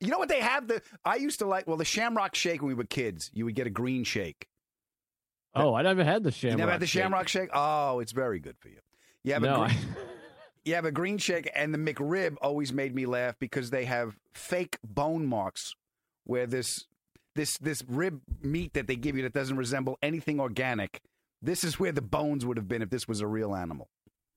you 0.00 0.08
know 0.08 0.18
what 0.18 0.28
they 0.28 0.40
have. 0.40 0.68
The 0.68 0.82
I 1.02 1.16
used 1.16 1.38
to 1.38 1.46
like 1.46 1.66
well 1.66 1.78
the 1.78 1.84
Shamrock 1.86 2.34
Shake 2.34 2.60
when 2.60 2.68
we 2.68 2.74
were 2.74 2.84
kids. 2.84 3.30
You 3.32 3.46
would 3.46 3.54
get 3.54 3.66
a 3.66 3.70
green 3.70 4.04
shake. 4.04 4.48
Oh, 5.54 5.72
I 5.74 5.80
never 5.80 6.04
had 6.04 6.22
the 6.24 6.28
You 6.28 6.32
shamrock. 6.32 6.58
never 6.58 6.70
had 6.72 6.80
the 6.80 6.86
shake. 6.86 7.02
Shamrock 7.02 7.28
Shake? 7.28 7.48
Oh, 7.54 8.00
it's 8.00 8.12
very 8.12 8.38
good 8.38 8.56
for 8.60 8.68
you. 8.68 8.80
Yeah, 9.24 9.34
have 9.34 9.42
a 9.44 9.46
No, 9.46 9.64
green, 9.64 9.70
you 9.78 9.86
have 10.70 10.84
a 10.84 10.92
green 10.92 11.18
shake, 11.18 11.50
and 11.54 11.72
the 11.74 11.78
McRib 11.78 12.36
always 12.40 12.72
made 12.72 12.94
me 12.94 13.06
laugh 13.06 13.36
because 13.38 13.70
they 13.70 13.84
have 13.84 14.16
fake 14.32 14.78
bone 14.84 15.26
marks 15.26 15.74
where 16.24 16.46
this 16.46 16.86
this 17.34 17.56
this 17.58 17.82
rib 17.88 18.20
meat 18.42 18.74
that 18.74 18.86
they 18.86 18.96
give 18.96 19.16
you 19.16 19.22
that 19.22 19.32
doesn't 19.32 19.56
resemble 19.56 19.98
anything 20.02 20.40
organic. 20.40 21.00
This 21.42 21.64
is 21.64 21.78
where 21.80 21.92
the 21.92 22.02
bones 22.02 22.44
would 22.44 22.56
have 22.56 22.68
been 22.68 22.82
if 22.82 22.90
this 22.90 23.08
was 23.08 23.20
a 23.20 23.26
real 23.26 23.54
animal. 23.54 23.88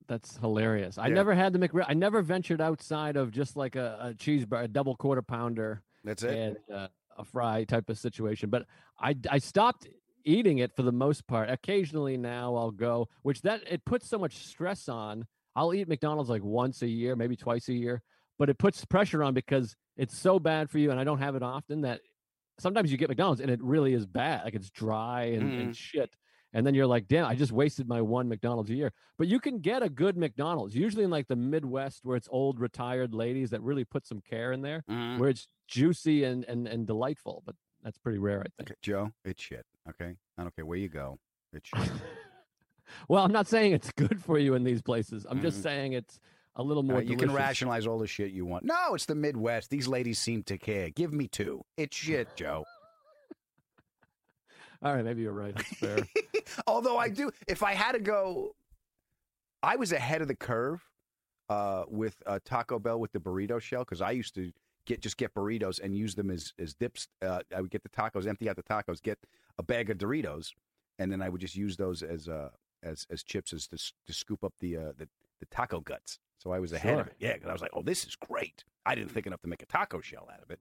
That's 0.08 0.38
hilarious. 0.38 0.98
I 0.98 1.08
Yeah. 1.08 1.16
never 1.16 1.34
had 1.34 1.54
the 1.54 1.60
McRib. 1.60 1.86
I 1.88 1.94
never 1.94 2.22
ventured 2.22 2.62
outside 2.62 3.16
of 3.16 3.32
just 3.32 3.56
like 3.58 3.76
a, 3.76 3.98
a 4.02 4.14
cheeseburger, 4.14 4.64
a 4.64 4.68
double 4.68 4.96
quarter 4.96 5.22
pounder. 5.22 5.82
That's 6.04 6.24
it. 6.24 6.38
And 6.70 6.76
uh, 6.76 6.88
a 7.18 7.24
fry 7.24 7.64
type 7.64 7.90
of 7.90 7.98
situation. 7.98 8.50
But 8.50 8.66
I, 9.00 9.16
I 9.30 9.38
stopped 9.40 9.88
eating 10.26 10.60
it 10.60 10.76
for 10.76 10.84
the 10.84 10.92
most 10.92 11.26
part. 11.28 11.50
Occasionally 11.50 12.18
now 12.18 12.56
I'll 12.56 12.72
go, 12.72 13.08
which 13.24 13.42
that 13.42 13.62
it 13.70 13.86
puts 13.86 14.08
so 14.08 14.18
much 14.18 14.36
stress 14.46 14.88
on. 14.90 15.26
I'll 15.56 15.74
eat 15.74 15.88
McDonald's 15.88 16.30
like 16.30 16.44
once 16.44 16.82
a 16.82 16.88
year, 16.88 17.16
maybe 17.16 17.36
twice 17.36 17.70
a 17.70 17.74
year, 17.74 18.02
but 18.40 18.50
it 18.50 18.58
puts 18.58 18.84
pressure 18.86 19.24
on 19.24 19.34
because 19.34 19.76
it's 19.98 20.18
so 20.18 20.40
bad 20.40 20.70
for 20.70 20.80
you, 20.80 20.92
and 20.92 21.00
I 21.00 21.04
don't 21.04 21.20
have 21.20 21.36
it 21.36 21.44
often 21.44 21.82
that 21.82 22.02
sometimes 22.60 22.92
you 22.92 22.98
get 22.98 23.10
McDonald's 23.10 23.42
and 23.42 23.50
it 23.52 23.62
really 23.64 23.94
is 23.94 24.06
bad. 24.06 24.44
Like 24.46 24.56
it's 24.56 24.70
dry 24.70 25.24
and, 25.26 25.44
Mm-hmm. 25.44 25.60
and 25.62 25.76
shit. 25.76 26.16
And 26.56 26.68
then 26.68 26.76
you're 26.76 26.86
like, 26.86 27.08
damn, 27.08 27.26
I 27.26 27.34
just 27.34 27.52
wasted 27.52 27.88
my 27.88 28.00
one 28.02 28.30
McDonald's 28.30 28.70
a 28.70 28.76
year. 28.76 28.92
But 29.18 29.28
you 29.28 29.40
can 29.40 29.58
get 29.60 29.82
a 29.82 29.90
good 29.90 30.16
McDonald's, 30.18 30.76
usually 30.76 31.04
in 31.04 31.10
like 31.10 31.28
the 31.28 31.36
Midwest 31.36 32.02
where 32.06 32.16
it's 32.16 32.28
old 32.32 32.60
retired 32.60 33.12
ladies 33.12 33.50
that 33.50 33.62
really 33.64 33.84
put 33.84 34.06
some 34.06 34.22
care 34.22 34.52
in 34.52 34.62
there, 34.62 34.84
Mhm. 34.88 35.18
where 35.18 35.30
it's 35.30 35.48
juicy 35.68 36.24
and, 36.24 36.46
and, 36.46 36.68
and 36.68 36.86
delightful. 36.86 37.42
But 37.44 37.56
that's 37.84 37.98
pretty 37.98 38.20
rare, 38.20 38.42
I 38.42 38.46
think. 38.56 38.70
Okay, 38.70 38.76
Joe, 38.84 39.12
it's 39.26 39.42
shit. 39.42 39.66
Okay, 39.90 40.16
I 40.38 40.42
don't 40.44 40.56
care 40.56 40.66
where 40.66 40.78
you 40.78 40.90
go. 40.90 41.18
It's 41.54 41.68
shit. 41.70 41.92
Well, 43.08 43.24
I'm 43.24 43.32
not 43.32 43.48
saying 43.48 43.74
it's 43.74 43.92
good 43.92 44.22
for 44.24 44.38
you 44.38 44.54
in 44.56 44.64
these 44.64 44.82
places. 44.82 45.26
I'm 45.30 45.42
just 45.42 45.60
Mhm. 45.60 45.64
saying 45.64 45.94
it's 45.94 46.20
a 46.56 46.64
little 46.64 46.84
more 46.84 46.98
right, 46.98 47.06
you 47.08 47.18
can 47.18 47.32
rationalize 47.34 47.88
all 47.88 47.98
the 48.00 48.08
shit 48.08 48.32
you 48.32 48.46
want. 48.46 48.64
No, 48.66 48.94
it's 48.94 49.06
the 49.06 49.16
Midwest. 49.16 49.70
These 49.70 49.88
ladies 49.88 50.20
seem 50.20 50.44
to 50.44 50.58
care. 50.58 50.90
Give 50.90 51.12
me 51.14 51.28
two. 51.28 51.64
It's 51.78 51.96
shit, 51.98 52.28
Joe. 52.36 52.66
All 54.82 54.94
right, 54.94 55.04
maybe 55.06 55.22
you're 55.22 55.32
right. 55.32 55.56
That's 55.56 55.76
fair. 55.78 56.00
Although 56.68 56.98
I 56.98 57.08
do, 57.10 57.32
if 57.48 57.64
I 57.64 57.74
had 57.74 57.94
to 57.94 58.00
go, 58.00 58.54
I 59.62 59.78
was 59.78 59.94
ahead 59.94 60.22
of 60.22 60.28
the 60.28 60.36
curve 60.36 60.82
uh, 61.50 61.86
with 61.88 62.22
uh, 62.26 62.40
Taco 62.44 62.80
Bell 62.80 63.00
with 63.00 63.14
the 63.14 63.20
burrito 63.20 63.62
shell 63.62 63.80
because 63.82 64.02
I 64.02 64.12
used 64.12 64.36
to 64.36 64.52
get 64.86 65.02
just 65.02 65.16
get 65.16 65.34
burritos 65.34 65.80
and 65.82 65.96
use 65.96 66.16
them 66.16 66.30
as 66.30 66.52
as 66.60 66.74
dips. 66.74 67.08
Uh, 67.22 67.40
I 67.56 67.62
would 67.62 67.72
get 67.72 67.84
the 67.84 67.90
tacos, 67.90 68.28
empty 68.28 68.50
out 68.50 68.58
the 68.58 68.64
tacos, 68.64 69.02
get 69.02 69.18
a 69.58 69.64
bag 69.64 69.90
of 69.90 69.98
Doritos, 69.98 70.50
and 71.00 71.10
then 71.10 71.22
I 71.22 71.30
would 71.30 71.40
just 71.40 71.56
use 71.56 71.78
those 71.78 72.04
as 72.04 72.28
uh, 72.28 72.50
as 72.84 73.06
as 73.10 73.24
chips 73.24 73.54
as 73.54 73.68
to, 73.68 73.78
to 74.08 74.14
scoop 74.14 74.44
up 74.44 74.54
the, 74.60 74.78
uh, 74.78 74.92
the 74.98 75.08
the 75.40 75.46
taco 75.52 75.80
guts. 75.80 76.20
So 76.38 76.52
I 76.52 76.60
was 76.60 76.74
ahead 76.74 77.00
of 77.00 77.08
it. 77.08 77.14
Yeah, 77.20 77.34
because 77.34 77.50
I 77.50 77.54
was 77.54 77.62
like, 77.62 77.72
oh, 77.74 77.82
this 77.82 78.06
is 78.06 78.16
great. 78.16 78.64
I 78.86 78.96
didn't 78.96 79.12
think 79.12 79.26
enough 79.28 79.42
to 79.42 79.48
make 79.48 79.62
a 79.64 79.66
taco 79.66 80.02
shell 80.02 80.28
out 80.34 80.44
of 80.44 80.50
it. 80.52 80.60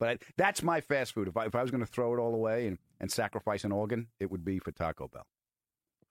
But 0.00 0.08
I, 0.08 0.18
that's 0.36 0.62
my 0.62 0.80
fast 0.80 1.12
food. 1.12 1.28
If 1.28 1.36
I, 1.36 1.44
if 1.46 1.54
I 1.54 1.60
was 1.62 1.70
going 1.70 1.80
to 1.84 1.86
throw 1.90 2.14
it 2.14 2.18
all 2.18 2.34
away 2.34 2.66
and, 2.66 2.78
and 3.00 3.10
sacrifice 3.10 3.64
an 3.64 3.72
organ, 3.72 4.06
it 4.20 4.30
would 4.30 4.44
be 4.44 4.58
for 4.58 4.70
Taco 4.72 5.08
Bell. 5.08 5.26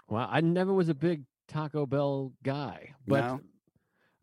Well, 0.09 0.27
I 0.29 0.41
never 0.41 0.73
was 0.73 0.89
a 0.89 0.93
big 0.93 1.23
Taco 1.47 1.85
Bell 1.85 2.33
guy, 2.43 2.93
but 3.07 3.21
No? 3.21 3.39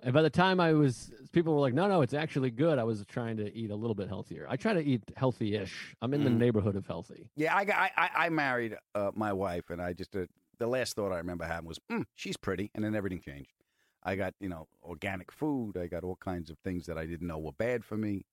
and 0.02 0.12
by 0.14 0.22
the 0.22 0.30
time 0.30 0.60
I 0.60 0.74
was, 0.74 1.10
people 1.32 1.54
were 1.54 1.60
like, 1.60 1.74
"No, 1.74 1.88
no, 1.88 2.02
it's 2.02 2.14
actually 2.14 2.50
good." 2.50 2.78
I 2.78 2.84
was 2.84 3.04
trying 3.06 3.36
to 3.38 3.52
eat 3.56 3.70
a 3.70 3.76
little 3.76 3.94
bit 3.94 4.08
healthier. 4.08 4.46
I 4.48 4.56
try 4.56 4.74
to 4.74 4.80
eat 4.84 5.02
healthy-ish. 5.16 5.96
I'm 6.02 6.12
in 6.14 6.24
the 6.24 6.30
Mhm. 6.30 6.36
neighborhood 6.38 6.76
of 6.76 6.86
healthy. 6.86 7.30
Yeah, 7.36 7.56
I, 7.56 7.64
got- 7.64 7.76
I, 7.78 7.90
I, 7.96 8.10
I 8.26 8.28
married 8.28 8.76
uh, 8.94 9.10
my 9.14 9.32
wife, 9.32 9.70
and 9.70 9.80
I 9.80 9.92
just 9.94 10.14
uh, 10.14 10.26
the 10.58 10.66
last 10.66 10.94
thought 10.96 11.12
I 11.12 11.18
remember 11.18 11.44
having 11.44 11.68
was, 11.68 11.78
mm, 11.90 12.04
"She's 12.14 12.36
pretty," 12.36 12.70
and 12.74 12.84
then 12.84 12.94
everything 12.94 13.20
changed. 13.20 13.52
I 14.02 14.16
got 14.16 14.34
you 14.40 14.48
know 14.48 14.68
organic 14.82 15.32
food. 15.32 15.76
I 15.76 15.86
got 15.86 16.04
all 16.04 16.16
kinds 16.16 16.50
of 16.50 16.58
things 16.58 16.86
that 16.86 16.98
I 16.98 17.06
didn't 17.06 17.26
know 17.26 17.38
were 17.38 17.52
bad 17.52 17.84
for 17.84 17.96
me. 17.96 18.26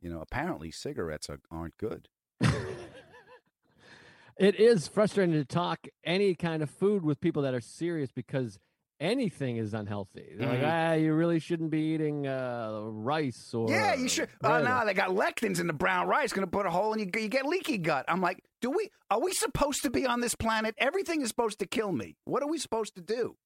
You 0.00 0.10
know, 0.10 0.20
apparently 0.20 0.70
cigarettes 0.70 1.28
are, 1.28 1.40
aren't 1.50 1.76
good. 1.76 2.08
It 4.40 4.58
is 4.58 4.88
frustrating 4.88 5.34
to 5.34 5.44
talk 5.44 5.86
any 6.02 6.34
kind 6.34 6.62
of 6.62 6.70
food 6.70 7.04
with 7.04 7.20
people 7.20 7.42
that 7.42 7.52
are 7.52 7.60
serious 7.60 8.10
because 8.10 8.58
anything 9.00 9.56
is 9.56 9.72
unhealthy. 9.74 10.34
They're 10.36 10.48
like, 10.48 10.60
Mhm. 10.60 10.90
ah, 10.90 10.92
you 10.94 11.12
really 11.14 11.38
shouldn't 11.40 11.70
be 11.70 11.80
eating 11.94 12.26
uh, 12.26 12.80
rice 12.84 13.52
or 13.54 13.70
yeah, 13.70 13.94
you 13.94 14.08
should. 14.08 14.28
Oh 14.44 14.48
bread." 14.50 14.64
no, 14.64 14.84
they 14.84 14.94
got 14.94 15.08
lectins 15.10 15.58
in 15.58 15.66
the 15.66 15.72
brown 15.72 16.06
rice. 16.06 16.32
Going 16.32 16.46
to 16.46 16.50
put 16.50 16.66
a 16.66 16.70
hole 16.70 16.92
in 16.92 16.98
you. 17.00 17.10
You 17.14 17.28
get 17.28 17.46
leaky 17.46 17.78
gut. 17.78 18.04
I'm 18.08 18.20
like, 18.20 18.44
do 18.60 18.70
we? 18.70 18.90
Are 19.10 19.20
we 19.20 19.32
supposed 19.32 19.82
to 19.82 19.90
be 19.90 20.06
on 20.06 20.20
this 20.20 20.34
planet? 20.34 20.74
Everything 20.78 21.22
is 21.22 21.28
supposed 21.28 21.58
to 21.60 21.66
kill 21.66 21.90
me. 21.92 22.16
What 22.24 22.42
are 22.42 22.48
we 22.48 22.58
supposed 22.58 22.94
to 22.96 23.00
do? 23.00 23.36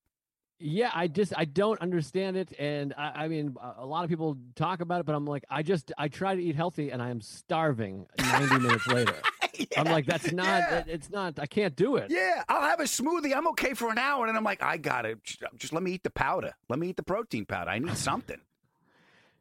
Yeah, 0.61 0.91
I 0.95 1.09
just 1.09 1.33
I 1.37 1.47
don't 1.47 1.81
understand 1.81 2.37
it, 2.37 2.53
and 2.59 2.95
I, 2.97 3.25
I 3.25 3.29
mean 3.29 3.57
a- 3.61 3.83
a 3.83 3.87
lot 3.87 4.05
of 4.05 4.11
people 4.11 4.37
talk 4.55 4.81
about 4.81 5.01
it, 5.01 5.07
but 5.07 5.15
I'm 5.15 5.25
like 5.27 5.45
I 5.51 5.63
just 5.63 5.93
I 5.99 6.07
try 6.09 6.35
to 6.37 6.41
eat 6.43 6.55
healthy, 6.55 6.91
and 6.91 7.03
I 7.03 7.11
am 7.11 7.21
starving 7.21 8.07
90 8.19 8.59
minutes 8.61 8.87
later. 8.87 9.15
I'm 9.77 9.85
like 9.87 10.07
that's 10.07 10.33
not 10.33 10.45
yeah. 10.45 10.79
it- 10.79 10.87
it's 10.89 11.11
not 11.11 11.39
I 11.39 11.47
can't 11.47 11.75
do 11.77 11.97
it. 11.97 12.11
Yeah, 12.11 12.43
I'll 12.49 12.63
have 12.63 12.81
a 12.81 12.85
smoothie. 12.85 13.35
I'm 13.37 13.47
okay 13.49 13.75
for 13.75 13.91
an 13.91 13.99
hour, 13.99 14.27
and 14.27 14.37
I'm 14.37 14.45
like, 14.45 14.63
I 14.63 14.77
got 14.77 15.07
it. 15.07 15.19
Just 15.57 15.73
let 15.73 15.83
me 15.83 15.93
eat 15.93 16.03
the 16.03 16.11
powder. 16.11 16.53
Let 16.69 16.79
me 16.79 16.89
eat 16.89 16.97
the 16.97 17.03
protein 17.03 17.45
powder. 17.47 17.71
I 17.71 17.79
need 17.79 17.97
something. 17.97 18.39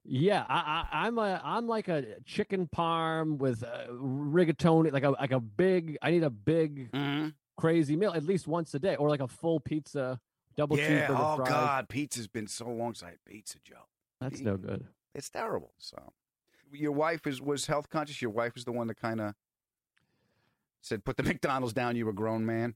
Yeah, 0.06 0.44
I, 0.50 0.86
I, 0.92 1.06
I'm 1.08 1.18
a 1.18 1.40
I'm 1.46 1.66
like 1.66 1.88
a 1.88 2.04
chicken 2.26 2.68
parm 2.76 3.38
with 3.38 3.64
uh, 3.64 3.88
rigatoni, 3.90 4.92
like 4.92 5.04
a 5.06 5.12
like 5.12 5.32
a 5.32 5.40
big. 5.40 5.98
I 6.02 6.12
need 6.12 6.24
a 6.24 6.30
big 6.30 6.92
Mm-hmm. 6.92 7.30
crazy 7.56 7.96
meal 7.96 8.12
at 8.14 8.24
least 8.26 8.46
once 8.46 8.74
a 8.74 8.80
day, 8.80 8.98
or 8.98 9.08
like 9.08 9.22
a 9.22 9.30
full 9.30 9.62
pizza, 9.62 10.20
double 10.58 10.78
yeah. 10.78 11.08
cheeseburger. 11.08 11.18
Oh 11.18 11.36
fries. 11.38 11.50
God, 11.50 11.88
pizza's 11.90 12.28
been 12.28 12.48
so 12.48 12.68
long 12.68 12.94
since 12.94 13.04
I 13.04 13.10
had 13.12 13.24
pizza, 13.26 13.60
Joe. 13.64 13.76
that's 14.20 14.42
no 14.42 14.58
good. 14.58 14.86
It's 15.16 15.30
terrible. 15.30 15.72
So, 15.78 15.98
your 16.74 16.92
wife 16.92 17.26
is 17.26 17.42
was 17.42 17.68
health 17.68 17.90
conscious. 17.90 18.22
Your 18.22 18.32
wife 18.32 18.56
was 18.56 18.66
the 18.66 18.74
one 18.74 18.88
that 18.88 19.00
kind 19.00 19.22
of 19.22 19.34
said, 20.86 21.04
"Put 21.06 21.18
the 21.18 21.24
McDonald's 21.32 21.74
down. 21.74 21.96
You're 21.96 22.10
a 22.10 22.14
grown 22.14 22.46
man." 22.46 22.76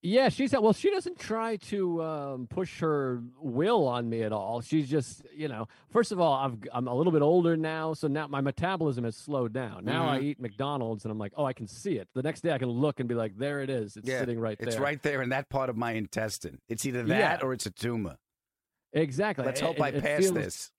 Yeah, 0.00 0.28
she's 0.28 0.52
well. 0.52 0.72
She 0.72 0.90
doesn't 0.92 1.18
try 1.18 1.56
to 1.56 2.00
um, 2.04 2.46
push 2.48 2.78
her 2.78 3.20
will 3.40 3.88
on 3.88 4.08
me 4.08 4.22
at 4.22 4.30
all. 4.32 4.60
She's 4.60 4.88
just, 4.88 5.22
you 5.34 5.48
know, 5.48 5.66
first 5.90 6.12
of 6.12 6.20
all, 6.20 6.34
I've, 6.34 6.56
I'm 6.72 6.86
a 6.86 6.94
little 6.94 7.10
bit 7.10 7.20
older 7.20 7.56
now, 7.56 7.94
so 7.94 8.06
now 8.06 8.28
my 8.28 8.40
metabolism 8.40 9.02
has 9.02 9.16
slowed 9.16 9.52
down. 9.52 9.84
Now 9.84 10.08
I 10.08 10.20
Mhm. 10.20 10.22
eat 10.22 10.40
McDonald's, 10.40 11.04
and 11.04 11.10
I'm 11.10 11.18
like, 11.18 11.32
oh, 11.36 11.44
I 11.44 11.52
can 11.52 11.66
see 11.66 11.94
it. 11.96 12.06
The 12.14 12.22
next 12.22 12.42
day, 12.42 12.52
I 12.52 12.58
can 12.58 12.68
look 12.68 13.00
and 13.00 13.08
be 13.08 13.16
like, 13.16 13.36
there 13.36 13.60
it 13.60 13.70
is. 13.70 13.96
It's 13.96 14.08
yeah, 14.08 14.20
sitting 14.20 14.38
right 14.38 14.56
there. 14.56 14.68
It's 14.68 14.78
right 14.78 15.02
there 15.02 15.20
in 15.20 15.30
that 15.30 15.48
part 15.48 15.68
of 15.68 15.76
my 15.76 15.90
intestine. 15.94 16.60
It's 16.68 16.86
either 16.86 17.02
that 17.02 17.40
Yeah. 17.40 17.44
or 17.44 17.52
it's 17.52 17.66
a 17.66 17.70
tumor. 17.72 18.18
Exactly. 18.92 19.44
Let's 19.44 19.60
hope 19.60 19.80
I 19.80 19.88
it- 19.88 19.96
it 19.96 20.02
pass 20.04 20.20
feels- 20.20 20.34
this. 20.34 20.70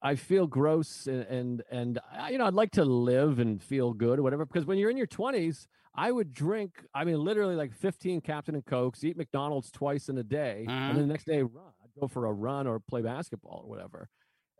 I 0.00 0.14
feel 0.14 0.46
gross 0.46 1.06
and, 1.08 1.22
and 1.24 1.62
and 1.70 1.98
I- 2.12 2.30
you 2.30 2.38
know 2.38 2.46
I'd 2.46 2.54
like 2.54 2.70
to 2.72 2.84
live 2.84 3.40
and 3.40 3.60
feel 3.62 3.92
good 3.92 4.20
or 4.20 4.22
whatever 4.22 4.46
because 4.46 4.64
when 4.64 4.78
you're 4.78 4.90
in 4.90 4.96
your 4.96 5.08
20s 5.08 5.66
I 5.98 6.12
would 6.12 6.32
drink 6.32 6.84
I 6.94 7.04
mean 7.04 7.22
literally 7.22 7.56
like 7.56 7.72
15 7.72 8.20
Captain 8.20 8.54
and 8.54 8.64
Cokes 8.64 9.02
eat 9.02 9.16
McDonald's 9.16 9.70
twice 9.70 10.08
in 10.08 10.16
a 10.18 10.22
day 10.22 10.64
and 10.66 10.70
mm-hmm. 10.70 10.94
then 10.94 11.08
the 11.08 11.12
next 11.12 11.24
day 11.24 11.42
run 11.42 11.72
I'd 11.82 12.00
go 12.00 12.06
for 12.06 12.26
a 12.26 12.32
run 12.32 12.68
or 12.68 12.78
play 12.78 13.02
basketball 13.02 13.62
or 13.64 13.68
whatever 13.68 14.08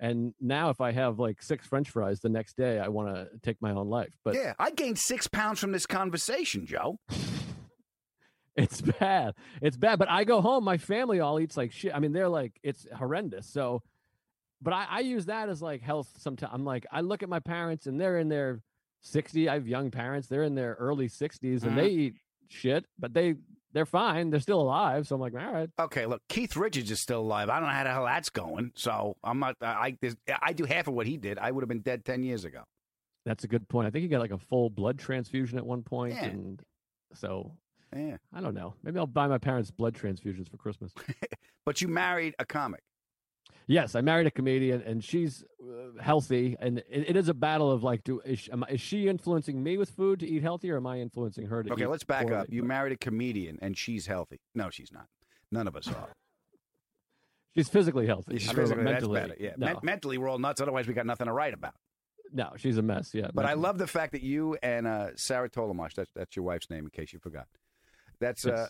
and 0.00 0.34
now 0.40 0.70
if 0.70 0.80
I 0.80 0.90
have 0.90 1.20
like 1.20 1.40
six 1.40 1.64
French 1.64 1.90
fries 1.90 2.18
the 2.18 2.28
next 2.28 2.56
day 2.56 2.80
I 2.80 2.88
want 2.88 3.14
to 3.14 3.28
take 3.42 3.62
my 3.62 3.70
own 3.70 3.88
life 3.88 4.14
but 4.24 4.34
yeah, 4.34 4.54
I 4.58 4.72
gained 4.72 4.98
six 4.98 5.28
pounds 5.28 5.60
from 5.60 5.72
this 5.72 5.86
conversation, 5.86 6.66
Joe. 6.66 6.98
It's 8.58 8.80
bad. 8.80 9.34
It's 9.62 9.76
bad. 9.76 10.00
But 10.00 10.10
I 10.10 10.24
go 10.24 10.40
home, 10.40 10.64
my 10.64 10.78
family 10.78 11.20
all 11.20 11.38
eats 11.38 11.56
like 11.56 11.70
shit. 11.70 11.94
I 11.94 12.00
mean, 12.00 12.12
they're 12.12 12.28
like, 12.28 12.58
it's 12.64 12.88
horrendous. 12.92 13.46
So, 13.46 13.84
but 14.60 14.74
I, 14.74 14.86
I 14.90 15.00
use 15.00 15.26
that 15.26 15.48
as 15.48 15.62
like 15.62 15.80
health 15.80 16.08
sometimes. 16.18 16.50
I'm 16.52 16.64
like, 16.64 16.84
I 16.90 17.02
look 17.02 17.22
at 17.22 17.28
my 17.28 17.38
parents 17.38 17.86
and 17.86 18.00
they're 18.00 18.18
in 18.18 18.28
their 18.28 18.60
60. 19.02 19.48
I 19.48 19.54
have 19.54 19.66
young 19.66 19.90
parents. 19.90 20.28
They're 20.28 20.42
in 20.42 20.54
their 20.54 20.76
early 20.78 21.08
60s 21.08 21.42
and 21.42 21.60
mm-hmm. 21.60 21.76
they 21.76 21.88
eat 21.88 22.14
shit, 22.48 22.84
but 22.98 23.14
they, 23.14 23.36
they're 23.72 23.86
fine. 23.86 24.30
They're 24.30 24.40
still 24.40 24.60
alive. 24.60 25.06
So 25.06 25.14
I'm 25.14 25.20
like, 25.20 25.34
all 25.34 25.52
right. 25.52 25.70
Okay, 25.78 26.06
look, 26.06 26.22
Keith 26.28 26.56
Richards 26.56 26.90
is 26.90 27.00
still 27.00 27.20
alive. 27.20 27.48
I 27.48 27.60
don't 27.60 27.68
know 27.68 27.74
how 27.74 27.84
the 27.84 27.90
hell 27.90 28.04
that's 28.04 28.30
going. 28.30 28.72
So 28.74 29.16
I'm 29.22 29.38
not. 29.38 29.56
I 29.60 29.96
there's, 30.00 30.16
I 30.42 30.52
do 30.52 30.64
half 30.64 30.88
of 30.88 30.94
what 30.94 31.06
he 31.06 31.16
did. 31.16 31.38
I 31.38 31.50
would 31.50 31.62
have 31.62 31.68
been 31.68 31.80
dead 31.82 32.04
ten 32.04 32.22
years 32.22 32.44
ago. 32.44 32.62
That's 33.26 33.44
a 33.44 33.48
good 33.48 33.68
point. 33.68 33.86
I 33.86 33.90
think 33.90 34.02
he 34.02 34.08
got 34.08 34.20
like 34.20 34.30
a 34.30 34.38
full 34.38 34.70
blood 34.70 34.98
transfusion 34.98 35.58
at 35.58 35.66
one 35.66 35.82
point, 35.82 36.14
Yeah. 36.14 36.24
And 36.24 36.62
so 37.14 37.52
Yeah. 37.94 38.16
I 38.32 38.40
don't 38.40 38.54
know. 38.54 38.74
Maybe 38.82 38.98
I'll 38.98 39.06
buy 39.06 39.26
my 39.26 39.38
parents 39.38 39.70
blood 39.70 39.94
transfusions 39.94 40.50
for 40.50 40.56
Christmas. 40.56 40.92
But 41.66 41.82
you 41.82 41.88
married 41.88 42.34
a 42.38 42.46
comic. 42.46 42.80
Yes, 43.70 43.94
I 43.94 44.00
married 44.00 44.26
a 44.26 44.30
comedian, 44.30 44.80
and 44.80 45.04
she's 45.04 45.44
uh, 45.62 46.02
healthy, 46.02 46.56
and 46.58 46.78
it, 46.78 47.10
it 47.10 47.16
is 47.16 47.28
a 47.28 47.34
battle 47.34 47.70
of 47.70 47.82
like, 47.84 48.02
do 48.02 48.18
is 48.24 48.38
she, 48.38 48.50
am 48.50 48.64
is 48.70 48.80
she 48.80 49.08
influencing 49.08 49.62
me 49.62 49.76
with 49.76 49.90
food 49.90 50.20
to 50.20 50.26
eat 50.26 50.42
healthy, 50.42 50.70
or 50.70 50.78
am 50.78 50.86
I 50.86 51.00
influencing 51.00 51.46
her 51.48 51.62
to? 51.62 51.72
Okay, 51.74 51.86
let's 51.86 52.02
back 52.02 52.30
up. 52.30 52.46
You 52.48 52.62
married 52.62 52.92
a 52.92 52.96
comedian, 52.96 53.58
and 53.60 53.76
she's 53.76 54.06
healthy. 54.06 54.40
No, 54.54 54.70
she's 54.70 54.90
not. 54.90 55.06
None 55.52 55.68
of 55.68 55.76
us 55.76 55.86
are. 55.88 56.08
She's 57.54 57.68
physically 57.68 58.06
healthy. 58.06 58.38
She's 58.38 58.48
I 58.48 58.52
don't 58.52 58.56
know, 58.56 58.62
physically, 58.62 58.84
that's 58.84 59.02
mentally. 59.02 59.20
better. 59.20 59.36
Yeah, 59.38 59.50
no, 59.58 59.66
Men- 59.66 59.76
mentally, 59.82 60.16
we're 60.18 60.28
all 60.28 60.38
nuts. 60.38 60.60
Otherwise, 60.60 60.86
we 60.86 60.94
got 60.94 61.06
nothing 61.06 61.26
to 61.26 61.32
write 61.32 61.52
about. 61.54 61.74
no, 62.32 62.52
she's 62.56 62.78
a 62.78 62.82
mess. 62.82 63.10
Yeah, 63.12 63.28
But 63.34 63.44
I 63.46 63.54
love 63.54 63.76
the 63.78 63.86
fact 63.86 64.12
that 64.12 64.22
you 64.22 64.56
and 64.62 64.86
uh, 64.86 65.08
Sarah 65.16 65.50
Tollemache, 65.50 65.94
that's, 65.94 66.10
that's 66.14 66.36
your 66.36 66.44
wife's 66.44 66.70
name 66.70 66.84
in 66.84 66.90
case 66.90 67.12
you 67.12 67.18
forgot. 67.18 67.46
That's 68.20 68.46
uh, 68.46 68.66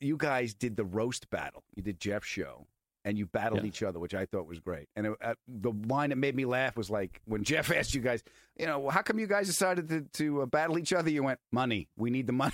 you 0.00 0.16
guys 0.16 0.54
did 0.54 0.76
the 0.76 0.84
roast 0.84 1.30
battle. 1.30 1.64
You 1.74 1.82
did 1.82 1.98
Jeff's 2.00 2.26
show, 2.26 2.66
and 3.06 3.16
you 3.16 3.24
battled 3.24 3.62
Yes. 3.62 3.68
each 3.68 3.82
other, 3.82 3.98
which 3.98 4.14
I 4.14 4.26
thought 4.26 4.46
was 4.46 4.58
great. 4.58 4.88
And 4.96 5.06
it, 5.06 5.12
uh, 5.22 5.34
the 5.48 5.72
line 5.86 6.10
that 6.10 6.16
made 6.16 6.34
me 6.34 6.44
laugh 6.44 6.76
was 6.76 6.90
like 6.90 7.22
when 7.24 7.42
Jeff 7.50 7.70
asked 7.72 7.94
you 7.94 8.00
guys, 8.02 8.22
you 8.58 8.66
know, 8.66 8.80
well, 8.80 8.90
how 8.90 9.00
come 9.02 9.18
you 9.18 9.26
guys 9.26 9.46
decided 9.46 9.88
to, 9.88 10.00
to 10.14 10.42
uh, 10.42 10.46
battle 10.46 10.76
each 10.78 10.92
other? 10.92 11.08
You 11.08 11.22
went, 11.22 11.38
money. 11.52 11.88
We 11.96 12.10
need 12.10 12.26
the 12.26 12.32
money. 12.32 12.52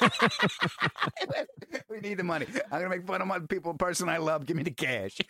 we 1.90 2.00
need 2.00 2.14
the 2.18 2.24
money. 2.24 2.46
I'm 2.70 2.80
gonna 2.80 2.88
make 2.88 3.06
fun 3.06 3.20
of 3.20 3.26
my 3.26 3.40
people, 3.40 3.74
person 3.74 4.08
I 4.08 4.18
love. 4.18 4.46
Give 4.46 4.56
me 4.56 4.62
the 4.62 4.70
cash. 4.70 5.18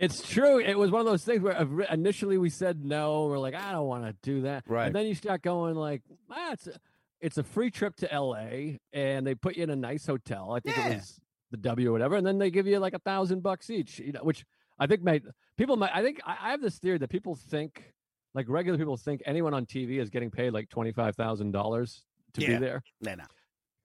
It's 0.00 0.22
true. 0.22 0.60
It 0.60 0.78
was 0.78 0.92
one 0.92 1.00
of 1.00 1.06
those 1.06 1.24
things 1.24 1.42
where 1.42 1.60
initially 1.90 2.38
we 2.38 2.50
said 2.50 2.84
no. 2.84 3.26
We're 3.26 3.36
like, 3.40 3.56
I 3.56 3.72
don't 3.72 3.88
want 3.88 4.04
to 4.04 4.14
do 4.22 4.42
that. 4.42 4.62
Right. 4.68 4.86
And 4.86 4.94
then 4.94 5.06
you 5.06 5.14
start 5.16 5.42
going 5.42 5.74
like, 5.74 6.02
ah, 6.30 6.52
it's 6.52 6.68
a, 6.68 6.72
it's 7.20 7.36
a 7.36 7.42
free 7.42 7.72
trip 7.72 7.96
to 7.96 8.12
L.A. 8.14 8.78
and 8.92 9.26
they 9.26 9.34
put 9.34 9.56
you 9.56 9.64
in 9.64 9.70
a 9.70 9.74
nice 9.74 10.06
hotel. 10.06 10.52
I 10.52 10.60
think 10.60 10.76
Yeah. 10.76 10.88
it 10.90 10.94
was 10.98 11.20
the 11.50 11.56
W 11.56 11.88
or 11.88 11.92
whatever, 11.92 12.16
and 12.16 12.26
then 12.26 12.38
they 12.38 12.50
give 12.50 12.66
you 12.66 12.78
like 12.78 12.94
a 12.94 12.98
thousand 12.98 13.42
bucks 13.42 13.70
each. 13.70 13.98
You 13.98 14.12
know, 14.12 14.20
which 14.22 14.44
I 14.78 14.86
think 14.86 15.02
might 15.02 15.22
people 15.56 15.76
might. 15.76 15.90
I 15.94 16.02
think 16.02 16.20
I, 16.24 16.36
I 16.40 16.50
have 16.50 16.60
this 16.60 16.78
theory 16.78 16.98
that 16.98 17.08
people 17.08 17.34
think 17.34 17.92
like 18.34 18.46
regular 18.48 18.78
people 18.78 18.96
think 18.96 19.22
anyone 19.24 19.54
on 19.54 19.66
TV 19.66 20.00
is 20.00 20.10
getting 20.10 20.30
paid 20.30 20.52
like 20.52 20.68
twenty 20.68 20.92
five 20.92 21.16
thousand 21.16 21.52
dollars 21.52 22.04
to 22.34 22.42
Yeah. 22.42 22.48
be 22.48 22.56
there 22.58 22.82
no, 23.00 23.14
no. 23.14 23.24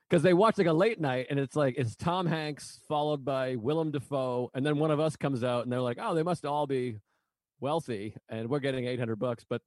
because 0.10 0.22
they 0.22 0.34
watch 0.34 0.58
like 0.58 0.68
a 0.68 0.74
late 0.74 1.00
night 1.00 1.28
and 1.30 1.40
it's 1.40 1.56
like 1.56 1.76
it's 1.78 1.96
Tom 1.96 2.26
Hanks 2.26 2.82
followed 2.90 3.24
by 3.24 3.56
Willem 3.56 3.92
Dafoe, 3.92 4.50
and 4.54 4.66
then 4.66 4.78
one 4.78 4.92
of 4.92 5.00
us 5.00 5.16
comes 5.16 5.44
out 5.44 5.64
and 5.64 5.72
they're 5.72 5.80
like, 5.82 5.98
oh, 6.02 6.14
they 6.14 6.24
must 6.24 6.46
all 6.46 6.68
be 6.68 7.00
wealthy, 7.60 8.16
and 8.30 8.50
we're 8.50 8.60
getting 8.60 8.86
eight 8.86 9.00
hundred 9.00 9.18
bucks, 9.20 9.46
but 9.50 9.62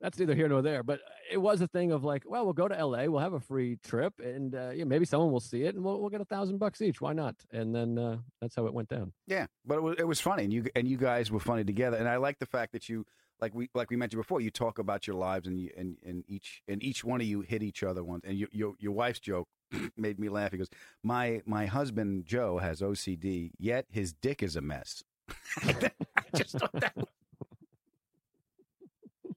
that's 0.00 0.18
neither 0.18 0.34
here 0.34 0.48
nor 0.48 0.62
there. 0.62 0.82
But 0.82 1.00
it 1.30 1.38
was 1.38 1.60
a 1.60 1.68
thing 1.68 1.92
of 1.92 2.04
like, 2.04 2.24
well, 2.26 2.44
we'll 2.44 2.54
go 2.54 2.68
to 2.68 2.78
L.A., 2.78 3.08
we'll 3.08 3.20
have 3.20 3.32
a 3.32 3.40
free 3.40 3.76
trip, 3.84 4.14
and 4.20 4.54
uh, 4.54 4.70
yeah, 4.70 4.84
maybe 4.84 5.04
someone 5.04 5.30
will 5.30 5.40
see 5.40 5.62
it, 5.64 5.74
and 5.74 5.84
we'll, 5.84 6.00
we'll 6.00 6.10
get 6.10 6.20
a 6.20 6.24
thousand 6.24 6.58
bucks 6.58 6.80
each. 6.80 7.00
Why 7.00 7.12
not? 7.12 7.36
And 7.52 7.74
then 7.74 7.98
uh, 7.98 8.18
that's 8.40 8.54
how 8.54 8.66
it 8.66 8.74
went 8.74 8.88
down. 8.88 9.12
Yeah, 9.26 9.46
but 9.66 9.76
it 9.76 9.82
was, 9.82 9.96
it 9.98 10.06
was 10.06 10.20
funny, 10.20 10.44
and 10.44 10.52
you 10.52 10.64
and 10.74 10.88
you 10.88 10.96
guys 10.96 11.30
were 11.30 11.40
funny 11.40 11.64
together. 11.64 11.96
And 11.96 12.08
I 12.08 12.16
like 12.16 12.38
the 12.38 12.46
fact 12.46 12.72
that 12.72 12.88
you, 12.88 13.04
like 13.40 13.54
we 13.54 13.68
like 13.74 13.90
we 13.90 13.96
mentioned 13.96 14.20
before, 14.20 14.40
you 14.40 14.50
talk 14.50 14.78
about 14.78 15.06
your 15.06 15.16
lives, 15.16 15.46
and 15.46 15.60
you 15.60 15.70
and, 15.76 15.98
and 16.04 16.24
each 16.28 16.62
and 16.66 16.82
each 16.82 17.04
one 17.04 17.20
of 17.20 17.26
you 17.26 17.42
hit 17.42 17.62
each 17.62 17.82
other 17.82 18.02
once. 18.02 18.24
And 18.26 18.38
your 18.38 18.48
your, 18.52 18.74
your 18.78 18.92
wife's 18.92 19.20
joke 19.20 19.48
made 19.96 20.18
me 20.18 20.28
laugh. 20.28 20.52
He 20.52 20.58
goes, 20.58 20.70
"My 21.02 21.42
my 21.44 21.66
husband 21.66 22.26
Joe 22.26 22.58
has 22.58 22.80
OCD, 22.80 23.50
yet 23.58 23.86
his 23.90 24.12
dick 24.12 24.42
is 24.42 24.56
a 24.56 24.60
mess." 24.60 25.04
I 25.62 25.90
just 26.34 26.58
thought 26.58 26.72
that. 26.72 26.94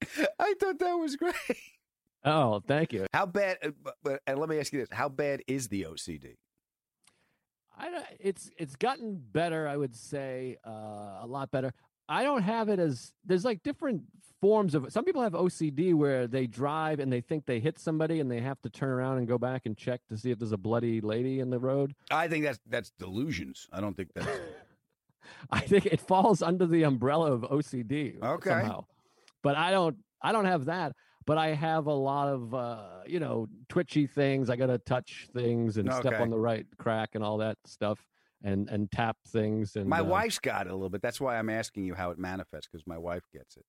I 0.39 0.53
thought 0.59 0.79
that 0.79 0.93
was 0.93 1.15
great. 1.15 1.33
Oh, 2.25 2.61
thank 2.65 2.93
you. 2.93 3.05
How 3.13 3.25
bad? 3.25 3.57
uh, 3.63 3.69
But, 3.83 3.95
but 4.03 4.21
and 4.27 4.39
let 4.39 4.49
me 4.49 4.59
ask 4.59 4.71
you 4.73 4.79
this: 4.79 4.89
How 4.91 5.09
bad 5.09 5.41
is 5.47 5.67
the 5.67 5.83
OCD? 5.83 6.35
I 7.77 7.89
don't, 7.89 8.05
it's 8.19 8.49
it's 8.57 8.75
gotten 8.75 9.15
better. 9.31 9.67
I 9.67 9.77
would 9.77 9.95
say 9.95 10.57
uh, 10.65 11.19
a 11.21 11.25
lot 11.27 11.51
better. 11.51 11.73
I 12.07 12.23
don't 12.23 12.43
have 12.43 12.69
it 12.69 12.79
as 12.79 13.13
there's 13.25 13.43
like 13.45 13.63
different 13.63 14.03
forms 14.41 14.75
of. 14.75 14.91
Some 14.91 15.05
people 15.05 15.21
have 15.21 15.33
OCD 15.33 15.93
where 15.95 16.27
they 16.27 16.45
drive 16.47 16.99
and 16.99 17.11
they 17.11 17.21
think 17.21 17.45
they 17.45 17.59
hit 17.59 17.79
somebody 17.79 18.19
and 18.19 18.29
they 18.29 18.41
have 18.41 18.61
to 18.61 18.69
turn 18.69 18.89
around 18.89 19.17
and 19.17 19.27
go 19.27 19.37
back 19.37 19.63
and 19.65 19.75
check 19.75 20.01
to 20.09 20.17
see 20.17 20.29
if 20.31 20.37
there's 20.39 20.51
a 20.51 20.57
bloody 20.57 21.01
lady 21.01 21.39
in 21.39 21.49
the 21.49 21.59
road. 21.59 21.95
I 22.11 22.27
think 22.27 22.45
that's 22.45 22.59
that's 22.69 22.91
delusions. 22.99 23.67
I 23.73 23.81
don't 23.81 23.95
think 23.97 24.09
that's. 24.13 24.27
I 25.49 25.61
think 25.61 25.85
it 25.87 25.99
falls 26.01 26.41
under 26.41 26.65
the 26.67 26.83
umbrella 26.83 27.31
of 27.31 27.41
OCD 27.41 28.21
Okay. 28.21 28.49
somehow. 28.49 28.85
But 29.43 29.55
I 29.57 29.71
don't 29.71 29.97
I 30.21 30.31
don't 30.31 30.45
have 30.45 30.65
that. 30.65 30.93
But 31.25 31.37
I 31.37 31.53
have 31.53 31.85
a 31.85 31.93
lot 31.93 32.27
of 32.27 32.53
uh, 32.53 33.01
you 33.05 33.19
know, 33.19 33.47
twitchy 33.69 34.07
things. 34.07 34.49
I 34.49 34.55
gotta 34.55 34.77
touch 34.79 35.27
things 35.33 35.77
and 35.77 35.87
step 35.93 36.19
on 36.19 36.29
the 36.29 36.39
right 36.39 36.65
crack 36.77 37.11
and 37.13 37.23
all 37.23 37.37
that 37.37 37.57
stuff 37.65 37.99
and 38.43 38.69
and 38.69 38.91
tap 38.91 39.15
things 39.27 39.75
and 39.77 39.87
My 39.87 39.99
uh, 39.99 40.03
wife's 40.05 40.39
got 40.39 40.67
it 40.67 40.71
a 40.71 40.73
little 40.75 40.89
bit. 40.89 41.01
That's 41.01 41.21
why 41.21 41.37
I'm 41.37 41.49
asking 41.49 41.85
you 41.85 41.93
how 41.93 42.11
it 42.11 42.17
manifests 42.17 42.67
because 42.69 42.85
my 42.85 42.97
wife 42.97 43.23
gets 43.31 43.55
it. 43.57 43.63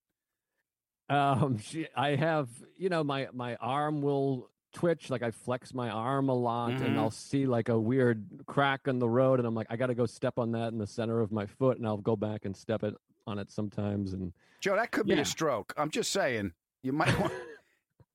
Um, 1.07 1.59
she, 1.59 1.87
I 1.95 2.15
have, 2.15 2.49
you 2.77 2.89
know, 2.89 3.03
my 3.03 3.27
my 3.31 3.55
arm 3.57 4.01
will 4.01 4.49
twitch, 4.73 5.09
like 5.09 5.21
I 5.23 5.31
flex 5.31 5.73
my 5.73 5.89
arm 5.89 6.27
a 6.29 6.33
lot, 6.33 6.71
Mhm. 6.71 6.81
and 6.85 6.99
I'll 6.99 7.11
see 7.11 7.45
like 7.45 7.69
a 7.69 7.79
weird 7.79 8.27
crack 8.47 8.87
in 8.87 8.99
the 8.99 9.07
road, 9.07 9.39
and 9.39 9.47
I'm 9.47 9.55
like, 9.55 9.67
I 9.69 9.77
got 9.77 9.87
to 9.87 9.95
go 9.95 10.05
step 10.05 10.37
on 10.39 10.51
that 10.53 10.73
in 10.73 10.77
the 10.79 10.87
center 10.87 11.21
of 11.21 11.31
my 11.31 11.45
foot, 11.45 11.77
and 11.77 11.87
I'll 11.87 11.97
go 11.97 12.15
back 12.17 12.43
and 12.45 12.55
step 12.57 12.83
it 12.83 12.95
on 13.27 13.39
it 13.39 13.51
sometimes, 13.51 14.11
and 14.13 14.33
Joe, 14.65 14.75
that 14.77 14.89
could 14.89 15.05
be 15.05 15.13
Yeah. 15.13 15.21
a 15.21 15.25
stroke. 15.25 15.75
I'm 15.77 15.91
just 15.91 16.11
saying. 16.11 16.51
You 16.81 16.91
might 16.91 17.19
want. 17.19 17.31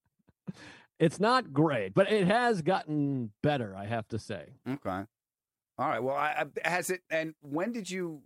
it's 0.99 1.21
not 1.21 1.53
great, 1.53 1.95
but 1.95 2.11
it 2.11 2.27
has 2.27 2.61
gotten 2.61 3.31
better, 3.41 3.77
I 3.77 3.87
have 3.87 4.09
to 4.09 4.19
say. 4.19 4.49
okay. 4.69 5.05
All 5.79 5.89
right. 5.89 6.03
Well, 6.03 6.17
I, 6.17 6.45
I, 6.65 6.69
has 6.69 6.91
it? 6.91 7.03
And 7.09 7.35
when 7.41 7.71
did 7.71 7.89
you? 7.89 8.23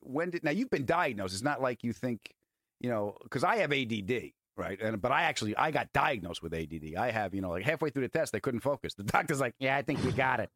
When 0.00 0.30
did? 0.30 0.42
Now 0.42 0.50
you've 0.50 0.68
been 0.68 0.84
diagnosed. 0.84 1.32
It's 1.32 1.44
not 1.44 1.62
like 1.62 1.84
you 1.84 1.92
think, 1.92 2.34
you 2.80 2.90
know, 2.90 3.16
because 3.22 3.44
I 3.44 3.58
have 3.58 3.72
ADD, 3.72 4.32
right? 4.56 4.80
And 4.82 5.00
but 5.00 5.12
I 5.12 5.22
actually 5.22 5.56
I 5.56 5.70
got 5.70 5.92
diagnosed 5.92 6.42
with 6.42 6.52
ADD. 6.52 6.96
I 6.98 7.12
have, 7.12 7.36
you 7.36 7.40
know, 7.40 7.50
like 7.50 7.62
halfway 7.62 7.90
through 7.90 8.02
the 8.02 8.08
test, 8.08 8.34
I 8.34 8.40
couldn't 8.40 8.60
focus. 8.60 8.94
The 8.94 9.04
doctor's 9.04 9.38
like, 9.38 9.54
"Yeah, 9.60 9.76
I 9.76 9.82
think 9.82 10.04
you 10.04 10.10
got 10.10 10.40
it." 10.40 10.50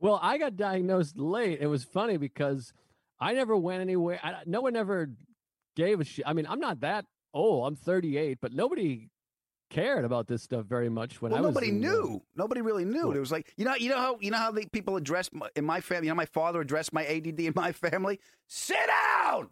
Well, 0.00 0.18
I 0.20 0.36
got 0.36 0.56
diagnosed 0.56 1.16
late. 1.16 1.60
It 1.60 1.68
was 1.68 1.84
funny 1.84 2.16
because 2.16 2.72
I 3.20 3.34
never 3.34 3.56
went 3.56 3.82
anywhere. 3.82 4.18
I, 4.20 4.42
no 4.46 4.62
one 4.62 4.74
ever 4.74 5.10
gave 5.76 6.00
a 6.00 6.04
shit. 6.04 6.24
I 6.26 6.32
mean, 6.32 6.46
I'm 6.48 6.60
not 6.60 6.80
that 6.80 7.06
old. 7.32 7.66
I'm 7.66 7.76
38, 7.76 8.38
but 8.40 8.52
nobody 8.52 9.08
cared 9.70 10.04
about 10.04 10.26
this 10.26 10.42
stuff 10.42 10.66
very 10.66 10.88
much 10.88 11.22
when 11.22 11.32
well, 11.32 11.44
I 11.44 11.46
was. 11.46 11.54
nobody 11.54 11.68
in, 11.70 11.84
uh, 11.84 11.88
knew. 11.88 12.22
Nobody 12.36 12.60
really 12.60 12.84
knew. 12.84 13.12
It 13.12 13.20
was 13.20 13.32
like 13.32 13.52
you 13.56 13.64
know, 13.64 13.74
you 13.74 13.88
know 13.88 13.98
how 13.98 14.18
you 14.20 14.30
know 14.30 14.38
how 14.38 14.50
the 14.50 14.66
people 14.72 14.96
address 14.96 15.30
my, 15.32 15.48
in 15.56 15.64
my 15.64 15.80
family. 15.80 16.06
You 16.06 16.12
know, 16.12 16.16
my 16.16 16.26
father 16.26 16.60
addressed 16.60 16.92
my 16.92 17.06
ADD 17.06 17.40
in 17.40 17.52
my 17.54 17.72
family. 17.86 18.20
Sit 18.48 18.78
down, 18.86 19.48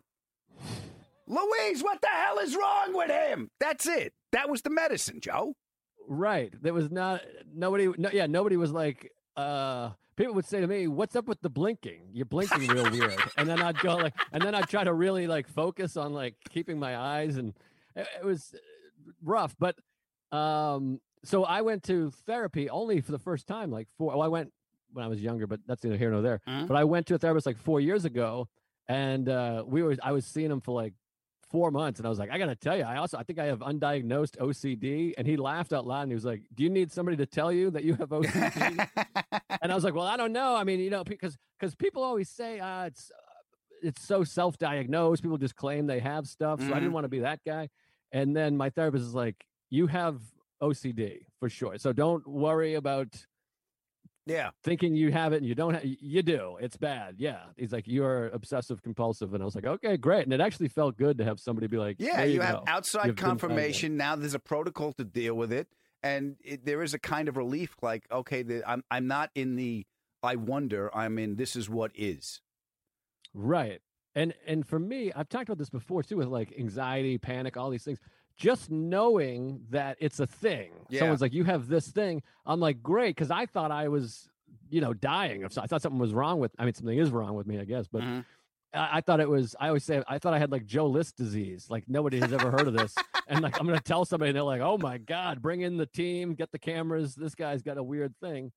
Louise. 1.27 1.83
What 1.83 2.01
the 2.01 2.09
hell 2.09 2.39
is 2.39 2.57
wrong 2.57 2.95
with 2.95 3.11
him? 3.11 3.51
That's 3.61 3.87
it. 3.87 4.13
That 4.33 4.51
was 4.51 4.63
the 4.63 4.71
medicine, 4.71 5.21
Joe. 5.21 5.55
Right. 6.09 6.53
There 6.61 6.75
was 6.75 6.91
not 6.91 7.23
nobody. 7.55 7.89
No, 7.97 8.11
yeah, 8.13 8.27
nobody 8.27 8.57
was 8.57 8.73
like. 8.73 9.13
uh 9.37 9.91
People 10.19 10.35
would 10.35 10.47
say 10.47 10.61
to 10.61 10.67
me, 10.67 10.89
"What's 10.89 11.15
up 11.15 11.29
with 11.29 11.41
the 11.43 11.49
blinking? 11.49 12.09
You're 12.13 12.27
blinking 12.27 12.67
real 12.67 12.91
weird." 12.91 13.15
And 13.37 13.49
then 13.49 13.63
I'd 13.63 13.79
go 13.79 13.95
like, 13.97 14.15
and 14.33 14.43
then 14.43 14.53
I'd 14.53 14.69
try 14.69 14.83
to 14.83 14.93
really 14.93 15.29
like 15.29 15.47
focus 15.47 15.97
on 15.97 16.13
like 16.13 16.35
keeping 16.51 16.77
my 16.77 16.97
eyes, 16.97 17.37
and 17.37 17.55
it, 17.95 18.09
it 18.21 18.25
was 18.25 18.53
rough. 19.23 19.55
But 19.61 19.77
um, 20.33 21.01
so 21.25 21.45
I 21.45 21.61
went 21.61 21.85
to 21.85 22.11
therapy 22.27 22.69
only 22.69 23.01
for 23.01 23.13
the 23.13 23.19
first 23.21 23.47
time, 23.47 23.71
like 23.71 23.87
four. 23.97 24.11
Well, 24.11 24.23
I 24.23 24.27
went 24.27 24.53
when 24.93 25.05
I 25.05 25.09
was 25.09 25.23
younger, 25.23 25.47
but 25.47 25.61
that's 25.69 25.85
neither 25.85 25.97
here 25.97 26.11
nor 26.11 26.21
there. 26.21 26.41
But 26.67 26.77
I 26.77 26.83
went 26.83 27.07
to 27.07 27.15
a 27.15 27.19
therapist 27.19 27.47
like 27.47 27.57
four 27.59 27.81
years 27.81 28.05
ago, 28.05 28.49
and 28.89 29.29
uh, 29.29 29.63
we 29.67 29.85
were 29.85 29.97
I 30.03 30.11
was 30.11 30.27
seeing 30.27 30.51
him 30.51 30.61
for 30.61 30.75
like 30.75 30.95
four 31.51 31.71
months, 31.71 31.99
and 32.01 32.07
I 32.07 32.11
was 32.11 32.19
like, 32.19 32.31
I 32.31 32.39
gotta 32.39 32.55
tell 32.55 32.77
you, 32.77 32.85
I 32.85 32.97
also 32.97 33.17
I 33.19 33.23
think 33.23 33.39
I 33.39 33.47
have 33.47 33.61
undiagnosed 33.61 34.37
OCD, 34.39 35.15
and 35.17 35.27
he 35.27 35.37
laughed 35.37 35.73
out 35.73 35.87
loud, 35.87 36.03
and 36.03 36.11
he 36.11 36.15
was 36.15 36.25
like, 36.25 36.43
Do 36.55 36.63
you 36.63 36.71
need 36.71 36.93
somebody 36.93 37.17
to 37.19 37.27
tell 37.27 37.51
you 37.53 37.71
that 37.71 37.85
you 37.85 37.95
have 37.95 38.09
OCD? 38.19 38.87
and 39.63 39.73
I 39.73 39.75
was 39.75 39.85
like, 39.85 39.95
Well, 39.95 40.07
I 40.07 40.17
don't 40.17 40.33
know. 40.33 40.55
I 40.57 40.65
mean, 40.65 40.81
you 40.81 40.91
know, 40.91 41.05
because 41.05 41.37
because 41.59 41.75
people 41.75 42.03
always 42.03 42.29
say 42.29 42.61
uh, 42.61 42.85
it's 42.85 43.11
it's 43.83 44.03
so 44.03 44.25
self-diagnosed. 44.25 45.23
People 45.23 45.39
just 45.39 45.55
claim 45.57 45.87
they 45.87 46.01
have 46.01 46.27
stuff, 46.27 46.61
so 46.61 46.67
I 46.73 46.81
didn't 46.81 46.91
Mhm. 46.91 46.95
want 46.95 47.05
to 47.05 47.09
be 47.09 47.21
that 47.21 47.41
guy. 47.47 47.69
And 48.13 48.35
then 48.37 48.57
my 48.57 48.71
therapist 48.71 49.05
is 49.05 49.15
like, 49.15 49.37
"You 49.71 49.87
have 49.87 50.21
OCD 50.61 51.21
for 51.39 51.49
sure, 51.49 51.79
so 51.79 51.93
don't 51.93 52.27
worry 52.27 52.75
about." 52.75 53.27
Yeah. 54.29 54.51
Thinking 54.63 54.95
you 54.95 55.11
have 55.11 55.33
it 55.33 55.39
and 55.39 55.47
you 55.47 55.55
don't 55.55 55.75
have, 55.75 55.85
you 55.85 56.23
do. 56.23 56.59
It's 56.61 56.77
bad. 56.77 57.17
Yeah. 57.19 57.41
He's 57.57 57.73
like, 57.73 57.89
you're 57.89 58.29
obsessive 58.29 58.83
compulsive. 58.83 59.33
And 59.35 59.43
I 59.43 59.47
was 59.47 59.55
like, 59.55 59.65
okay, 59.65 59.97
great. 59.97 60.25
And 60.25 60.33
it 60.33 60.41
actually 60.41 60.69
felt 60.69 60.97
good 60.97 61.19
to 61.19 61.25
have 61.25 61.41
somebody 61.41 61.67
be 61.67 61.79
like, 61.79 61.97
Yeah, 61.99 62.23
you, 62.25 62.35
you, 62.35 62.41
have 62.43 62.57
go. 62.57 62.65
outside 62.67 63.07
You've 63.07 63.17
confirmation. 63.17 63.97
Now 63.97 64.17
there's 64.17 64.35
a 64.35 64.39
protocol 64.39 64.93
to 64.95 65.05
deal 65.05 65.35
with 65.35 65.53
it, 65.53 65.69
and 66.03 66.37
it, 66.45 66.65
there 66.65 66.83
is 66.83 66.95
a 66.95 66.99
kind 66.99 67.29
of 67.29 67.37
relief. 67.37 67.75
Like, 67.83 68.07
okay, 68.13 68.43
the, 68.43 68.63
I'm 68.69 68.85
I'm 68.91 69.07
not 69.07 69.31
in 69.35 69.57
the 69.57 69.87
I 70.23 70.37
wonder. 70.37 70.95
I'm 70.95 71.19
in 71.19 71.37
this 71.37 71.57
is 71.57 71.71
what 71.71 71.93
is. 71.95 72.41
Right. 73.35 73.81
And 74.15 74.35
and 74.47 74.67
for 74.67 74.79
me, 74.79 75.13
I've 75.15 75.29
talked 75.29 75.49
about 75.49 75.59
this 75.59 75.71
before 75.71 76.03
too 76.03 76.17
with 76.17 76.29
like 76.29 76.53
anxiety, 76.59 77.19
panic, 77.19 77.57
all 77.57 77.71
these 77.71 77.85
things. 77.85 77.99
Just 78.39 78.71
knowing 78.71 79.63
that 79.71 79.97
it's 80.01 80.21
a 80.21 80.27
thing. 80.27 80.71
Yeah. 80.89 81.01
Someone's 81.01 81.21
like, 81.21 81.33
"You 81.35 81.45
have 81.45 81.69
this 81.69 81.89
thing." 81.89 82.23
I'm 82.47 82.61
like, 82.61 82.83
"Great," 82.83 83.15
because 83.17 83.31
I 83.31 83.47
thought 83.47 83.71
I 83.73 83.89
was, 83.89 84.31
you 84.71 84.81
know, 84.81 84.95
dying. 84.95 85.43
Of, 85.43 85.59
I 85.59 85.67
thought 85.67 85.83
something 85.83 85.99
was 85.99 86.15
wrong 86.15 86.39
with. 86.39 86.53
I 86.59 86.65
mean, 86.65 86.73
something 86.75 86.97
is 86.97 87.11
wrong 87.11 87.35
with 87.35 87.47
me, 87.47 87.59
I 87.59 87.65
guess. 87.65 87.89
But 87.89 88.03
Mm-hmm. 88.03 88.21
I, 88.75 88.99
I 88.99 89.01
thought 89.01 89.19
it 89.21 89.29
was. 89.29 89.57
I 89.59 89.69
always 89.69 89.83
say 89.85 90.03
I 90.07 90.19
thought 90.19 90.35
I 90.35 90.39
had 90.39 90.53
like 90.53 90.67
Joe 90.67 90.87
List 90.87 91.17
disease. 91.17 91.67
Like 91.69 91.89
nobody 91.89 92.21
has 92.21 92.33
ever 92.33 92.51
heard 92.51 92.69
of 92.69 92.75
this. 92.75 92.95
and 93.27 93.41
like 93.41 93.59
I'm 93.59 93.67
gonna 93.67 93.81
tell 93.81 94.05
somebody, 94.05 94.29
and 94.31 94.37
they're 94.37 94.43
like, 94.45 94.61
"Oh 94.61 94.79
my 94.79 94.99
god, 94.99 95.43
bring 95.43 95.63
in 95.63 95.77
the 95.77 95.87
team, 95.87 96.35
get 96.35 96.53
the 96.53 96.59
cameras. 96.61 97.15
This 97.17 97.35
guy's 97.35 97.63
got 97.63 97.77
a 97.77 97.83
weird 97.83 98.15
thing." 98.21 98.53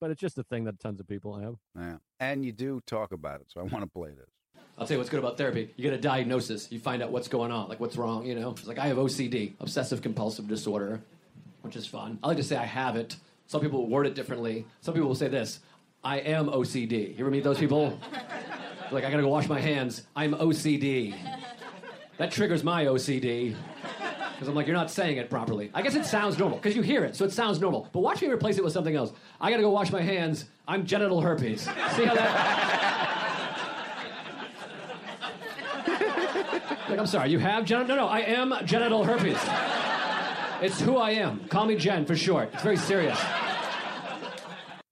But 0.00 0.10
it's 0.10 0.20
just 0.20 0.38
a 0.38 0.42
thing 0.44 0.64
that 0.64 0.80
tons 0.80 0.98
of 0.98 1.06
people 1.06 1.38
have. 1.38 1.54
Yeah, 1.78 1.96
and 2.18 2.42
you 2.44 2.52
do 2.52 2.80
talk 2.86 3.12
about 3.12 3.42
it, 3.42 3.46
so 3.52 3.60
I 3.60 3.64
want 3.64 3.84
to 3.84 3.90
play 3.90 4.10
this. 4.10 4.30
I'll 4.80 4.86
tell 4.86 4.94
you 4.94 4.98
what's 4.98 5.10
good 5.10 5.18
about 5.18 5.36
therapy. 5.36 5.68
You 5.76 5.82
get 5.82 5.92
a 5.92 6.00
diagnosis. 6.00 6.72
You 6.72 6.80
find 6.80 7.02
out 7.02 7.10
what's 7.12 7.28
going 7.28 7.52
on, 7.52 7.68
like 7.68 7.80
what's 7.80 7.98
wrong. 7.98 8.24
You 8.24 8.34
know, 8.34 8.52
it's 8.52 8.66
like 8.66 8.78
I 8.78 8.86
have 8.86 8.96
OCD, 8.96 9.52
obsessive 9.60 10.00
compulsive 10.00 10.48
disorder, 10.48 11.02
which 11.60 11.76
is 11.76 11.86
fun. 11.86 12.18
I 12.22 12.28
like 12.28 12.38
to 12.38 12.42
say 12.42 12.56
I 12.56 12.64
have 12.64 12.96
it. 12.96 13.16
Some 13.46 13.60
people 13.60 13.86
word 13.88 14.06
it 14.06 14.14
differently. 14.14 14.64
Some 14.80 14.94
people 14.94 15.08
will 15.08 15.14
say 15.14 15.28
this: 15.28 15.60
I 16.02 16.20
am 16.20 16.46
OCD. 16.46 17.10
You 17.10 17.16
ever 17.24 17.30
meet 17.30 17.44
those 17.44 17.58
people? 17.58 18.00
like 18.90 19.04
I 19.04 19.10
gotta 19.10 19.22
go 19.22 19.28
wash 19.28 19.48
my 19.48 19.60
hands. 19.60 20.06
I'm 20.16 20.32
OCD. 20.32 21.14
That 22.16 22.30
triggers 22.30 22.64
my 22.64 22.86
OCD. 22.86 23.54
Because 24.32 24.48
I'm 24.48 24.54
like, 24.54 24.66
you're 24.66 24.74
not 24.74 24.90
saying 24.90 25.18
it 25.18 25.28
properly. 25.28 25.70
I 25.74 25.82
guess 25.82 25.94
it 25.94 26.06
sounds 26.06 26.38
normal 26.38 26.56
because 26.56 26.74
you 26.74 26.80
hear 26.80 27.04
it, 27.04 27.14
so 27.14 27.26
it 27.26 27.32
sounds 27.32 27.60
normal. 27.60 27.90
But 27.92 28.00
watch 28.00 28.22
me 28.22 28.28
replace 28.28 28.56
it 28.56 28.64
with 28.64 28.72
something 28.72 28.96
else. 28.96 29.12
I 29.42 29.50
gotta 29.50 29.62
go 29.62 29.68
wash 29.68 29.92
my 29.92 30.00
hands. 30.00 30.46
I'm 30.66 30.86
genital 30.86 31.20
herpes. 31.20 31.64
See 31.64 32.06
how 32.06 32.14
that? 32.14 33.09
Like, 36.90 36.98
I'm 36.98 37.06
sorry, 37.06 37.30
you 37.30 37.38
have 37.38 37.64
genital? 37.64 37.96
No, 37.96 38.02
no, 38.02 38.08
I 38.08 38.20
am 38.20 38.54
genital 38.64 39.04
herpes. 39.04 39.38
It's 40.62 40.80
who 40.80 40.96
I 40.96 41.12
am. 41.12 41.48
Call 41.48 41.64
me 41.66 41.76
Jen 41.76 42.04
for 42.04 42.16
short. 42.16 42.50
It's 42.52 42.62
very 42.62 42.76
serious. 42.76 43.18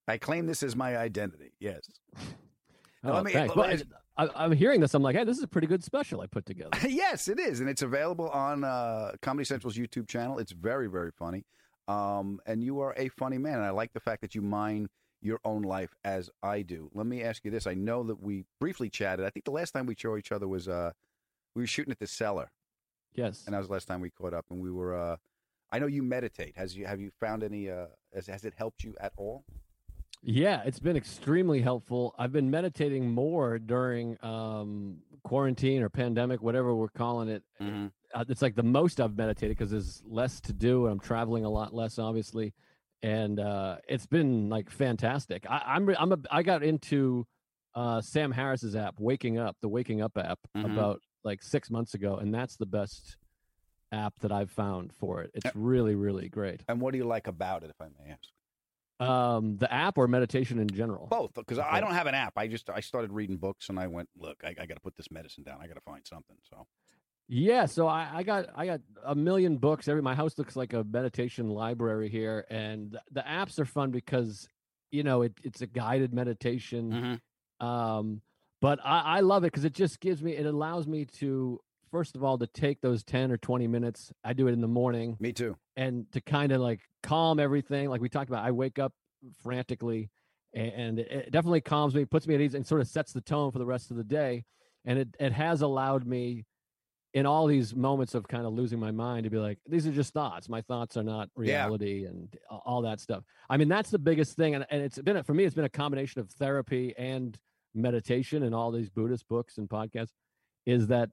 I 0.07 0.17
claim 0.19 0.47
this 0.47 0.63
as 0.63 0.75
my 0.75 0.97
identity. 0.97 1.53
Yes. 1.61 1.83
Oh, 3.05 3.13
let 3.13 3.25
me- 3.25 3.33
thanks. 3.33 3.55
Well, 3.55 3.69
me- 3.69 3.83
I, 4.17 4.29
I'm 4.35 4.53
hearing 4.53 4.81
this. 4.81 4.95
I'm 4.95 5.03
like, 5.03 5.15
hey, 5.15 5.25
this 5.25 5.37
is 5.37 5.45
a 5.45 5.49
pretty 5.49 5.69
good 5.69 5.85
special 5.85 6.21
I 6.21 6.27
put 6.27 6.45
together. 6.45 6.71
yes, 6.89 7.29
it 7.29 7.39
is, 7.39 7.61
and 7.61 7.69
it's 7.69 7.83
available 7.83 8.29
on 8.31 8.65
uh, 8.65 9.13
Comedy 9.23 9.45
Central's 9.45 9.77
YouTube 9.77 10.09
channel. 10.09 10.39
It's 10.39 10.51
very, 10.51 10.89
very 10.89 11.13
funny, 11.13 11.45
um, 11.87 12.41
and 12.45 12.65
you 12.65 12.81
are 12.81 12.95
a 12.97 13.09
funny 13.11 13.39
man. 13.39 13.55
And 13.55 13.65
I 13.65 13.71
like 13.71 13.93
the 13.93 14.01
fact 14.01 14.23
that 14.23 14.35
you 14.35 14.43
mine 14.43 14.89
your 15.23 15.39
own 15.45 15.63
life 15.63 15.95
as 16.05 16.31
I 16.43 16.63
do. 16.63 16.91
Let 16.95 17.07
me 17.07 17.23
ask 17.23 17.45
you 17.45 17.53
this: 17.53 17.69
I 17.69 17.75
know 17.75 18.03
that 18.05 18.21
we 18.21 18.45
briefly 18.59 18.91
chatted. 18.91 19.25
I 19.25 19.31
think 19.31 19.45
the 19.45 19.53
last 19.53 19.71
time 19.71 19.87
we 19.87 19.95
saw 19.95 20.17
each 20.17 20.33
other 20.33 20.49
was 20.49 20.67
uh, 20.67 20.91
we 21.55 21.63
were 21.63 21.67
shooting 21.67 21.93
at 21.93 21.99
the 21.99 22.07
cellar. 22.07 22.51
Yes, 23.15 23.45
and 23.47 23.55
that 23.55 23.59
was 23.59 23.69
the 23.69 23.73
last 23.73 23.87
time 23.89 24.01
we 24.01 24.11
caught 24.11 24.35
up, 24.35 24.47
and 24.51 24.61
we 24.61 24.71
were. 24.71 24.97
Uh, 24.97 25.17
I 25.71 25.79
know 25.79 25.87
you 25.87 26.03
meditate. 26.03 26.57
Has 26.57 26.77
you 26.77 26.87
have 26.87 27.01
you 27.01 27.11
found 27.21 27.43
any? 27.43 27.71
Uh, 27.71 27.87
has, 28.15 28.27
has 28.29 28.45
it 28.45 28.55
helped 28.57 28.85
you 28.85 28.95
at 29.01 29.13
all? 29.17 29.45
Yeah, 30.23 30.63
it's 30.65 30.81
been 30.81 30.97
extremely 30.97 31.61
helpful. 31.61 32.15
I've 32.19 32.33
been 32.33 32.51
meditating 32.51 33.09
more 33.11 33.59
during 33.59 34.17
um, 34.25 34.99
quarantine 35.23 35.81
or 35.83 35.89
pandemic, 35.89 36.43
whatever 36.43 36.75
we're 36.75 36.89
calling 36.89 37.29
it. 37.29 37.45
Uh, 37.61 38.25
it's 38.29 38.43
like 38.43 38.57
the 38.57 38.63
most 38.65 39.01
I've 39.01 39.17
meditated 39.17 39.57
because 39.57 39.71
there's 39.71 40.03
less 40.05 40.41
to 40.43 40.53
do. 40.53 40.87
and 40.87 40.93
I'm 40.95 40.99
traveling 40.99 41.45
a 41.45 41.49
lot 41.51 41.73
less, 41.73 42.01
obviously, 42.01 42.53
and 43.03 43.39
uh, 43.39 43.77
it's 43.89 44.07
been 44.07 44.49
like 44.49 44.71
fantastic. 44.71 45.45
I, 45.49 45.63
I'm 45.67 45.87
re- 45.87 45.97
I'm 45.99 46.11
a, 46.13 46.19
I 46.33 46.43
got 46.43 46.65
into 46.65 47.25
uh, 47.77 48.01
Sam 48.01 48.33
Harris's 48.33 48.75
app, 48.75 48.95
Waking 48.99 49.39
Up, 49.39 49.57
the 49.63 49.69
Waking 49.69 50.03
Up 50.03 50.17
app, 50.19 50.41
Mhm. 50.57 50.73
about 50.73 51.01
like 51.25 51.43
six 51.43 51.71
months 51.71 51.95
ago, 51.95 52.17
and 52.17 52.35
that's 52.35 52.57
the 52.57 52.67
best 52.67 53.17
app 53.93 54.19
that 54.21 54.33
I've 54.33 54.51
found 54.51 54.93
for 54.93 55.23
it. 55.23 55.31
It's 55.35 55.55
really, 55.55 55.95
really 55.95 56.29
great. 56.29 56.63
And 56.69 56.81
what 56.81 56.93
do 56.93 56.99
you 56.99 57.05
like 57.05 57.27
about 57.27 57.65
it, 57.65 57.71
if 57.71 57.81
I 57.81 57.87
may 57.87 58.13
ask? 58.13 58.29
Um, 59.01 59.57
the 59.59 59.73
app 59.73 59.97
or 59.97 60.09
meditation 60.09 60.59
in 60.59 60.69
general? 60.69 61.07
Both, 61.07 61.35
because 61.35 61.59
I 61.59 61.81
don't 61.81 61.95
have 61.95 62.07
an 62.09 62.15
app. 62.15 62.33
I 62.37 62.49
just 62.49 62.69
I 62.69 62.81
started 62.81 63.13
reading 63.13 63.37
books, 63.37 63.69
and 63.69 63.79
I 63.79 63.87
went, 63.87 64.09
look, 64.17 64.39
I, 64.45 64.49
I 64.49 64.67
got 64.67 64.75
to 64.75 64.81
put 64.81 64.97
this 64.97 65.11
medicine 65.11 65.45
down. 65.45 65.59
I 65.63 65.69
got 65.69 65.75
to 65.75 65.81
find 65.81 66.05
something. 66.05 66.37
So 66.51 66.67
Yeah, 67.29 67.67
so 67.67 67.87
I, 67.87 68.09
I 68.13 68.23
got 68.25 68.47
I 68.57 68.67
got 68.67 68.81
a 69.05 69.15
million 69.15 69.59
books. 69.59 69.87
Every 69.87 70.03
my 70.03 70.15
house 70.17 70.37
looks 70.37 70.57
like 70.57 70.73
a 70.73 70.83
meditation 70.83 71.49
library 71.49 72.09
here, 72.09 72.45
and 72.51 72.91
the, 72.93 73.03
the 73.13 73.21
apps 73.21 73.59
are 73.61 73.65
fun 73.65 73.93
because 73.93 74.49
you 74.91 75.05
know 75.05 75.23
it, 75.23 75.35
it's 75.45 75.61
a 75.61 75.67
guided 75.67 76.13
meditation. 76.13 76.91
Um, 77.61 78.21
but 78.61 78.79
I, 78.85 79.01
I 79.19 79.21
love 79.21 79.45
it 79.45 79.53
because 79.53 79.65
it 79.65 79.73
just 79.73 80.01
gives 80.01 80.23
me 80.23 80.33
it 80.35 80.47
allows 80.47 80.87
me 80.87 81.05
to 81.19 81.61
first 81.91 82.17
of 82.17 82.23
all 82.25 82.37
to 82.39 82.47
take 82.47 82.81
those 82.81 83.03
ten 83.05 83.31
or 83.33 83.37
twenty 83.37 83.67
minutes. 83.67 84.13
I 84.25 84.33
do 84.33 84.47
it 84.49 84.53
in 84.53 84.61
the 84.61 84.69
morning. 84.69 85.17
Me 85.21 85.33
too. 85.33 85.57
And 85.77 86.11
to 86.13 86.21
kind 86.21 86.53
of 86.53 86.61
like 86.61 86.81
calm 87.03 87.39
everything, 87.41 87.89
like 87.89 88.01
we 88.01 88.09
talked 88.09 88.29
about. 88.31 88.45
I 88.45 88.51
wake 88.51 88.79
up 88.79 88.93
frantically, 89.43 90.11
and 90.55 90.99
it, 90.99 91.11
it 91.11 91.31
definitely 91.31 91.61
calms 91.61 91.95
me, 91.95 92.05
puts 92.05 92.27
me 92.27 92.35
at 92.35 92.41
ease, 92.41 92.55
and 92.55 92.67
sort 92.67 92.81
of 92.81 92.89
sets 92.89 93.13
the 93.13 93.21
tone 93.21 93.51
for 93.53 93.59
the 93.59 93.67
rest 93.67 93.91
of 93.91 93.97
the 93.97 94.05
day. 94.05 94.45
And 94.85 94.99
it 94.99 95.09
it 95.21 95.33
has 95.33 95.63
allowed 95.63 96.07
me 96.07 96.45
in 97.15 97.25
all 97.25 97.47
these 97.47 97.75
moments 97.75 98.15
of 98.15 98.29
kind 98.29 98.45
of 98.45 98.53
losing 98.53 98.79
my 98.79 98.91
mind 98.91 99.25
to 99.25 99.31
be 99.31 99.39
like 99.39 99.59
these 99.67 99.87
are 99.87 99.93
just 99.93 100.13
thoughts 100.13 100.47
my 100.47 100.61
thoughts 100.61 100.95
are 100.95 101.03
not 101.03 101.31
Yeah. 101.39 101.63
reality 101.65 102.05
and 102.05 102.29
all 102.51 102.83
that 102.83 103.01
stuff 103.01 103.25
i 103.49 103.57
mean 103.57 103.67
that's 103.67 103.89
the 103.89 103.99
biggest 103.99 104.37
thing 104.37 104.55
and, 104.55 104.67
and 104.71 104.83
it's 104.83 104.99
been 105.01 105.21
for 105.23 105.33
me 105.33 105.45
it's 105.45 105.55
been 105.55 105.65
a 105.65 105.71
combination 105.71 106.21
of 106.21 106.29
therapy 106.33 106.95
and 106.99 107.39
meditation 107.75 108.43
and 108.43 108.55
all 108.55 108.71
these 108.71 108.89
buddhist 108.89 109.29
books 109.29 109.59
and 109.59 109.69
podcasts 109.69 110.13
is 110.67 110.89
that 110.89 111.11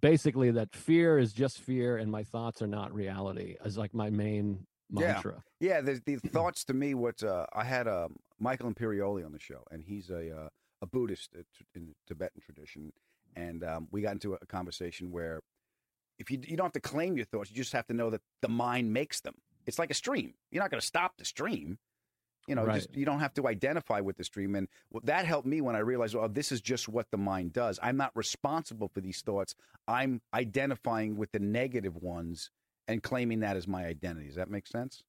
basically 0.00 0.50
that 0.50 0.74
fear 0.74 1.18
is 1.18 1.32
just 1.32 1.58
fear 1.58 1.96
and 1.96 2.10
my 2.10 2.22
thoughts 2.22 2.62
are 2.62 2.66
not 2.66 2.94
reality 2.94 3.56
is 3.64 3.76
like 3.76 3.94
my 3.94 4.10
main 4.10 4.66
mantra 4.90 5.42
Yeah, 5.60 5.76
yeah. 5.76 5.80
The, 5.80 6.00
the 6.04 6.16
thoughts 6.32 6.64
to 6.64 6.74
me, 6.74 6.94
what 6.94 7.22
uh, 7.22 7.46
I 7.52 7.64
had 7.64 7.88
um, 7.88 8.16
Michael 8.38 8.72
Imperioli 8.72 9.24
on 9.24 9.32
the 9.32 9.38
show, 9.38 9.64
and 9.70 9.82
he's 9.82 10.10
a 10.10 10.36
uh, 10.36 10.48
a 10.82 10.86
Buddhist 10.86 11.30
uh, 11.38 11.42
in 11.74 11.86
the 11.86 11.94
Tibetan 12.06 12.40
tradition, 12.40 12.92
and 13.36 13.62
um, 13.64 13.88
we 13.90 14.02
got 14.02 14.12
into 14.12 14.34
a 14.34 14.46
conversation 14.46 15.10
where 15.10 15.40
if 16.18 16.30
you 16.30 16.40
you 16.46 16.56
don't 16.56 16.66
have 16.66 16.72
to 16.72 16.80
claim 16.80 17.16
your 17.16 17.26
thoughts, 17.26 17.50
you 17.50 17.56
just 17.56 17.72
have 17.72 17.86
to 17.86 17.94
know 17.94 18.10
that 18.10 18.22
the 18.42 18.48
mind 18.48 18.92
makes 18.92 19.20
them. 19.20 19.34
It's 19.66 19.78
like 19.78 19.90
a 19.90 19.94
stream. 19.94 20.34
You're 20.50 20.62
not 20.62 20.70
going 20.70 20.80
to 20.80 20.86
stop 20.86 21.12
the 21.18 21.24
stream. 21.24 21.78
You 22.46 22.54
know, 22.54 22.64
Right. 22.64 22.76
just 22.76 22.96
you 22.96 23.04
don't 23.04 23.20
have 23.20 23.34
to 23.34 23.46
identify 23.46 24.00
with 24.00 24.16
the 24.16 24.24
stream, 24.24 24.54
and 24.56 24.66
that 25.04 25.24
helped 25.26 25.46
me 25.46 25.60
when 25.60 25.76
I 25.76 25.80
realized, 25.80 26.16
oh, 26.16 26.26
this 26.26 26.50
is 26.50 26.60
just 26.60 26.88
what 26.88 27.10
the 27.10 27.16
mind 27.18 27.52
does. 27.52 27.78
I'm 27.82 27.96
not 27.96 28.10
responsible 28.16 28.88
for 28.88 29.00
these 29.00 29.20
thoughts. 29.20 29.54
I'm 29.86 30.20
identifying 30.34 31.16
with 31.16 31.30
the 31.32 31.38
negative 31.38 31.96
ones 31.96 32.50
and 32.88 33.02
claiming 33.02 33.40
that 33.40 33.56
as 33.56 33.68
my 33.68 33.84
identity. 33.84 34.26
Does 34.26 34.36
that 34.36 34.50
make 34.50 34.66
sense? 34.66 35.02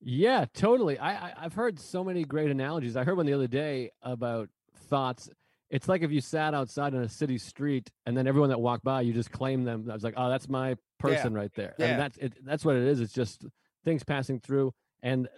Yeah, 0.00 0.46
totally. 0.54 0.98
I, 0.98 1.28
I 1.28 1.32
I've 1.38 1.52
heard 1.54 1.78
so 1.78 2.02
many 2.02 2.24
great 2.24 2.50
analogies. 2.50 2.96
I 2.96 3.04
heard 3.04 3.16
one 3.18 3.26
the 3.26 3.34
other 3.34 3.48
day 3.48 3.90
about 4.02 4.48
thoughts. 4.88 5.28
It's 5.68 5.88
like 5.88 6.02
if 6.02 6.10
you 6.10 6.20
sat 6.22 6.54
outside 6.54 6.94
on 6.94 7.02
a 7.02 7.08
city 7.08 7.36
street 7.36 7.90
and 8.06 8.16
then 8.16 8.26
everyone 8.26 8.48
that 8.48 8.60
walked 8.60 8.82
by, 8.82 9.02
you 9.02 9.12
just 9.12 9.30
claim 9.30 9.64
them. 9.64 9.86
I 9.90 9.92
was 9.94 10.02
like, 10.02 10.14
oh, 10.16 10.30
that's 10.30 10.48
my 10.48 10.76
person 10.98 11.34
right 11.34 11.52
there. 11.54 11.74
Yeah. 11.78 11.86
And 11.86 12.00
that's 12.00 12.16
it, 12.16 12.32
that's 12.44 12.64
what 12.64 12.76
it 12.76 12.84
is. 12.84 13.00
It's 13.00 13.12
just 13.12 13.44
things 13.84 14.02
passing 14.02 14.40
through. 14.40 14.72
And 15.02 15.28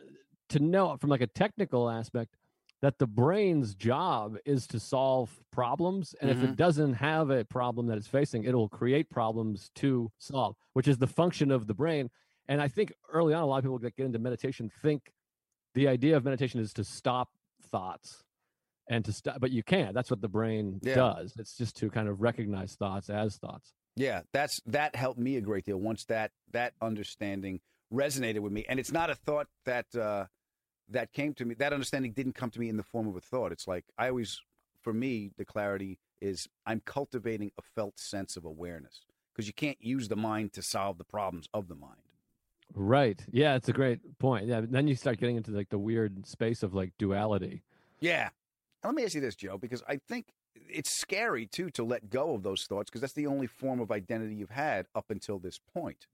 to 0.53 0.61
know 0.61 0.96
from 0.96 1.11
like 1.11 1.20
a 1.20 1.26
technical 1.26 1.90
aspect 1.90 2.36
that 2.80 2.98
the 2.98 3.07
brain's 3.07 3.74
job 3.74 4.36
is 4.44 4.66
to 4.66 4.80
solve 4.80 5.40
problems. 5.53 6.14
And 6.20 6.30
if 6.30 6.38
Mhm. 6.38 6.44
it 6.44 6.57
doesn't 6.57 6.94
have 6.94 7.30
a 7.30 7.44
problem 7.44 7.86
that 7.86 7.96
it's 7.98 8.09
facing, 8.09 8.44
it'll 8.44 8.68
create 8.68 9.09
problems 9.09 9.70
to 9.76 10.11
solve, 10.18 10.57
which 10.72 10.88
is 10.88 10.98
the 10.98 11.07
function 11.07 11.50
of 11.50 11.66
the 11.68 11.74
brain. 11.74 12.11
And 12.48 12.61
I 12.61 12.68
think 12.68 12.92
early 13.09 13.34
on, 13.34 13.42
a 13.42 13.46
lot 13.46 13.59
of 13.59 13.64
people 13.64 13.78
that 13.78 13.94
get 13.96 14.07
into 14.07 14.18
meditation 14.18 14.68
think 14.68 15.12
the 15.74 15.86
idea 15.88 16.16
of 16.16 16.24
meditation 16.24 16.61
is 16.61 16.72
to 16.74 16.84
stop 16.84 17.30
thoughts 17.62 18.24
and 18.88 19.05
to 19.05 19.12
stop, 19.12 19.40
but 19.40 19.53
you 19.53 19.62
can't. 19.62 19.94
That's 19.94 20.11
what 20.11 20.20
the 20.20 20.28
brain 20.28 20.80
Yeah. 20.82 20.96
does. 20.96 21.34
It's 21.38 21.57
just 21.57 21.76
to 21.76 21.88
kind 21.88 22.09
of 22.09 22.20
recognize 22.20 22.74
thoughts 22.74 23.09
as 23.09 23.36
thoughts. 23.38 23.74
Yeah, 23.94 24.22
that's 24.32 24.61
that 24.66 24.96
helped 24.96 25.20
me 25.20 25.36
a 25.36 25.40
great 25.40 25.64
deal. 25.66 25.78
Once 25.78 26.05
that 26.07 26.32
that 26.50 26.74
understanding 26.82 27.61
resonated 27.92 28.40
with 28.40 28.53
me, 28.53 28.64
and 28.68 28.80
it's 28.80 28.90
not 28.90 29.09
a 29.09 29.14
thought 29.14 29.46
that 29.66 29.94
uh, 29.94 30.26
that 30.93 31.12
came 31.12 31.34
to 31.34 31.45
me. 31.45 31.55
That 31.55 31.72
understanding 31.72 32.12
didn't 32.12 32.34
come 32.34 32.51
to 32.51 32.61
me 32.61 32.68
in 32.68 32.76
the 32.76 32.82
form 32.82 33.09
of 33.09 33.16
a 33.16 33.20
thought. 33.20 33.53
It's 33.53 33.68
like 33.68 33.84
I 33.99 34.09
always, 34.09 34.40
for 34.80 34.93
me, 34.93 35.30
the 35.36 35.45
clarity 35.45 35.99
is 36.20 36.49
I'm 36.66 36.80
cultivating 36.84 37.51
a 37.59 37.62
felt 37.74 37.99
sense 37.99 38.36
of 38.36 38.45
awareness 38.45 39.05
because 39.34 39.47
you 39.47 39.53
can't 39.53 39.78
use 39.80 40.09
the 40.09 40.16
mind 40.16 40.53
to 40.55 40.62
solve 40.62 40.99
the 40.99 41.05
problems 41.05 41.49
of 41.53 41.68
the 41.68 41.74
mind. 41.74 42.01
Right. 42.74 43.22
Yeah, 43.30 43.57
it's 43.57 43.68
a 43.68 43.72
great 43.72 44.18
point. 44.18 44.47
Yeah. 44.47 44.62
Then 44.64 44.88
you 44.88 44.95
start 44.95 45.18
getting 45.18 45.36
into 45.36 45.51
like 45.51 45.68
the 45.68 45.78
weird 45.78 46.26
space 46.26 46.62
of 46.62 46.74
like 46.74 46.93
duality. 46.99 47.62
Yeah. 48.01 48.30
Let 48.84 48.95
me 48.95 49.05
ask 49.05 49.14
you 49.14 49.20
this, 49.20 49.36
Joe, 49.36 49.59
because 49.59 49.82
I 49.88 49.99
think 50.09 50.26
it's 50.55 50.90
scary 50.90 51.47
too 51.47 51.70
to 51.70 51.84
let 51.84 52.11
go 52.11 52.34
of 52.34 52.43
those 52.43 52.64
thoughts 52.64 52.90
because 52.90 53.01
that's 53.01 53.12
the 53.12 53.26
only 53.26 53.47
form 53.47 53.80
of 53.80 53.90
identity 53.90 54.34
you've 54.34 54.51
had 54.51 54.86
up 54.95 55.11
until 55.11 55.38
this 55.38 55.59
point. 55.74 56.07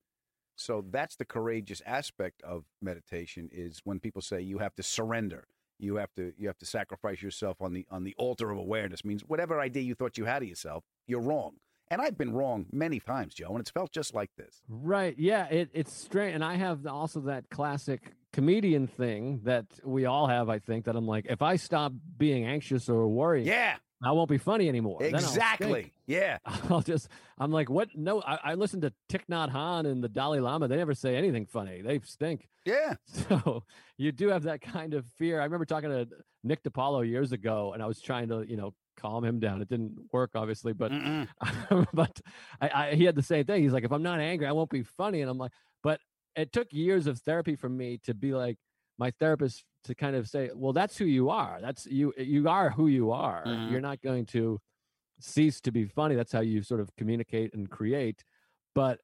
So 0.59 0.85
that's 0.91 1.17
the 1.17 1.25
courageous 1.25 1.81
aspect 1.87 2.43
of 2.43 2.65
meditation 2.83 3.49
is 3.53 3.81
when 3.85 4.01
people 4.01 4.21
say 4.23 4.41
you 4.41 4.59
have 4.59 4.75
to 4.77 4.83
surrender. 4.83 5.45
You 5.79 5.97
have 5.97 6.13
to 6.17 6.33
you 6.37 6.49
have 6.49 6.59
to 6.59 6.67
sacrifice 6.67 7.23
yourself 7.23 7.59
on 7.61 7.73
the 7.73 7.87
on 7.91 8.03
the 8.03 8.15
altar 8.19 8.51
of 8.51 8.59
awareness 8.59 9.05
means 9.05 9.23
whatever 9.23 9.61
idea 9.61 9.85
you 9.85 9.95
thought 9.95 10.19
you 10.19 10.25
had 10.25 10.43
of 10.43 10.49
yourself, 10.49 10.83
you're 11.07 11.21
wrong. 11.21 11.55
And 11.91 12.03
I've 12.03 12.19
been 12.19 12.33
wrong 12.35 12.67
many 12.73 13.01
times, 13.01 13.35
Joe, 13.35 13.51
and 13.51 13.61
it's 13.61 13.71
felt 13.71 13.93
just 13.93 14.13
like 14.15 14.31
this. 14.37 14.61
Right. 14.69 15.15
Yeah. 15.17 15.47
It, 15.47 15.71
it's 15.73 15.93
strange. 15.93 16.35
And 16.35 16.45
I 16.45 16.57
have 16.57 16.87
also 16.87 17.21
that 17.21 17.49
classic 17.49 18.13
comedian 18.33 18.89
thing 18.89 19.41
that 19.45 19.67
we 19.85 20.05
all 20.05 20.27
have, 20.27 20.51
I 20.51 20.59
think, 20.59 20.85
that 20.85 20.97
I'm 20.97 21.07
like, 21.07 21.27
if 21.31 21.41
I 21.41 21.57
stop 21.57 21.93
being 22.19 22.45
anxious 22.45 22.89
or 22.89 23.07
worried, 23.09 23.47
Yeah. 23.47 23.77
I 24.03 24.12
won't 24.12 24.30
be 24.30 24.38
funny 24.38 24.68
anymore. 24.68 24.99
Then 25.01 25.14
I'll 25.14 25.20
Exactly. 25.20 25.92
Yeah. 26.07 26.38
I'll 26.70 26.82
just, 26.82 27.09
I'm 27.38 27.51
like, 27.51 27.68
what? 27.68 27.88
No, 27.94 28.22
I, 28.22 28.38
I 28.44 28.55
listened 28.55 28.82
to 28.82 28.92
Thich 29.11 29.22
Nhat 29.30 29.53
Hanh 29.53 29.86
and 29.90 30.03
the 30.03 30.09
Dalai 30.09 30.38
Lama. 30.38 30.68
They 30.68 30.76
never 30.76 30.94
say 30.94 31.16
anything 31.16 31.46
funny. 31.46 31.82
They 31.82 32.01
stink. 32.05 32.49
Yeah. 32.64 32.94
So 33.28 33.64
you 33.96 34.12
do 34.12 34.28
have 34.28 34.44
that 34.44 34.61
kind 34.61 34.94
of 34.94 35.05
fear. 35.18 35.40
I 35.40 35.44
remember 35.44 35.64
talking 35.64 35.90
to 35.90 36.09
Nick 36.44 36.62
DiPaolo 36.62 37.07
years 37.07 37.32
ago, 37.32 37.72
and 37.72 37.82
I 37.82 37.86
was 37.86 38.01
trying 38.01 38.28
to, 38.28 38.44
you 38.49 38.57
know, 38.57 38.74
calm 38.96 39.24
him 39.24 39.40
down. 39.40 39.61
It 39.61 39.68
didn't 39.68 39.99
work, 40.12 40.30
obviously, 40.34 40.72
but 40.72 40.92
but 41.92 42.20
I, 42.61 42.68
I, 42.68 42.94
he 42.94 43.05
had 43.05 43.16
the 43.16 43.22
same 43.22 43.44
thing. 43.44 43.62
He's 43.62 43.72
like, 43.72 43.84
if 43.84 43.92
I'm 43.92 44.03
not 44.03 44.20
angry, 44.20 44.46
I 44.46 44.53
won't 44.53 44.70
be 44.70 44.82
funny. 44.82 45.20
And 45.22 45.30
I'm 45.30 45.38
like, 45.38 45.53
but 45.82 46.01
it 46.36 46.53
took 46.53 46.72
years 46.72 47.07
of 47.07 47.18
therapy 47.20 47.57
for 47.57 47.68
me 47.68 47.99
to 48.05 48.14
be 48.14 48.32
like 48.34 48.57
my 48.99 49.11
therapist 49.12 49.64
to 49.84 49.94
kind 49.94 50.16
of 50.16 50.28
say, 50.28 50.51
well, 50.55 50.72
that's 50.72 50.96
who 50.99 51.05
you 51.05 51.30
are. 51.30 51.59
That's 51.61 51.86
you. 51.86 52.12
You 52.18 52.49
are 52.49 52.70
who 52.70 52.88
you 52.88 53.11
are. 53.12 53.44
Mhm. 53.46 53.70
You're 53.70 53.80
not 53.80 54.01
going 54.03 54.26
to 54.26 54.61
cease 55.20 55.61
to 55.62 55.72
be 55.72 55.84
funny. 55.86 56.14
That's 56.14 56.32
how 56.32 56.40
you 56.40 56.62
sort 56.62 56.80
of 56.80 56.94
communicate 56.96 57.55
and 57.55 57.70
create. 57.70 58.24
But 58.74 59.01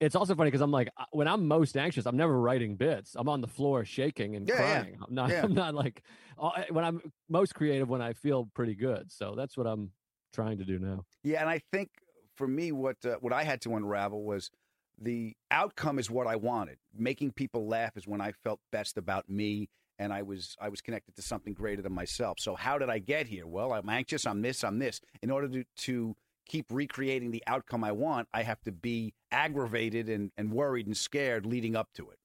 it's 0.00 0.14
also 0.14 0.34
funny 0.34 0.48
because 0.50 0.60
I'm 0.60 0.70
like, 0.70 0.88
uh, 0.98 1.04
when 1.12 1.28
I'm 1.28 1.46
most 1.48 1.76
anxious, 1.76 2.06
I'm 2.06 2.16
never 2.16 2.38
writing 2.38 2.76
bits. 2.76 3.14
I'm 3.16 3.28
on 3.28 3.40
the 3.40 3.46
floor 3.46 3.84
shaking 3.84 4.36
and 4.36 4.46
Yeah, 4.48 4.54
yeah. 4.54 4.80
crying. 4.80 4.98
I'm 5.06 5.14
not. 5.14 5.30
Yeah. 5.30 5.42
I'm 5.44 5.54
not 5.54 5.74
like 5.74 6.02
uh, 6.38 6.50
when 6.70 6.84
I'm 6.84 7.00
most 7.28 7.54
creative 7.54 7.88
when 7.88 8.02
I 8.02 8.12
feel 8.12 8.48
pretty 8.54 8.74
good. 8.74 9.10
So 9.12 9.34
that's 9.36 9.56
what 9.56 9.66
I'm 9.66 9.92
trying 10.34 10.58
to 10.58 10.64
do 10.64 10.78
now. 10.78 11.04
Yeah, 11.22 11.40
and 11.40 11.48
I 11.48 11.60
think 11.72 11.88
for 12.36 12.46
me, 12.48 12.72
what 12.72 12.96
uh, 13.06 13.16
what 13.20 13.32
I 13.32 13.44
had 13.44 13.60
to 13.62 13.74
unravel 13.76 14.22
was 14.24 14.50
the 15.00 15.34
outcome 15.50 15.98
is 15.98 16.10
what 16.10 16.26
I 16.26 16.36
wanted. 16.36 16.78
Making 16.96 17.32
people 17.32 17.66
laugh 17.66 17.96
is 17.96 18.06
when 18.06 18.20
I 18.20 18.32
felt 18.32 18.60
best 18.72 18.96
about 18.96 19.28
me, 19.28 19.68
and 19.98 20.12
I 20.12 20.22
was 20.22 20.56
I 20.60 20.68
was 20.68 20.80
connected 20.80 21.16
to 21.16 21.22
something 21.22 21.54
greater 21.54 21.82
than 21.82 21.92
myself. 21.92 22.38
So 22.40 22.54
how 22.54 22.78
did 22.78 22.90
I 22.90 22.98
get 22.98 23.26
here? 23.26 23.46
Well, 23.46 23.72
I'm 23.72 23.88
anxious. 23.88 24.26
I'm 24.26 24.42
this. 24.42 24.64
I'm 24.64 24.78
this. 24.78 25.00
In 25.22 25.30
order 25.30 25.48
to 25.48 25.64
to 25.64 26.16
keep 26.46 26.66
recreating 26.70 27.30
the 27.30 27.42
outcome 27.46 27.82
I 27.84 27.92
want, 27.92 28.28
I 28.32 28.42
have 28.42 28.60
to 28.62 28.72
be 28.72 29.14
aggravated 29.32 30.08
and, 30.08 30.30
and 30.36 30.52
worried 30.52 30.86
and 30.86 30.96
scared 30.96 31.44
leading 31.44 31.74
up 31.74 31.88
to 31.94 32.10
it. 32.10 32.18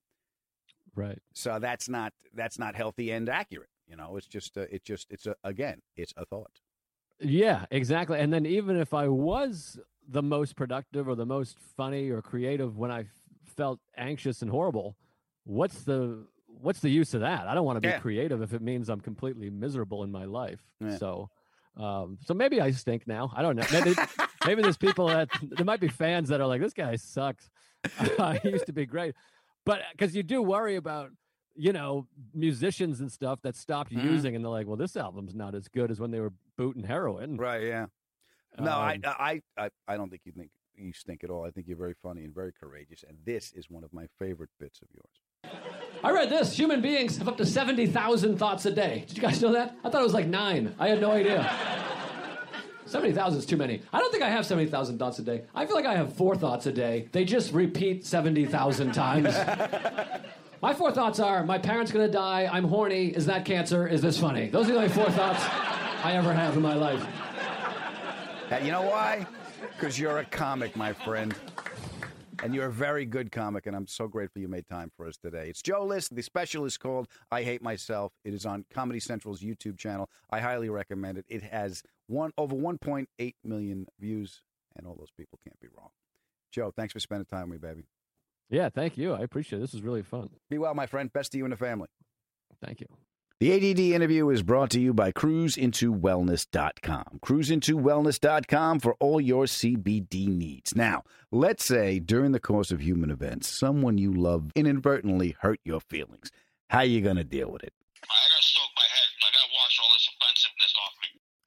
Right. 0.96 1.20
So 1.34 1.60
that's 1.60 1.90
not 1.90 2.14
that's 2.34 2.60
not 2.60 2.76
healthy 2.76 3.12
and 3.12 3.28
accurate. 3.30 3.70
You 3.88 3.96
know, 3.98 4.16
it's 4.18 4.28
just 4.28 4.58
uh, 4.58 4.62
it 4.72 4.84
just 4.84 5.08
it's 5.10 5.26
a, 5.26 5.36
again 5.44 5.82
it's 5.96 6.14
a 6.18 6.26
thought. 6.26 6.62
Yeah, 7.20 7.66
exactly. 7.70 8.20
And 8.20 8.34
then 8.34 8.46
even 8.46 8.78
if 8.78 8.94
I 8.94 9.08
was 9.08 9.80
the 10.12 10.22
most 10.22 10.56
productive 10.56 11.08
or 11.08 11.16
the 11.16 11.26
most 11.26 11.58
funny 11.78 12.10
or 12.10 12.22
creative 12.22 12.78
when 12.78 12.92
I 12.92 13.02
f- 13.02 13.08
felt 13.56 13.80
anxious 13.98 14.42
and 14.42 14.52
horrible, 14.52 14.96
what's 15.46 15.84
the 15.84 16.26
what's 16.48 16.82
the 16.82 16.90
use 16.90 17.14
of 17.14 17.22
that? 17.22 17.48
I 17.48 17.54
don't 17.56 17.66
want 17.66 17.78
to 17.78 17.82
be 17.82 17.88
Yeah. 17.88 18.00
creative 18.00 18.42
if 18.42 18.54
it 18.54 18.62
means 18.62 18.90
I'm 18.90 19.00
completely 19.00 19.50
miserable 19.50 20.04
in 20.04 20.12
my 20.12 20.26
life. 20.26 20.62
Yeah. 20.80 20.98
So 20.98 21.30
um 21.78 22.18
so 22.26 22.34
maybe 22.34 22.60
I 22.62 22.72
stink 22.72 23.08
now. 23.08 23.32
I 23.36 23.42
don't 23.42 23.56
know. 23.56 23.66
Maybe 23.72 23.96
maybe 24.46 24.62
there's 24.62 24.78
people 24.78 25.08
that 25.08 25.30
there 25.42 25.66
might 25.66 25.80
be 25.80 25.88
fans 25.88 26.28
that 26.30 26.42
are 26.42 26.48
like 26.48 26.62
this 26.62 26.74
guy 26.74 26.96
sucks. 26.98 27.50
he 28.44 28.50
used 28.50 28.66
to 28.68 28.74
be 28.74 28.86
great. 28.86 29.16
But 29.66 29.82
cuz 29.98 30.16
you 30.16 30.24
do 30.24 30.42
worry 30.42 30.76
about 30.76 31.12
you 31.54 31.74
know, 31.74 32.08
musicians 32.34 33.02
and 33.02 33.12
stuff 33.12 33.42
that 33.42 33.56
stopped 33.58 33.92
Mhm. 33.92 34.04
using, 34.06 34.36
and 34.38 34.44
they're 34.44 34.50
like, 34.60 34.68
"Well, 34.68 34.78
this 34.78 34.96
album's 34.96 35.36
not 35.36 35.54
as 35.54 35.68
good 35.68 35.92
as 35.92 36.00
when 36.00 36.10
they 36.10 36.22
were 36.22 36.32
booting 36.58 36.86
heroin." 36.86 37.36
Right. 37.36 37.64
Yeah. 37.64 37.88
No, 38.60 38.72
I, 38.72 38.96
Um, 38.96 39.02
I, 39.06 39.42
I, 39.58 39.70
I 39.88 39.98
don't 39.98 40.10
think 40.10 40.22
you 40.26 40.32
think 40.32 40.50
you 40.76 40.94
stink 40.94 41.24
at 41.24 41.30
all. 41.30 41.46
I 41.46 41.52
think 41.52 41.68
you're 41.68 41.78
very 41.78 41.96
funny 42.02 42.24
and 42.24 42.34
very 42.34 42.52
courageous, 42.54 43.04
and 43.08 43.18
this 43.26 43.52
is 43.54 43.70
one 43.70 43.84
of 43.84 43.94
my 43.94 44.08
favorite 44.20 44.50
bits 44.60 44.82
of 44.82 44.88
yours. 44.94 45.54
I 46.04 46.12
read 46.12 46.30
this. 46.30 46.58
Human 46.58 46.82
beings 46.82 47.18
have 47.18 47.28
up 47.28 47.38
to 47.38 47.46
70,000 47.46 48.38
thoughts 48.38 48.66
a 48.66 48.72
day. 48.72 49.06
Did 49.08 49.18
you 49.18 49.22
guys 49.24 49.42
know 49.42 49.54
that? 49.54 49.76
I 49.84 49.90
thought 49.90 50.02
it 50.02 50.04
was 50.06 50.14
like 50.14 50.28
nine. 50.28 50.74
I 50.80 50.88
had 50.88 51.00
no 51.02 51.12
idea. 51.12 51.50
70,000 52.86 53.40
is 53.40 53.46
too 53.46 53.58
many. 53.58 53.82
I 53.94 54.00
don't 54.00 54.12
think 54.12 54.24
I 54.24 54.30
have 54.30 54.46
70,000 54.46 54.98
thoughts 54.98 55.20
a 55.20 55.22
day. 55.24 55.44
I 55.56 55.66
feel 55.66 55.76
like 55.76 55.86
I 55.86 55.96
have 55.96 56.14
four 56.14 56.36
thoughts 56.36 56.66
a 56.66 56.72
day. 56.72 57.08
They 57.12 57.24
just 57.24 57.54
repeat 57.54 58.06
70,000 58.06 58.92
times. 58.94 59.34
my 60.62 60.74
four 60.74 60.92
thoughts 60.92 61.20
are 61.20 61.46
my 61.46 61.58
parents 61.58 61.92
gonna 61.92 62.08
die, 62.10 62.50
I'm 62.52 62.66
horny, 62.66 63.08
is 63.08 63.26
that 63.28 63.46
cancer, 63.46 63.88
is 63.88 64.02
this 64.02 64.18
funny? 64.20 64.50
Those 64.50 64.66
are 64.70 64.74
the 64.74 64.78
only 64.78 64.90
four 64.90 65.10
thoughts 65.12 65.42
I 66.04 66.14
ever 66.14 66.34
have 66.34 66.56
in 66.58 66.64
my 66.64 66.74
life. 66.74 67.06
Uh, 68.52 68.58
you 68.58 68.72
know 68.72 68.82
why? 68.82 69.26
Because 69.62 69.98
you're 69.98 70.18
a 70.18 70.26
comic, 70.26 70.76
my 70.76 70.92
friend. 70.92 71.34
And 72.44 72.54
you're 72.54 72.66
a 72.66 72.72
very 72.72 73.06
good 73.06 73.32
comic, 73.32 73.66
and 73.66 73.76
I'm 73.76 73.88
so 73.88 74.08
grateful 74.08 74.42
you 74.42 74.48
made 74.48 74.68
time 74.68 74.92
for 74.98 75.08
us 75.08 75.16
today. 75.16 75.48
It's 75.48 75.62
Joe 75.62 75.86
List. 75.86 76.14
The 76.16 76.24
special 76.24 76.66
is 76.66 76.76
called 76.76 77.08
I 77.32 77.44
Hate 77.44 77.62
Myself. 77.62 78.12
It 78.26 78.34
is 78.34 78.46
on 78.46 78.66
Comedy 78.74 79.00
Central's 79.00 79.42
YouTube 79.42 79.78
channel. 79.78 80.10
I 80.32 80.40
highly 80.40 80.68
recommend 80.68 81.20
it. 81.20 81.26
It 81.30 81.44
has 81.44 81.84
one 82.08 82.32
over 82.38 82.56
1.8 82.56 83.06
million 83.46 83.86
views, 84.00 84.42
and 84.76 84.86
all 84.88 84.96
those 84.96 85.12
people 85.16 85.40
can't 85.46 85.60
be 85.62 85.68
wrong. 85.78 85.90
Joe, 86.52 86.74
thanks 86.76 86.92
for 86.94 87.00
spending 87.00 87.28
time 87.28 87.50
with 87.50 87.62
me, 87.62 87.70
baby. 87.70 87.84
Yeah, 88.50 88.70
thank 88.70 88.98
you. 88.98 89.14
I 89.14 89.22
appreciate 89.22 89.60
it. 89.60 89.62
This 89.62 89.76
is 89.76 89.82
really 89.82 90.02
fun. 90.02 90.30
Be 90.50 90.58
well, 90.58 90.74
my 90.74 90.88
friend. 90.88 91.14
Best 91.14 91.32
to 91.34 91.38
you 91.38 91.46
and 91.46 91.54
the 91.54 91.58
family. 91.58 91.88
Thank 92.62 92.82
you. 92.82 92.88
The 93.42 93.54
ADD 93.56 93.80
interview 93.80 94.30
is 94.30 94.44
brought 94.44 94.70
to 94.70 94.80
you 94.80 94.94
by 94.94 95.12
cruisintowellness.com. 95.12 97.06
Cruisintowellness.com 97.26 98.80
for 98.80 98.96
all 99.00 99.20
your 99.20 99.46
CBD 99.46 100.28
needs. 100.28 100.76
Now, 100.76 101.02
let's 101.32 101.66
say 101.66 101.98
during 101.98 102.34
the 102.34 102.40
course 102.40 102.70
of 102.70 102.82
human 102.82 103.10
events, 103.10 103.50
someone 103.50 103.98
you 103.98 104.14
love 104.14 104.52
inadvertently 104.54 105.38
hurt 105.40 105.60
your 105.66 105.82
feelings. 105.82 106.30
How 106.70 106.82
are 106.82 106.86
you 106.86 107.02
going 107.02 107.16
to 107.16 107.24
deal 107.24 107.50
with 107.50 107.64
it? 107.64 107.74
I 108.04 108.14
got. 108.30 108.42
My 108.44 108.71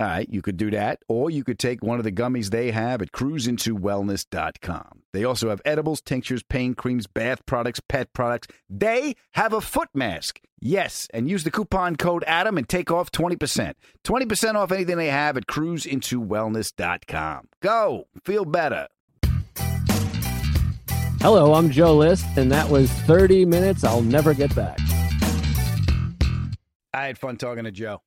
All 0.01 0.09
right, 0.09 0.29
you 0.29 0.43
could 0.43 0.57
do 0.57 0.73
that, 0.73 1.05
or 1.09 1.31
you 1.31 1.45
could 1.45 1.59
take 1.59 1.81
one 1.81 1.99
of 1.99 2.05
the 2.05 2.11
gummies 2.11 2.51
they 2.51 2.73
have 2.73 3.01
at 3.01 3.13
cruisintowellness.com. 3.13 5.03
They 5.13 5.23
also 5.23 5.51
have 5.51 5.63
edibles, 5.65 6.01
tinctures, 6.01 6.43
pain 6.43 6.75
creams, 6.75 7.07
bath 7.07 7.47
products, 7.47 7.79
pet 7.79 8.13
products. 8.13 8.49
They 8.69 9.15
have 9.35 9.53
a 9.53 9.61
foot 9.61 9.91
mask. 9.95 10.41
Yes, 10.61 11.07
and 11.15 11.29
use 11.29 11.45
the 11.45 11.53
coupon 11.53 11.95
code 11.95 12.25
ADAM 12.27 12.59
and 12.59 12.69
take 12.69 12.91
off 12.91 13.13
20%. 13.13 13.75
20% 14.03 14.55
off 14.57 14.73
anything 14.73 14.97
they 14.97 15.11
have 15.11 15.37
at 15.37 15.47
cruisintowellness.com. 15.47 17.49
Go, 17.63 18.09
feel 18.25 18.45
better. 18.45 18.89
Hello, 21.21 21.55
I'm 21.55 21.71
Joe 21.71 21.97
List, 21.97 22.27
and 22.37 22.51
that 22.51 22.69
was 22.69 22.91
30 22.91 23.45
minutes 23.45 23.85
I'll 23.85 24.03
never 24.03 24.35
get 24.35 24.53
back. 24.57 24.79
I 26.93 27.07
had 27.07 27.17
fun 27.17 27.37
talking 27.37 27.63
to 27.65 27.71
Joe. 27.71 28.03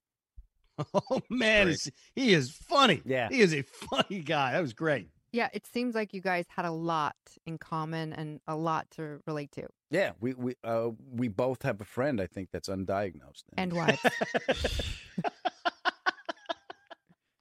Oh 0.93 1.21
man, 1.29 1.73
he 2.15 2.33
is 2.33 2.51
funny. 2.51 3.01
Yeah. 3.05 3.29
he 3.29 3.41
is 3.41 3.53
a 3.53 3.61
funny 3.89 4.21
guy. 4.21 4.51
That 4.51 4.61
was 4.61 4.73
great. 4.73 5.09
Yeah, 5.31 5.49
it 5.53 5.67
seems 5.67 5.93
like 5.93 6.13
you 6.13 6.21
guys 6.21 6.45
had 6.47 6.65
a 6.65 6.71
lot 6.71 7.15
in 7.45 7.57
common 7.57 8.13
and 8.13 8.39
a 8.47 8.55
lot 8.55 8.89
to 8.91 9.19
relate 9.27 9.51
to. 9.53 9.67
Yeah, 9.89 10.11
we 10.19 10.33
we 10.33 10.55
uh, 10.63 10.89
we 11.11 11.27
both 11.27 11.63
have 11.63 11.81
a 11.81 11.85
friend 11.85 12.21
I 12.21 12.27
think 12.27 12.49
that's 12.51 12.69
undiagnosed. 12.69 13.43
And 13.57 13.73
wives. 13.73 13.99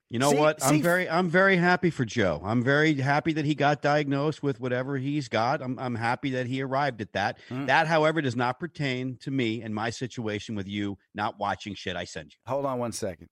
You 0.09 0.21
know 0.21 0.31
See- 0.31 0.37
what? 0.37 0.63
I'm 0.63 0.81
very 0.81 1.09
I'm 1.09 1.29
very 1.29 1.57
happy 1.57 1.91
for 1.91 2.05
Joe. 2.05 2.41
I'm 2.45 2.63
very 2.63 2.95
happy 2.95 3.33
that 3.33 3.45
he 3.45 3.55
got 3.55 3.83
diagnosed 3.83 4.43
with 4.43 4.61
whatever 4.61 4.97
he's 4.99 5.29
got. 5.29 5.61
I'm 5.61 5.79
I'm 5.79 5.97
happy 5.97 6.31
that 6.31 6.47
he 6.47 6.63
arrived 6.63 7.01
at 7.01 7.13
that. 7.15 7.39
Mm. 7.51 7.67
That, 7.67 7.89
however, 7.89 8.23
does 8.23 8.37
not 8.37 8.61
pertain 8.61 9.17
to 9.23 9.31
me 9.31 9.63
and 9.63 9.75
my 9.75 9.91
situation 9.91 10.55
with 10.55 10.69
you 10.69 10.97
not 11.15 11.39
watching 11.41 11.75
shit 11.75 11.97
I 11.97 12.05
send 12.05 12.33
you. 12.33 12.39
Hold 12.47 12.67
on 12.67 12.79
one 12.79 12.93
second. 12.93 13.29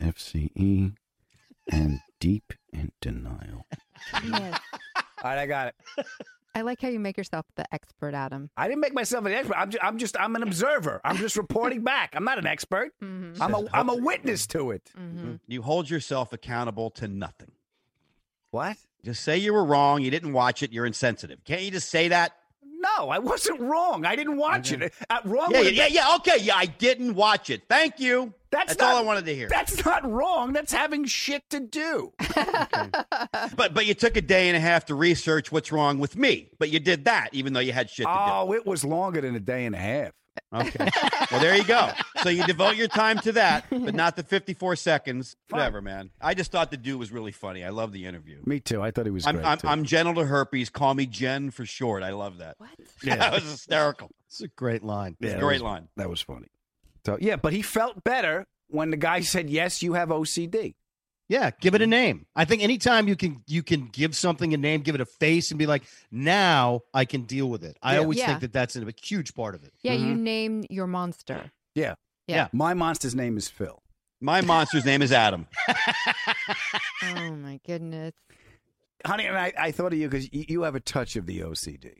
FCE 0.00 0.94
and 1.72 2.00
deep 2.20 2.52
in 2.72 2.92
denial. 3.00 3.66
yes. 4.24 4.60
All 4.96 5.02
right, 5.24 5.38
I 5.38 5.46
got 5.46 5.68
it. 5.68 6.06
I 6.58 6.62
like 6.62 6.80
how 6.82 6.88
you 6.88 6.98
make 6.98 7.16
yourself 7.16 7.46
the 7.54 7.72
expert, 7.72 8.14
Adam. 8.14 8.50
I 8.56 8.66
didn't 8.66 8.80
make 8.80 8.92
myself 8.94 9.24
an 9.26 9.32
expert. 9.32 9.56
I'm 9.56 9.70
just, 9.70 9.84
I'm 9.84 9.98
just 9.98 10.16
I'm 10.18 10.34
an 10.34 10.42
observer. 10.48 11.00
I'm 11.04 11.16
just 11.16 11.36
reporting 11.36 11.82
back. 11.82 12.14
I'm 12.16 12.24
not 12.24 12.38
an 12.38 12.46
expert. 12.46 12.92
Mhm. 13.02 13.40
I'm 13.40 13.54
a 13.54 13.64
I'm 13.72 13.88
a 13.88 13.94
witness 13.94 14.46
to 14.48 14.72
it. 14.72 14.90
Mm-hmm. 14.98 15.34
You 15.46 15.62
hold 15.62 15.88
yourself 15.88 16.32
accountable 16.32 16.90
to 16.92 17.06
nothing. 17.06 17.52
What? 18.50 18.76
Just 19.04 19.22
say 19.22 19.38
you 19.38 19.52
were 19.52 19.64
wrong. 19.64 20.02
You 20.02 20.10
didn't 20.10 20.32
watch 20.32 20.62
it. 20.64 20.72
You're 20.72 20.86
insensitive. 20.86 21.44
Can't 21.44 21.62
you 21.62 21.70
just 21.70 21.88
say 21.90 22.08
that? 22.08 22.32
No, 22.80 23.08
I 23.10 23.18
wasn't 23.20 23.60
wrong. 23.60 24.04
I 24.04 24.16
didn't 24.16 24.36
watch 24.36 24.72
it. 24.72 24.92
Uh, 25.10 25.18
wrong. 25.24 25.50
Yeah, 25.50 25.58
yeah, 25.58 25.62
would've 25.62 25.72
yeah, 25.74 25.84
been- 25.86 25.94
yeah. 25.94 26.14
Okay, 26.16 26.38
yeah, 26.40 26.56
I 26.56 26.66
didn't 26.66 27.14
watch 27.14 27.50
it. 27.50 27.62
Thank 27.68 28.00
you. 28.00 28.34
That's, 28.50 28.68
That's 28.68 28.80
not, 28.80 28.92
all 28.94 28.98
I 28.98 29.02
wanted 29.02 29.26
to 29.26 29.34
hear. 29.34 29.48
That's 29.48 29.84
not 29.84 30.10
wrong. 30.10 30.52
That's 30.52 30.72
having 30.72 31.04
shit 31.04 31.42
to 31.50 31.60
do. 31.60 32.12
But 33.56 33.74
but 33.74 33.86
you 33.86 33.94
took 33.94 34.16
a 34.16 34.22
day 34.22 34.48
and 34.48 34.56
a 34.56 34.60
half 34.60 34.86
to 34.86 34.94
research 34.94 35.52
what's 35.52 35.70
wrong 35.72 35.98
with 35.98 36.16
me. 36.16 36.50
But 36.58 36.70
you 36.70 36.80
did 36.80 37.04
that 37.06 37.30
even 37.32 37.52
though 37.52 37.60
you 37.60 37.72
had 37.72 37.90
shit 37.90 38.06
to 38.06 38.12
do. 38.12 38.18
Oh, 38.18 38.52
it 38.52 38.66
was 38.66 38.84
longer 38.84 39.20
than 39.20 39.34
a 39.34 39.40
day 39.40 39.66
and 39.66 39.74
a 39.74 39.78
half. 39.78 40.12
Okay. 40.54 40.88
well, 41.30 41.40
there 41.40 41.56
you 41.56 41.64
go. 41.64 41.90
So 42.22 42.28
you 42.28 42.44
devote 42.46 42.76
your 42.76 42.86
time 42.88 43.18
to 43.20 43.32
that, 43.32 43.66
but 43.70 43.94
not 43.94 44.14
the 44.16 44.22
54 44.22 44.76
seconds. 44.76 45.36
Whatever, 45.50 45.82
man. 45.82 46.10
I 46.20 46.34
just 46.34 46.52
thought 46.52 46.70
the 46.70 46.76
dude 46.76 46.98
was 46.98 47.10
really 47.10 47.32
funny. 47.32 47.64
I 47.64 47.70
love 47.70 47.92
the 47.92 48.06
interview. 48.06 48.40
Me 48.46 48.60
too. 48.60 48.80
I 48.80 48.90
thought 48.92 49.04
he 49.06 49.10
was 49.10 49.26
I'm, 49.26 49.34
great. 49.36 49.46
I'm, 49.46 49.58
too. 49.58 49.66
I'm 49.68 49.84
gentle 49.84 50.14
to 50.14 50.24
herpes. 50.24 50.70
Call 50.70 50.94
me 50.94 51.06
Jen 51.06 51.50
for 51.50 51.66
short. 51.66 52.02
I 52.02 52.10
love 52.10 52.38
that. 52.38 52.54
What? 52.58 52.70
Yeah. 53.02 53.16
that 53.18 53.32
was 53.32 53.42
hysterical. 53.42 54.10
It's 54.28 54.40
a 54.40 54.48
great 54.48 54.82
line. 54.84 55.16
It's 55.20 55.28
Yeah, 55.28 55.30
a 55.30 55.34
that 55.34 55.40
great 55.40 55.54
was- 55.54 55.62
line. 55.62 55.88
That 55.96 56.08
was 56.08 56.20
funny. 56.20 56.46
So 57.06 57.18
yeah, 57.20 57.36
but 57.36 57.52
he 57.52 57.62
felt 57.62 58.02
better 58.04 58.46
when 58.68 58.90
the 58.90 58.96
guy 58.96 59.20
said, 59.20 59.48
"Yes, 59.50 59.82
you 59.82 59.94
have 59.94 60.08
OCD." 60.10 60.74
Yeah, 61.30 61.50
give 61.60 61.74
it 61.74 61.82
a 61.82 61.86
name. 61.86 62.24
I 62.34 62.46
think 62.46 62.62
anytime 62.62 63.06
you 63.06 63.14
can 63.14 63.42
you 63.46 63.62
can 63.62 63.88
give 63.92 64.16
something 64.16 64.54
a 64.54 64.56
name, 64.56 64.80
give 64.80 64.94
it 64.94 65.00
a 65.02 65.06
face, 65.06 65.50
and 65.50 65.58
be 65.58 65.66
like, 65.66 65.82
now 66.10 66.80
I 66.94 67.04
can 67.04 67.22
deal 67.24 67.50
with 67.50 67.64
it. 67.64 67.76
I 67.82 67.94
Yeah. 67.94 67.98
always 68.00 68.18
Yeah. 68.18 68.26
think 68.28 68.40
that 68.40 68.52
that's 68.54 68.76
a 68.76 68.84
huge 69.02 69.34
part 69.34 69.54
of 69.54 69.62
it. 69.62 69.72
Yeah, 69.82 69.92
you 69.92 70.14
Mm-hmm. 70.14 70.22
name 70.24 70.64
your 70.70 70.86
monster. 70.86 71.50
Yeah. 71.74 71.94
Yeah. 72.26 72.48
My 72.52 72.72
monster's 72.74 73.14
name 73.14 73.36
is 73.36 73.48
Phil. 73.48 73.82
My 74.22 74.40
monster's 74.40 74.84
name 74.86 75.02
is 75.02 75.12
Adam. 75.12 75.46
Oh 77.02 77.30
my 77.36 77.60
goodness. 77.66 78.12
Honey, 79.06 79.26
and 79.26 79.36
I, 79.38 79.52
I 79.58 79.70
thought 79.70 79.92
of 79.92 79.98
you 79.98 80.08
because 80.08 80.32
you, 80.32 80.44
you 80.48 80.62
have 80.62 80.74
a 80.74 80.80
touch 80.80 81.14
of 81.16 81.26
the 81.26 81.40
OCD. 81.40 81.92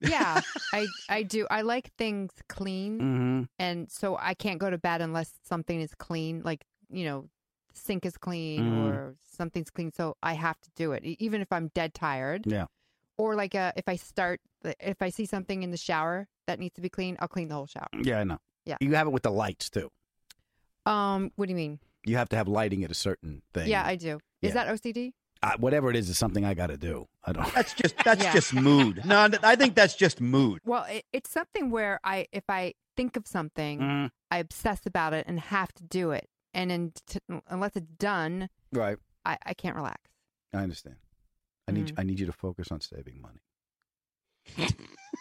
Yeah, 0.00 0.40
I 0.72 0.86
I 1.08 1.22
do. 1.22 1.46
I 1.50 1.62
like 1.62 1.92
things 1.96 2.32
clean, 2.48 2.98
Mm-hmm. 3.00 3.42
and 3.58 3.90
so 3.90 4.16
I 4.20 4.34
can't 4.34 4.58
go 4.58 4.70
to 4.70 4.78
bed 4.78 5.00
unless 5.00 5.32
something 5.42 5.80
is 5.80 5.94
clean. 5.94 6.42
Like 6.44 6.64
you 6.90 7.04
know, 7.04 7.28
sink 7.72 8.04
is 8.06 8.16
clean 8.18 8.62
Mhm. 8.62 8.88
or 8.88 9.16
something's 9.24 9.70
clean. 9.70 9.92
So 9.92 10.16
I 10.22 10.34
have 10.34 10.60
to 10.60 10.70
do 10.76 10.92
it, 10.92 11.02
even 11.04 11.40
if 11.40 11.50
I'm 11.52 11.68
dead 11.74 11.94
tired. 11.94 12.44
Yeah. 12.46 12.66
Or 13.18 13.34
like 13.34 13.54
uh, 13.54 13.72
if 13.76 13.88
I 13.88 13.96
start, 13.96 14.40
if 14.62 15.00
I 15.00 15.08
see 15.08 15.24
something 15.24 15.62
in 15.62 15.70
the 15.70 15.76
shower 15.78 16.28
that 16.46 16.58
needs 16.60 16.74
to 16.74 16.82
be 16.82 16.88
clean, 16.90 17.16
I'll 17.18 17.28
clean 17.28 17.48
the 17.48 17.54
whole 17.54 17.66
shower. 17.66 17.88
Yeah, 18.02 18.20
I 18.20 18.24
know. 18.24 18.38
Yeah. 18.66 18.76
You 18.80 18.94
have 18.94 19.06
it 19.06 19.10
with 19.10 19.22
the 19.22 19.30
lights 19.30 19.70
too. 19.70 19.90
Um, 20.84 21.32
what 21.36 21.46
do 21.46 21.50
you 21.52 21.56
mean? 21.56 21.78
You 22.04 22.16
have 22.16 22.28
to 22.30 22.36
have 22.36 22.46
lighting 22.46 22.84
at 22.84 22.90
a 22.90 22.94
certain 22.94 23.42
thing. 23.54 23.68
Yeah, 23.68 23.82
I 23.84 23.96
do. 23.96 24.16
Is 24.42 24.54
Yeah. 24.54 24.64
that 24.64 24.68
OCD? 24.68 25.14
Uh, 25.42 25.52
whatever 25.58 25.90
it 25.90 25.96
is, 25.96 26.08
is 26.08 26.16
something 26.18 26.44
I 26.44 26.54
got 26.54 26.68
to 26.68 26.76
do. 26.76 27.08
I 27.26 27.32
don't. 27.32 27.52
That's 27.54 27.74
just 27.74 27.96
that's 28.04 28.22
Yeah. 28.22 28.32
just 28.32 28.54
mood. 28.54 29.02
No, 29.04 29.28
I 29.42 29.56
think 29.56 29.74
that's 29.74 29.94
just 29.96 30.20
mood. 30.20 30.60
Well, 30.64 30.84
it, 30.88 31.04
it's 31.12 31.28
something 31.30 31.70
where 31.70 31.98
I, 32.04 32.26
if 32.32 32.44
I 32.48 32.74
think 32.96 33.16
of 33.16 33.26
something, 33.26 33.80
Mhm. 33.80 34.10
I 34.30 34.38
obsess 34.38 34.86
about 34.86 35.12
it 35.12 35.26
and 35.28 35.40
have 35.40 35.72
to 35.74 35.82
do 35.82 36.12
it, 36.12 36.28
and 36.54 36.70
then 36.70 36.92
t- 37.06 37.18
unless 37.48 37.76
it's 37.76 37.90
done, 37.98 38.48
Right. 38.72 38.96
I, 39.24 39.38
I 39.44 39.54
can't 39.54 39.74
relax. 39.76 40.00
I 40.54 40.58
understand. 40.58 40.96
I 41.68 41.72
need 41.72 41.86
Mm. 41.88 41.98
I 41.98 42.02
need 42.04 42.20
you 42.20 42.26
to 42.26 42.32
focus 42.32 42.70
on 42.70 42.80
saving 42.80 43.20
money. 43.20 43.40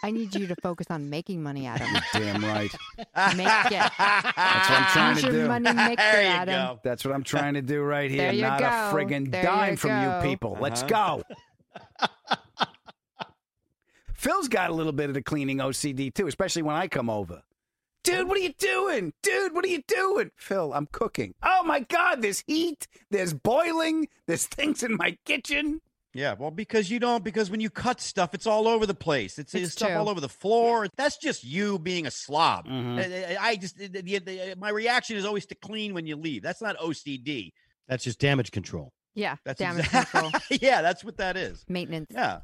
I 0.03 0.11
need 0.11 0.35
you 0.35 0.45
to 0.47 0.55
focus 0.61 0.87
on 0.91 1.09
making 1.09 1.41
money, 1.41 1.65
Adam. 1.71 1.87
Damn 2.13 2.43
right. 2.43 2.71
Make 3.35 3.47
it. 3.71 3.91
That's 3.97 4.69
what 4.69 4.77
I'm 4.77 4.91
trying 4.91 5.15
Use 5.15 5.21
to 5.23 5.31
your 5.31 5.41
do. 5.43 5.47
money 5.47 5.73
maker, 5.73 5.95
There 6.01 6.21
you 6.21 6.27
Adam. 6.27 6.53
go. 6.75 6.79
That's 6.83 7.03
what 7.05 7.15
I'm 7.15 7.23
trying 7.23 7.55
to 7.55 7.61
do 7.63 7.81
right 7.81 8.11
here. 8.11 8.19
There 8.23 8.33
you 8.33 8.41
Not 8.43 8.61
a 8.61 8.65
friggin' 8.93 9.31
There 9.31 9.41
dime 9.43 9.71
you 9.71 9.77
from 9.77 9.89
go. 9.91 10.19
you 10.21 10.29
people. 10.29 10.57
Let's 10.59 10.83
Uh-huh. 10.83 11.17
go. 11.17 11.35
Phil's 14.13 14.47
got 14.47 14.69
a 14.69 14.73
little 14.73 14.91
bit 14.93 15.09
of 15.09 15.13
the 15.13 15.21
cleaning 15.21 15.57
OCD 15.57 16.13
too, 16.13 16.27
especially 16.27 16.61
when 16.63 16.75
I 16.75 16.87
come 16.87 17.09
over. 17.09 17.43
Dude, 18.03 18.27
what 18.27 18.37
are 18.37 18.41
you 18.41 18.53
doing? 18.57 19.13
Dude, 19.23 19.53
what 19.53 19.65
are 19.65 19.69
you 19.69 19.81
doing? 19.87 20.31
Phil, 20.35 20.73
I'm 20.73 20.87
cooking. 20.91 21.33
Oh 21.43 21.63
my 21.63 21.79
God, 21.81 22.21
there's 22.21 22.43
heat, 22.47 22.87
there's 23.09 23.33
boiling, 23.33 24.07
there's 24.27 24.45
things 24.45 24.83
in 24.83 24.95
my 24.95 25.17
kitchen. 25.25 25.81
Yeah, 26.13 26.35
well, 26.39 26.49
because 26.51 26.89
you 26.89 26.99
don't, 26.99 27.23
because 27.25 27.51
when 27.51 27.59
you 27.59 27.69
cut 27.69 27.99
stuff, 27.99 28.33
it's 28.33 28.47
all 28.47 28.67
over 28.69 28.85
the 28.85 28.93
place. 28.93 29.37
It's, 29.37 29.53
It's 29.53 29.63
it's 29.65 29.73
stuff 29.73 29.89
all 29.99 30.07
over 30.07 30.21
the 30.21 30.29
floor. 30.29 30.87
That's 30.95 31.17
just 31.17 31.43
you 31.43 31.77
being 31.77 32.05
a 32.07 32.11
slob. 32.11 32.67
Mhm. 32.67 32.99
I, 32.99 33.35
I- 33.35 33.47
I 33.49 33.55
just, 33.57 33.77
the- 33.77 33.87
the- 33.89 34.19
the- 34.19 34.55
my 34.57 34.69
reaction 34.69 35.17
is 35.17 35.25
always 35.25 35.45
to 35.47 35.55
clean 35.55 35.93
when 35.93 36.07
you 36.07 36.15
leave. 36.15 36.41
That's 36.41 36.61
not 36.61 36.77
OCD. 36.77 37.51
That's 37.89 38.03
just 38.05 38.17
damage 38.19 38.51
control. 38.51 38.93
Yeah, 39.15 39.37
That's 39.45 39.57
damage 39.59 39.85
exact- 39.85 40.11
control, 40.11 40.31
yeah, 40.61 40.81
that's 40.81 41.03
what 41.03 41.17
that 41.17 41.37
is. 41.37 41.65
maintenance. 41.69 42.07
Yeah. 42.11 42.39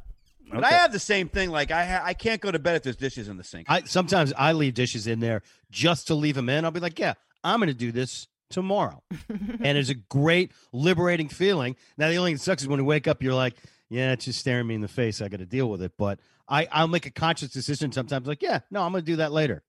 But 0.52 0.64
I 0.66 0.72
have 0.72 0.92
the 0.92 1.00
same 1.00 1.30
thing. 1.30 1.50
Like 1.52 1.72
I, 1.72 1.86
ha- 1.86 2.02
I 2.04 2.14
can't 2.14 2.42
go 2.42 2.52
to 2.52 2.60
bed 2.60 2.76
if 2.78 2.84
there's 2.84 2.96
dishes 2.98 3.28
in 3.30 3.38
the 3.38 3.44
sink. 3.44 3.68
I 3.70 3.84
sometimes 3.84 4.34
I 4.38 4.52
leave 4.54 4.74
dishes 4.74 5.06
in 5.08 5.20
there 5.20 5.44
just 5.70 6.08
to 6.08 6.16
leave 6.16 6.36
them 6.36 6.50
in. 6.50 6.66
I'll 6.66 6.72
be 6.72 6.80
like, 6.82 6.98
yeah, 7.00 7.14
I'm 7.44 7.60
going 7.60 7.68
to 7.68 7.74
do 7.74 7.92
this 7.92 8.28
tomorrow, 8.50 9.02
and 9.30 9.78
it's 9.78 9.90
a 9.90 9.94
great 9.96 10.52
liberating 10.74 11.30
feeling. 11.30 11.76
Now 11.98 12.10
the 12.10 12.16
only 12.18 12.32
thing 12.32 12.36
that 12.36 12.42
sucks 12.44 12.64
is 12.64 12.68
when 12.68 12.80
you 12.80 12.86
wake 12.86 13.08
up, 13.08 13.22
you're 13.24 13.34
like, 13.34 13.56
yeah, 13.90 14.12
it's 14.14 14.26
just 14.26 14.40
staring 14.40 14.68
me 14.68 14.76
in 14.76 14.82
the 14.82 14.88
face. 14.90 15.22
I 15.22 15.30
got 15.30 15.40
to 15.40 15.46
deal 15.46 15.70
with 15.70 15.82
it. 15.82 15.94
But 15.98 16.20
I 16.50 16.68
I'll 16.72 16.88
make 16.90 17.06
a 17.06 17.12
conscious 17.12 17.52
decision 17.52 17.92
sometimes. 17.94 18.28
Like, 18.28 18.42
yeah, 18.42 18.60
no, 18.70 18.82
I'm 18.82 18.92
going 18.92 19.04
to 19.06 19.12
do 19.12 19.18
that 19.18 19.32
later. 19.32 19.64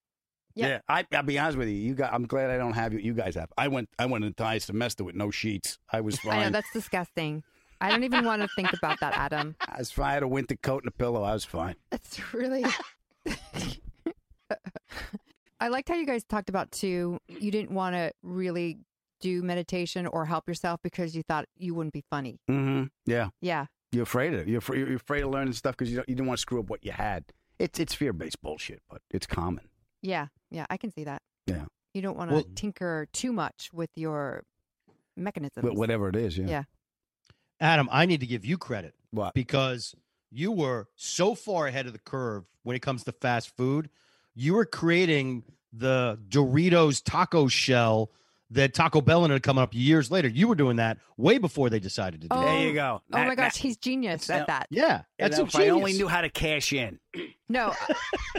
Yeah. 0.55 0.68
Yeah, 0.68 0.80
I, 0.88 1.07
I'll 1.12 1.22
be 1.22 1.38
honest 1.38 1.59
with 1.59 1.68
you. 1.68 1.74
You 1.74 1.94
got. 1.94 2.12
I'm 2.12 2.26
glad 2.26 2.50
I 2.50 2.57
don't 2.59 2.74
have 2.74 2.92
you. 2.92 2.98
You 2.98 3.14
guys 3.14 3.34
have. 3.34 3.53
I 3.57 3.68
went. 3.68 3.88
I 3.98 4.07
went 4.07 4.24
an 4.24 4.28
entire 4.28 4.61
semester 4.61 5.05
with 5.05 5.14
no 5.14 5.30
sheets. 5.30 5.78
I 5.90 6.00
was 6.00 6.18
fine. 6.18 6.32
I 6.38 6.44
know 6.44 6.50
that's 6.50 6.72
disgusting. 6.72 7.42
I 7.80 7.90
don't 7.90 8.05
even 8.05 8.24
want 8.24 8.42
to 8.42 8.48
think 8.55 8.72
about 8.72 9.00
that, 9.00 9.14
Adam. 9.16 9.57
I 9.68 9.78
was 9.78 9.90
fine. 9.90 10.11
I 10.11 10.14
had 10.14 10.22
a 10.22 10.28
winter 10.28 10.57
coat 10.57 10.84
and 10.84 10.88
a 10.88 10.92
pillow. 10.92 11.22
I 11.24 11.32
was 11.32 11.44
fine. 11.44 11.74
That's 11.90 12.32
really. 12.32 12.64
I 15.61 15.68
liked 15.68 15.88
how 15.88 15.94
you 15.94 16.07
guys 16.07 16.24
talked 16.24 16.48
about 16.48 16.70
too. 16.72 17.18
You 17.28 17.50
didn't 17.50 17.72
want 17.72 17.94
to 17.94 18.12
really 18.22 18.78
do 19.20 19.42
meditation 19.42 20.07
or 20.07 20.26
help 20.26 20.48
yourself 20.48 20.80
because 20.82 21.14
you 21.14 21.22
thought 21.22 21.46
you 21.57 21.74
wouldn't 21.74 21.92
be 21.92 22.05
funny. 22.11 22.38
Mm-hmm. 22.50 22.84
Yeah. 23.07 23.28
Yeah. 23.40 23.66
You're 23.92 24.03
afraid 24.03 24.34
of 24.34 24.40
it. 24.40 24.48
You're 24.48 24.59
afraid, 24.59 24.78
you're 24.78 24.96
afraid 24.96 25.22
of 25.22 25.30
learning 25.30 25.53
stuff 25.53 25.76
because 25.76 25.90
you 25.90 25.96
don't, 25.96 26.09
you 26.09 26.14
didn't 26.14 26.26
want 26.26 26.38
to 26.38 26.42
screw 26.42 26.61
up 26.61 26.68
what 26.68 26.84
you 26.84 26.92
had. 26.92 27.24
It's 27.59 27.78
it's 27.78 27.94
fear 27.94 28.12
based 28.12 28.42
bullshit, 28.42 28.82
but 28.90 29.03
it's 29.11 29.26
common. 29.26 29.68
Yeah. 30.03 30.26
Yeah. 30.50 30.66
I 30.68 30.76
can 30.76 30.90
see 30.92 31.05
that. 31.05 31.22
Yeah. 31.46 31.64
You 31.94 32.03
don't 32.03 32.16
want 32.16 32.30
to 32.30 32.34
Well- 32.36 32.44
tinker 32.55 33.07
too 33.12 33.32
much 33.32 33.70
with 33.72 33.90
your 33.96 34.44
mechanisms. 35.16 35.66
Wh- 35.68 35.76
Whatever 35.76 36.09
it 36.09 36.16
is. 36.16 36.36
Yeah. 36.38 36.46
Yeah. 36.48 36.62
Adam, 37.61 37.88
I 37.92 38.07
need 38.07 38.20
to 38.20 38.26
give 38.26 38.44
you 38.44 38.59
credit 38.59 38.94
What? 39.12 39.34
because 39.34 39.94
you 40.30 40.50
were 40.50 40.88
so 40.96 41.34
far 41.34 41.66
ahead 41.66 41.86
of 41.86 41.92
the 41.92 41.98
curve 42.00 42.44
when 42.64 42.74
it 42.74 42.80
comes 42.80 43.05
to 43.05 43.12
fast 43.12 43.57
food. 43.57 43.88
You 44.34 44.55
were 44.55 44.64
creating 44.64 45.44
the 45.72 46.18
Doritos 46.28 47.03
taco 47.05 47.46
shell 47.48 48.11
that 48.53 48.74
Taco 48.74 49.00
Bell 49.00 49.24
ended 49.24 49.36
up 49.36 49.42
coming 49.42 49.62
up 49.62 49.70
years 49.74 50.11
later. 50.11 50.28
You 50.28 50.48
were 50.48 50.55
doing 50.55 50.76
that 50.76 50.98
way 51.16 51.38
before 51.38 51.70
they 51.70 51.78
decided 51.80 52.20
to 52.22 52.28
do 52.28 52.36
Oh, 52.36 52.40
it. 52.42 52.44
There 52.44 52.66
you 52.68 52.74
go. 52.74 53.03
Oh 53.12 53.18
my 53.24 53.34
gosh, 53.34 53.55
that- 53.55 53.57
he's 53.61 53.76
genius 53.76 54.28
at 54.30 54.46
that. 54.46 54.66
Yeah, 54.70 55.03
and 55.18 55.32
that's 55.32 55.38
if 55.42 55.57
I 55.57 55.68
only 55.68 55.92
knew 55.94 56.09
how 56.09 56.20
to 56.20 56.28
cash 56.30 56.72
in. 56.72 56.98
No, 57.48 57.74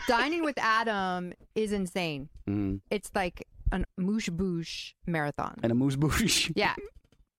dining 0.08 0.44
with 0.44 0.58
Adam 0.58 1.34
is 1.54 1.72
insane. 1.72 2.30
Mhm. 2.50 2.82
It's 2.90 3.12
like 3.14 3.48
an 3.72 3.86
moosh 4.00 4.28
boosh 4.30 4.94
marathon. 5.06 5.60
And 5.62 5.72
a 5.72 5.76
moose 5.76 5.96
bouche. 5.96 6.52
Yeah. 6.56 6.74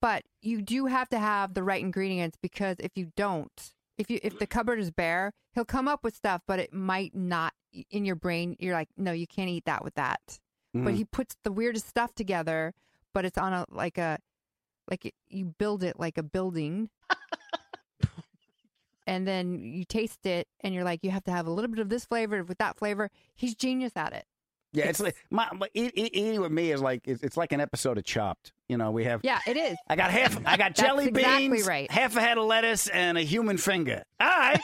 But 0.00 0.22
you 0.42 0.62
do 0.62 0.86
have 0.86 1.08
to 1.08 1.18
have 1.18 1.54
the 1.54 1.64
right 1.64 1.80
ingredients 1.80 2.38
because 2.40 2.76
if 2.78 2.92
you 2.94 3.10
don't, 3.16 3.50
if 3.98 4.08
you 4.10 4.20
if 4.22 4.38
the 4.38 4.46
cupboard 4.46 4.78
is 4.78 4.90
bare, 4.92 5.32
he'll 5.54 5.64
come 5.64 5.88
up 5.88 6.04
with 6.04 6.14
stuff, 6.14 6.42
but 6.46 6.60
it 6.60 6.72
might 6.72 7.12
not 7.14 7.52
in 7.90 8.04
your 8.04 8.14
brain. 8.16 8.54
You're 8.60 8.74
like, 8.74 8.88
no, 8.96 9.10
you 9.12 9.26
can't 9.26 9.48
eat 9.50 9.64
that 9.64 9.82
with 9.82 9.94
that. 9.94 10.20
But 10.74 10.92
Mhm. 10.92 10.96
he 10.96 11.04
puts 11.04 11.36
the 11.44 11.52
weirdest 11.52 11.86
stuff 11.88 12.14
together, 12.14 12.74
but 13.12 13.24
it's 13.24 13.38
on 13.38 13.52
a 13.52 13.64
like 13.70 13.96
a 13.96 14.18
like 14.90 15.06
it, 15.06 15.14
you 15.28 15.54
build 15.56 15.82
it 15.84 15.98
like 16.00 16.18
a 16.18 16.22
building. 16.22 16.90
And 19.06 19.28
then 19.28 19.58
you 19.58 19.84
taste 19.84 20.24
it, 20.24 20.48
and 20.62 20.72
you're 20.74 20.82
like, 20.82 21.00
you 21.04 21.10
have 21.10 21.24
to 21.24 21.30
have 21.30 21.46
a 21.46 21.50
little 21.50 21.70
bit 21.70 21.78
of 21.78 21.90
this 21.90 22.06
flavor 22.06 22.42
with 22.42 22.56
that 22.56 22.78
flavor. 22.78 23.10
He's 23.34 23.54
genius 23.54 23.92
at 23.96 24.14
it. 24.14 24.24
Yeah, 24.72 24.86
it's 24.86 24.98
like 24.98 25.14
my, 25.30 25.46
eat- 25.74 25.92
eat- 25.94 26.16
eating 26.16 26.40
with 26.40 26.50
me 26.50 26.72
is 26.72 26.80
like 26.80 27.06
it's, 27.06 27.22
it's 27.22 27.36
like 27.36 27.52
an 27.52 27.60
episode 27.60 27.98
of 27.98 28.04
Chopped. 28.04 28.52
You 28.66 28.78
know, 28.78 28.90
we 28.92 29.04
have 29.04 29.20
Yeah, 29.22 29.40
it 29.46 29.58
is. 29.58 29.76
I 29.88 29.94
got 29.96 30.10
half. 30.10 30.40
I 30.46 30.56
got 30.56 30.74
jelly 30.74 31.08
exactly 31.08 31.48
beans, 31.50 31.66
right. 31.66 31.90
half 31.90 32.16
a 32.16 32.20
head 32.20 32.38
of 32.38 32.44
lettuce, 32.46 32.88
and 32.88 33.18
a 33.18 33.20
human 33.22 33.58
finger. 33.58 34.04
All 34.18 34.26
right, 34.26 34.60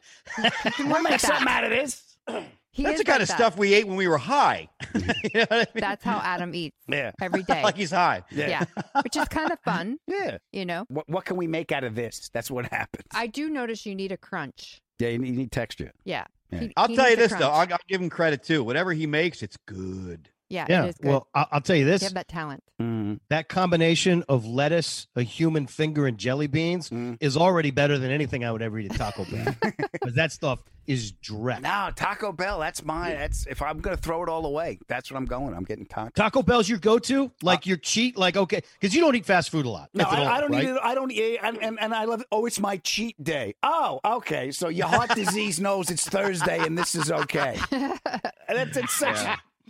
we'll 0.80 1.02
make 1.02 1.20
something 1.20 1.46
out 1.48 1.62
of 1.62 1.70
this. 1.70 2.16
He 2.76 2.82
That's 2.82 2.98
the 2.98 3.04
kind 3.04 3.20
like 3.20 3.22
of 3.22 3.28
that. 3.28 3.36
stuff 3.38 3.56
we 3.56 3.72
ate 3.72 3.86
when 3.88 3.96
we 3.96 4.06
were 4.06 4.18
high. 4.18 4.68
You 4.94 5.00
know 5.40 5.46
what 5.48 5.52
I 5.52 5.56
mean? 5.56 5.66
That's 5.76 6.04
how 6.04 6.18
Adam 6.18 6.54
eats 6.54 6.76
Yeah, 6.88 7.10
every 7.22 7.42
day. 7.42 7.62
like 7.62 7.76
he's 7.76 7.90
high. 7.90 8.22
yeah. 8.30 8.48
yeah. 8.76 8.82
which 9.02 9.16
is 9.16 9.26
kind 9.28 9.50
of 9.50 9.58
fun, 9.60 9.98
yeah. 10.06 10.36
you 10.52 10.66
know. 10.66 10.84
What 10.88 11.08
what 11.08 11.24
can 11.24 11.36
we 11.36 11.46
make 11.46 11.72
out 11.72 11.84
of 11.84 11.94
this? 11.94 12.28
That's 12.34 12.50
what 12.50 12.66
happens. 12.66 13.06
I 13.14 13.28
do 13.28 13.48
notice 13.48 13.86
you 13.86 13.94
need 13.94 14.12
a 14.12 14.16
crunch. 14.18 14.82
yeah, 14.98 15.08
you 15.08 15.18
need, 15.18 15.28
you 15.28 15.36
need 15.36 15.52
texture. 15.52 15.92
Yeah. 16.04 16.26
Yeah. 16.52 16.60
He- 16.60 16.72
I'll 16.76 16.88
he 16.88 16.96
tell 16.96 17.10
you 17.10 17.16
needs 17.16 17.32
a 17.32 17.34
this 17.34 17.38
though, 17.40 17.50
I'll. 17.50 17.66
I'll 17.72 17.78
give 17.88 18.00
him 18.00 18.10
credit 18.10 18.42
too. 18.42 18.62
Whatever 18.62 18.92
he 18.92 19.06
makes, 19.06 19.42
it's 19.42 19.56
good. 19.66 20.28
Yeah, 20.48 20.66
Yeah. 20.68 20.84
it 20.84 20.88
is 20.90 20.96
good. 20.98 21.08
Well, 21.08 21.28
I'll, 21.34 21.48
I'll 21.52 21.60
tell 21.60 21.76
you 21.76 21.84
you 21.84 21.90
this: 21.90 22.02
have 22.02 22.14
that 22.14 22.28
talent. 22.28 22.62
Mm. 22.80 23.20
that 23.30 23.48
combination 23.48 24.22
of 24.28 24.44
lettuce, 24.44 25.06
a 25.16 25.22
human 25.22 25.66
finger, 25.66 26.06
and 26.06 26.18
jelly 26.18 26.46
beans 26.46 26.90
Mm. 26.90 27.16
is 27.20 27.36
already 27.36 27.70
better 27.70 27.96
than 27.98 28.10
anything 28.10 28.44
I 28.44 28.52
would 28.52 28.60
ever 28.62 28.78
eat 28.78 28.90
at 28.92 28.98
Taco 28.98 29.24
Bell. 29.24 29.54
Because 29.92 30.14
that 30.16 30.30
stuff 30.30 30.60
is 30.86 31.12
dreck. 31.12 31.62
No, 31.62 31.90
Taco 31.96 32.30
Bell. 32.32 32.60
That's 32.60 32.84
mine. 32.84 33.14
That's 33.16 33.46
if 33.46 33.60
I'm 33.62 33.80
gonna 33.80 33.96
throw 33.96 34.22
it 34.22 34.28
all 34.28 34.44
away. 34.46 34.78
That's 34.88 35.10
what 35.10 35.16
I'm 35.16 35.24
going. 35.24 35.54
I'm 35.54 35.64
getting 35.64 35.86
taco. 35.86 36.10
Taco 36.14 36.42
Bell's 36.42 36.68
your 36.68 36.78
go-to, 36.78 37.32
like 37.42 37.66
your 37.66 37.78
cheat, 37.78 38.16
like 38.18 38.36
okay, 38.36 38.60
because 38.78 38.94
you 38.94 39.00
don't 39.00 39.16
eat 39.16 39.24
fast 39.26 39.50
food 39.50 39.64
a 39.66 39.70
lot. 39.70 39.88
No, 39.94 40.02
if 40.02 40.08
I, 40.12 40.20
all, 40.20 40.28
I 40.28 40.40
don't 40.40 40.52
right? 40.52 40.64
eat 40.64 40.68
it. 40.70 40.78
I 40.82 40.94
don't 40.94 41.10
eat, 41.10 41.38
and, 41.42 41.60
and 41.62 41.80
and 41.80 41.94
I 41.94 42.04
love 42.04 42.20
it. 42.20 42.26
Oh, 42.30 42.44
it's 42.46 42.60
my 42.60 42.76
cheat 42.78 43.22
day. 43.24 43.54
Oh, 43.62 44.00
okay. 44.04 44.50
So 44.52 44.68
your 44.68 44.86
heart 44.86 45.10
disease 45.14 45.58
knows 45.58 45.90
it's 45.90 46.06
Thursday, 46.08 46.58
and 46.60 46.76
this 46.78 46.94
is 46.94 47.10
okay. 47.10 47.58
And 47.72 47.98
That's 48.48 48.76
it's 48.76 48.94
such. 48.94 49.16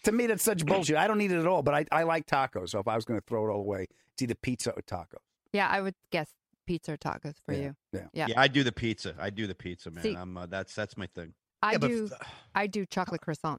To 0.06 0.12
me, 0.12 0.26
that's 0.26 0.42
such 0.42 0.64
bullshit. 0.66 0.96
I 0.96 1.06
don't 1.06 1.18
need 1.18 1.30
it 1.32 1.38
at 1.38 1.46
all, 1.46 1.62
but 1.62 1.74
I, 1.74 1.84
I 1.92 2.02
like 2.04 2.26
tacos. 2.26 2.70
So 2.70 2.78
if 2.80 2.88
I 2.88 2.94
was 2.96 3.04
going 3.04 3.20
to 3.20 3.24
throw 3.26 3.46
it 3.46 3.52
all 3.52 3.60
away, 3.60 3.86
it's 4.14 4.22
either 4.22 4.34
pizza 4.34 4.70
or 4.72 4.82
taco. 4.82 5.18
Yeah, 5.52 5.68
I 5.68 5.80
would 5.80 5.94
guess 6.10 6.28
pizza 6.66 6.92
or 6.92 6.96
tacos 6.96 7.34
for 7.44 7.52
Yeah, 7.54 7.60
you. 7.92 8.04
yeah. 8.12 8.26
Yeah. 8.28 8.40
I 8.40 8.48
do 8.48 8.64
the 8.64 8.72
pizza. 8.72 9.14
I 9.18 9.30
do 9.30 9.46
the 9.46 9.54
pizza, 9.54 9.90
man. 9.90 10.02
See- 10.02 10.14
I'm 10.16 10.36
uh, 10.36 10.46
that's 10.46 10.74
that's 10.74 10.96
my 10.96 11.06
thing. 11.14 11.34
I 11.62 11.72
Yeah, 11.72 11.78
but 11.78 11.88
do 11.88 12.10
I 12.54 12.66
do 12.66 12.84
chocolate 12.86 13.20
croissants. 13.20 13.58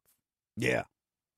Yeah. 0.55 0.83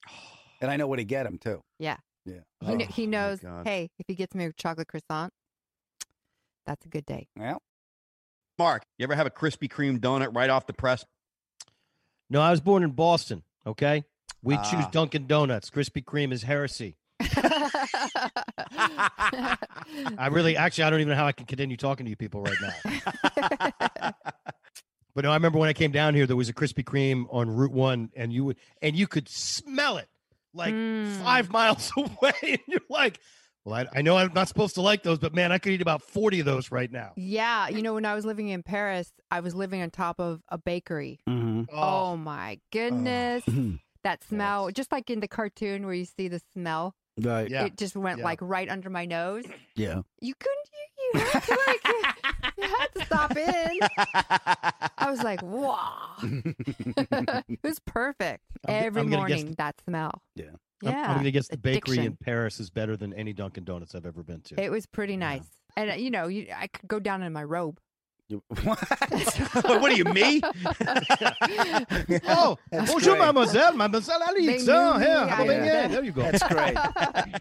And 0.62 0.70
I 0.70 0.76
know 0.76 0.88
where 0.88 0.98
to 0.98 1.06
get 1.06 1.24
them 1.24 1.38
too. 1.38 1.62
Yeah. 1.80 1.96
Yeah. 2.26 2.40
He, 2.60 2.66
kn- 2.76 2.82
Oh, 2.82 2.86
he 2.94 3.08
knows, 3.08 3.40
God. 3.40 3.66
hey, 3.66 3.90
if 3.98 4.06
he 4.10 4.14
gets 4.16 4.36
me 4.36 4.44
a 4.44 4.52
chocolate 4.52 4.90
croissant, 4.90 5.32
that's 6.66 6.86
a 6.86 6.90
good 6.90 7.06
day. 7.06 7.30
Well, 7.38 7.62
Mark, 8.58 8.84
you 8.98 9.04
ever 9.06 9.16
have 9.16 9.26
a 9.26 9.30
Krispy 9.32 9.70
Kreme 9.70 10.00
donut 10.00 10.36
right 10.36 10.50
off 10.50 10.68
the 10.68 10.74
press? 10.74 11.06
No, 12.30 12.42
I 12.42 12.52
was 12.52 12.60
born 12.60 12.84
in 12.84 12.92
Boston. 12.92 13.44
Okay, 13.66 14.04
we 14.42 14.56
choose 14.58 14.86
Ah. 14.86 14.90
Dunkin' 14.92 15.28
Donuts. 15.28 15.70
Krispy 15.70 16.04
Kreme 16.04 16.32
is 16.32 16.44
heresy. 16.44 16.96
I 20.18 20.28
really, 20.32 20.56
actually, 20.58 20.84
I 20.86 20.90
don't 20.90 21.00
even 21.02 21.10
know 21.10 21.16
how 21.16 21.28
I 21.28 21.32
can 21.32 21.46
continue 21.46 21.78
talking 21.78 22.06
to 22.06 22.10
you 22.10 22.16
people 22.16 22.42
right 22.44 22.58
now. 22.62 24.12
But 25.16 25.24
no, 25.26 25.32
I 25.32 25.34
remember 25.34 25.58
when 25.60 25.68
I 25.68 25.74
came 25.74 25.92
down 25.92 26.14
here, 26.14 26.28
there 26.28 26.36
was 26.38 26.48
a 26.50 26.54
Krispy 26.54 26.84
Kreme 26.84 27.26
on 27.32 27.50
Route 27.50 27.72
One, 27.74 28.10
and 28.16 28.32
you 28.32 28.46
would, 28.46 28.58
and 28.82 28.96
you 28.96 29.06
could 29.08 29.28
smell 29.28 29.98
it 29.98 30.08
like 30.54 30.74
Mm. 30.74 31.22
five 31.24 31.50
miles 31.50 31.92
away, 31.98 32.32
and 32.44 32.60
you're 32.68 32.80
like, 32.90 33.20
"Well, 33.66 33.74
I, 33.76 33.88
I 34.00 34.02
know 34.04 34.16
I'm 34.18 34.32
not 34.34 34.48
supposed 34.48 34.76
to 34.76 34.82
like 34.82 35.02
those, 35.04 35.18
but 35.18 35.34
man, 35.34 35.52
I 35.52 35.58
could 35.58 35.74
eat 35.74 35.82
about 35.82 36.04
forty 36.04 36.40
of 36.40 36.46
those 36.46 36.72
right 36.72 36.90
now." 36.90 37.14
Yeah, 37.18 37.68
you 37.70 37.82
know, 37.82 37.96
when 37.96 38.06
I 38.06 38.14
was 38.16 38.24
living 38.24 38.48
in 38.50 38.62
Paris, 38.64 39.12
I 39.32 39.40
was 39.42 39.56
living 39.56 39.82
on 39.82 39.90
top 39.90 40.20
of 40.20 40.42
a 40.48 40.58
bakery. 40.60 41.20
mm-hmm. 41.28 41.64
Oh, 41.76 42.16
my 42.16 42.60
goodness. 42.72 43.44
That 44.04 44.24
smell, 44.24 44.70
just 44.72 44.92
like 44.92 45.10
in 45.10 45.20
the 45.20 45.28
cartoon 45.28 45.86
where 45.86 45.94
you 45.94 46.06
see 46.06 46.28
the 46.30 46.42
smell, 46.54 46.96
right. 47.22 47.50
Yeah. 47.50 47.66
it 47.66 47.76
just 47.78 47.96
went 47.98 48.20
Yeah. 48.20 48.24
like 48.26 48.40
right 48.42 48.70
under 48.70 48.90
my 48.90 49.06
nose. 49.06 49.46
Yeah. 49.76 50.02
You 50.22 50.34
couldn't, 50.36 50.70
you, 51.14 51.20
you 51.20 51.26
had 51.26 51.40
to 51.44 51.58
like, 51.68 51.88
you 52.58 52.64
had 52.64 52.88
to 52.96 53.06
stop 53.06 53.38
in. 53.38 53.80
I 54.98 55.10
was 55.10 55.22
like, 55.24 55.42
wow. 55.42 56.16
it 57.48 57.60
was 57.64 57.80
perfect. 57.80 58.44
I'm 58.68 58.84
Every 58.84 59.02
I'm 59.04 59.10
morning, 59.10 59.50
the- 59.52 59.56
that 59.56 59.76
smell. 59.86 60.22
Yeah. 60.36 60.46
Yeah. 60.82 60.90
I'm, 60.92 61.10
I'm 61.12 61.18
gonna 61.18 61.32
guess 61.32 61.48
the 61.50 61.58
bakery 61.58 62.00
in. 62.00 62.16
Paris 62.18 62.60
is 62.60 62.70
better 62.70 62.96
than 62.98 63.14
any 63.14 63.34
Dunkin' 63.34 63.64
Donuts 63.66 63.96
I've 63.96 64.06
ever 64.06 64.24
been 64.24 64.42
to. 64.42 64.62
It 64.62 64.72
was 64.72 64.86
pretty 64.86 65.14
Yeah. 65.14 65.20
nice. 65.20 65.46
And, 65.78 65.92
uh, 65.92 65.94
you 65.94 66.10
know, 66.12 66.28
you, 66.28 66.48
I 66.56 66.68
could 66.68 66.88
go 66.88 67.00
down 67.00 67.22
in 67.24 67.32
my 67.34 67.44
robe. 67.44 67.80
You- 68.30 68.44
what 68.64 69.92
are 69.92 69.92
you, 69.92 70.04
me? 70.06 70.40
oh, 72.28 72.58
That's 72.72 72.92
bonjour, 72.92 73.16
great. 73.16 73.20
mademoiselle, 73.20 73.74
mademoiselle 73.76 74.22
Alice. 74.22 74.68
Oh, 74.70 74.94
knew 74.94 75.00
here, 75.04 75.22
me, 75.26 75.30
have 75.30 75.40
a 75.40 75.42
I- 75.42 75.48
beignet. 75.48 75.90
There 75.92 76.04
you 76.04 76.12
go. 76.12 76.22
That's 76.22 76.44
great. 76.44 76.78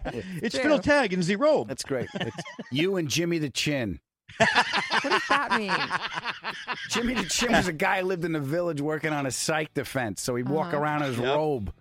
it's 0.42 0.54
True. 0.58 0.64
Phil 0.70 0.78
Tag 0.78 1.12
in 1.12 1.20
the 1.20 1.36
robe. 1.36 1.68
That's 1.68 1.84
great. 1.84 2.08
It's 2.14 2.36
you 2.72 2.96
and 2.96 3.06
Jimmy 3.08 3.36
the 3.38 3.50
Chin. 3.50 4.00
What 4.38 4.48
does 5.02 5.22
that 5.28 5.58
mean? 5.58 5.72
Jimmy 6.88 7.14
the 7.14 7.28
Chin 7.28 7.52
was 7.52 7.68
a 7.68 7.72
guy 7.74 8.00
who 8.00 8.06
lived 8.06 8.24
in 8.24 8.32
the 8.32 8.40
village 8.40 8.80
working 8.80 9.12
on 9.12 9.26
a 9.26 9.30
psych 9.30 9.74
defense. 9.74 10.22
So 10.22 10.36
he'd 10.36 10.48
walk 10.48 10.68
Uh-huh. 10.68 10.78
around 10.78 11.02
in 11.02 11.08
his 11.08 11.18
Yep. 11.18 11.36
robe, 11.36 11.72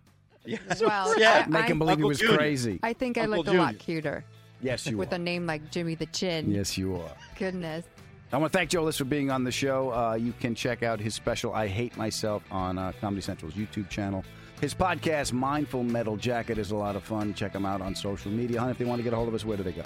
Well, 0.81 1.17
Yeah. 1.19 1.43
I, 1.45 1.49
make 1.49 1.65
him 1.67 1.79
believe 1.79 1.93
Uncle 1.93 2.09
he 2.09 2.09
was 2.09 2.19
Junior. 2.19 2.37
crazy. 2.37 2.79
I 2.83 2.91
think 2.91 3.17
I 3.17 3.21
Uncle 3.21 3.37
looked 3.37 3.49
a 3.49 3.53
lot 3.53 3.79
cuter 3.79 4.25
Yes, 4.61 4.85
you 4.87 4.97
with 4.97 5.13
are. 5.13 5.15
a 5.15 5.19
name 5.19 5.45
like 5.45 5.71
Jimmy 5.71 5.95
the 5.95 6.07
Chin. 6.07 6.51
Yes, 6.51 6.77
you 6.77 6.95
are. 6.95 7.11
Goodness. 7.39 7.85
I 8.31 8.37
want 8.37 8.51
to 8.51 8.57
thank 8.57 8.69
Joe 8.69 8.83
List 8.83 8.97
for 8.97 9.05
being 9.05 9.31
on 9.31 9.45
the 9.45 9.51
show. 9.51 9.93
Uh, 9.93 10.15
you 10.15 10.33
can 10.33 10.53
check 10.53 10.83
out 10.83 10.99
his 10.99 11.15
special, 11.15 11.53
I 11.53 11.67
Hate 11.67 11.95
Myself, 11.95 12.43
on 12.51 12.77
uh, 12.77 12.91
Comedy 12.99 13.21
Central's 13.21 13.53
YouTube 13.53 13.89
channel. 13.89 14.25
His 14.59 14.73
podcast, 14.73 15.31
Mindful 15.31 15.83
Metal 15.83 16.17
Jacket, 16.17 16.57
is 16.57 16.71
a 16.71 16.75
lot 16.75 16.97
of 16.97 17.03
fun. 17.03 17.33
Check 17.33 17.53
him 17.53 17.65
out 17.65 17.79
on 17.79 17.95
social 17.95 18.29
media. 18.31 18.59
Hun, 18.59 18.69
if 18.69 18.77
they 18.77 18.85
want 18.85 18.99
to 18.99 19.03
get 19.03 19.13
a 19.13 19.15
hold 19.15 19.29
of 19.29 19.33
us, 19.33 19.45
where 19.45 19.55
do 19.55 19.63
they 19.63 19.71
go? 19.71 19.83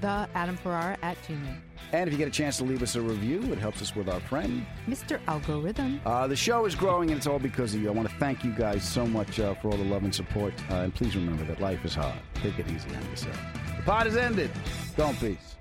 The 0.00 0.26
Adam 0.34 0.56
Ferrara 0.56 0.96
at 1.02 1.18
Gmail. 1.24 1.56
And 1.92 2.08
if 2.08 2.12
you 2.12 2.18
get 2.18 2.28
a 2.28 2.30
chance 2.30 2.56
to 2.58 2.64
leave 2.64 2.82
us 2.82 2.94
a 2.94 3.00
review, 3.00 3.42
it 3.52 3.58
helps 3.58 3.82
us 3.82 3.94
with 3.94 4.08
our 4.08 4.20
friend. 4.20 4.64
Mr. 4.88 5.20
Algorithm. 5.26 6.00
Uh, 6.06 6.26
the 6.26 6.36
show 6.36 6.64
is 6.64 6.74
growing, 6.74 7.10
and 7.10 7.18
it's 7.18 7.26
all 7.26 7.40
because 7.40 7.74
of 7.74 7.82
you. 7.82 7.88
I 7.88 7.92
want 7.92 8.08
to 8.08 8.14
thank 8.14 8.42
you 8.42 8.52
guys 8.52 8.88
so 8.88 9.06
much 9.06 9.38
uh, 9.38 9.54
for 9.56 9.70
all 9.70 9.76
the 9.76 9.84
love 9.84 10.04
and 10.04 10.14
support. 10.14 10.54
Uh, 10.70 10.76
and 10.76 10.94
please 10.94 11.14
remember 11.14 11.44
that 11.44 11.60
life 11.60 11.84
is 11.84 11.94
hard. 11.94 12.18
Take 12.34 12.58
it 12.58 12.66
easy 12.68 12.88
on 12.94 13.02
yourself. 13.10 13.38
The 13.76 13.82
pod 13.82 14.06
is 14.06 14.16
ended. 14.16 14.50
Go 14.96 15.08
in 15.08 15.16
peace. 15.16 15.56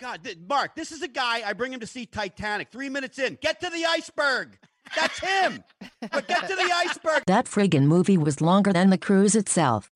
God, 0.00 0.22
th- 0.22 0.38
Mark, 0.48 0.76
this 0.76 0.92
is 0.92 1.02
a 1.02 1.08
guy. 1.08 1.42
I 1.44 1.52
bring 1.54 1.72
him 1.72 1.80
to 1.80 1.86
see 1.86 2.06
Titanic. 2.06 2.68
Three 2.70 2.88
minutes 2.88 3.18
in, 3.18 3.36
get 3.40 3.60
to 3.60 3.70
the 3.70 3.84
iceberg. 3.84 4.56
That's 4.94 5.18
him. 5.18 5.64
but 6.00 6.28
get 6.28 6.48
to 6.48 6.54
the 6.54 6.70
iceberg. 6.74 7.22
That 7.26 7.46
friggin' 7.46 7.84
movie 7.84 8.16
was 8.16 8.40
longer 8.40 8.72
than 8.72 8.90
the 8.90 8.98
cruise 8.98 9.34
itself. 9.34 9.90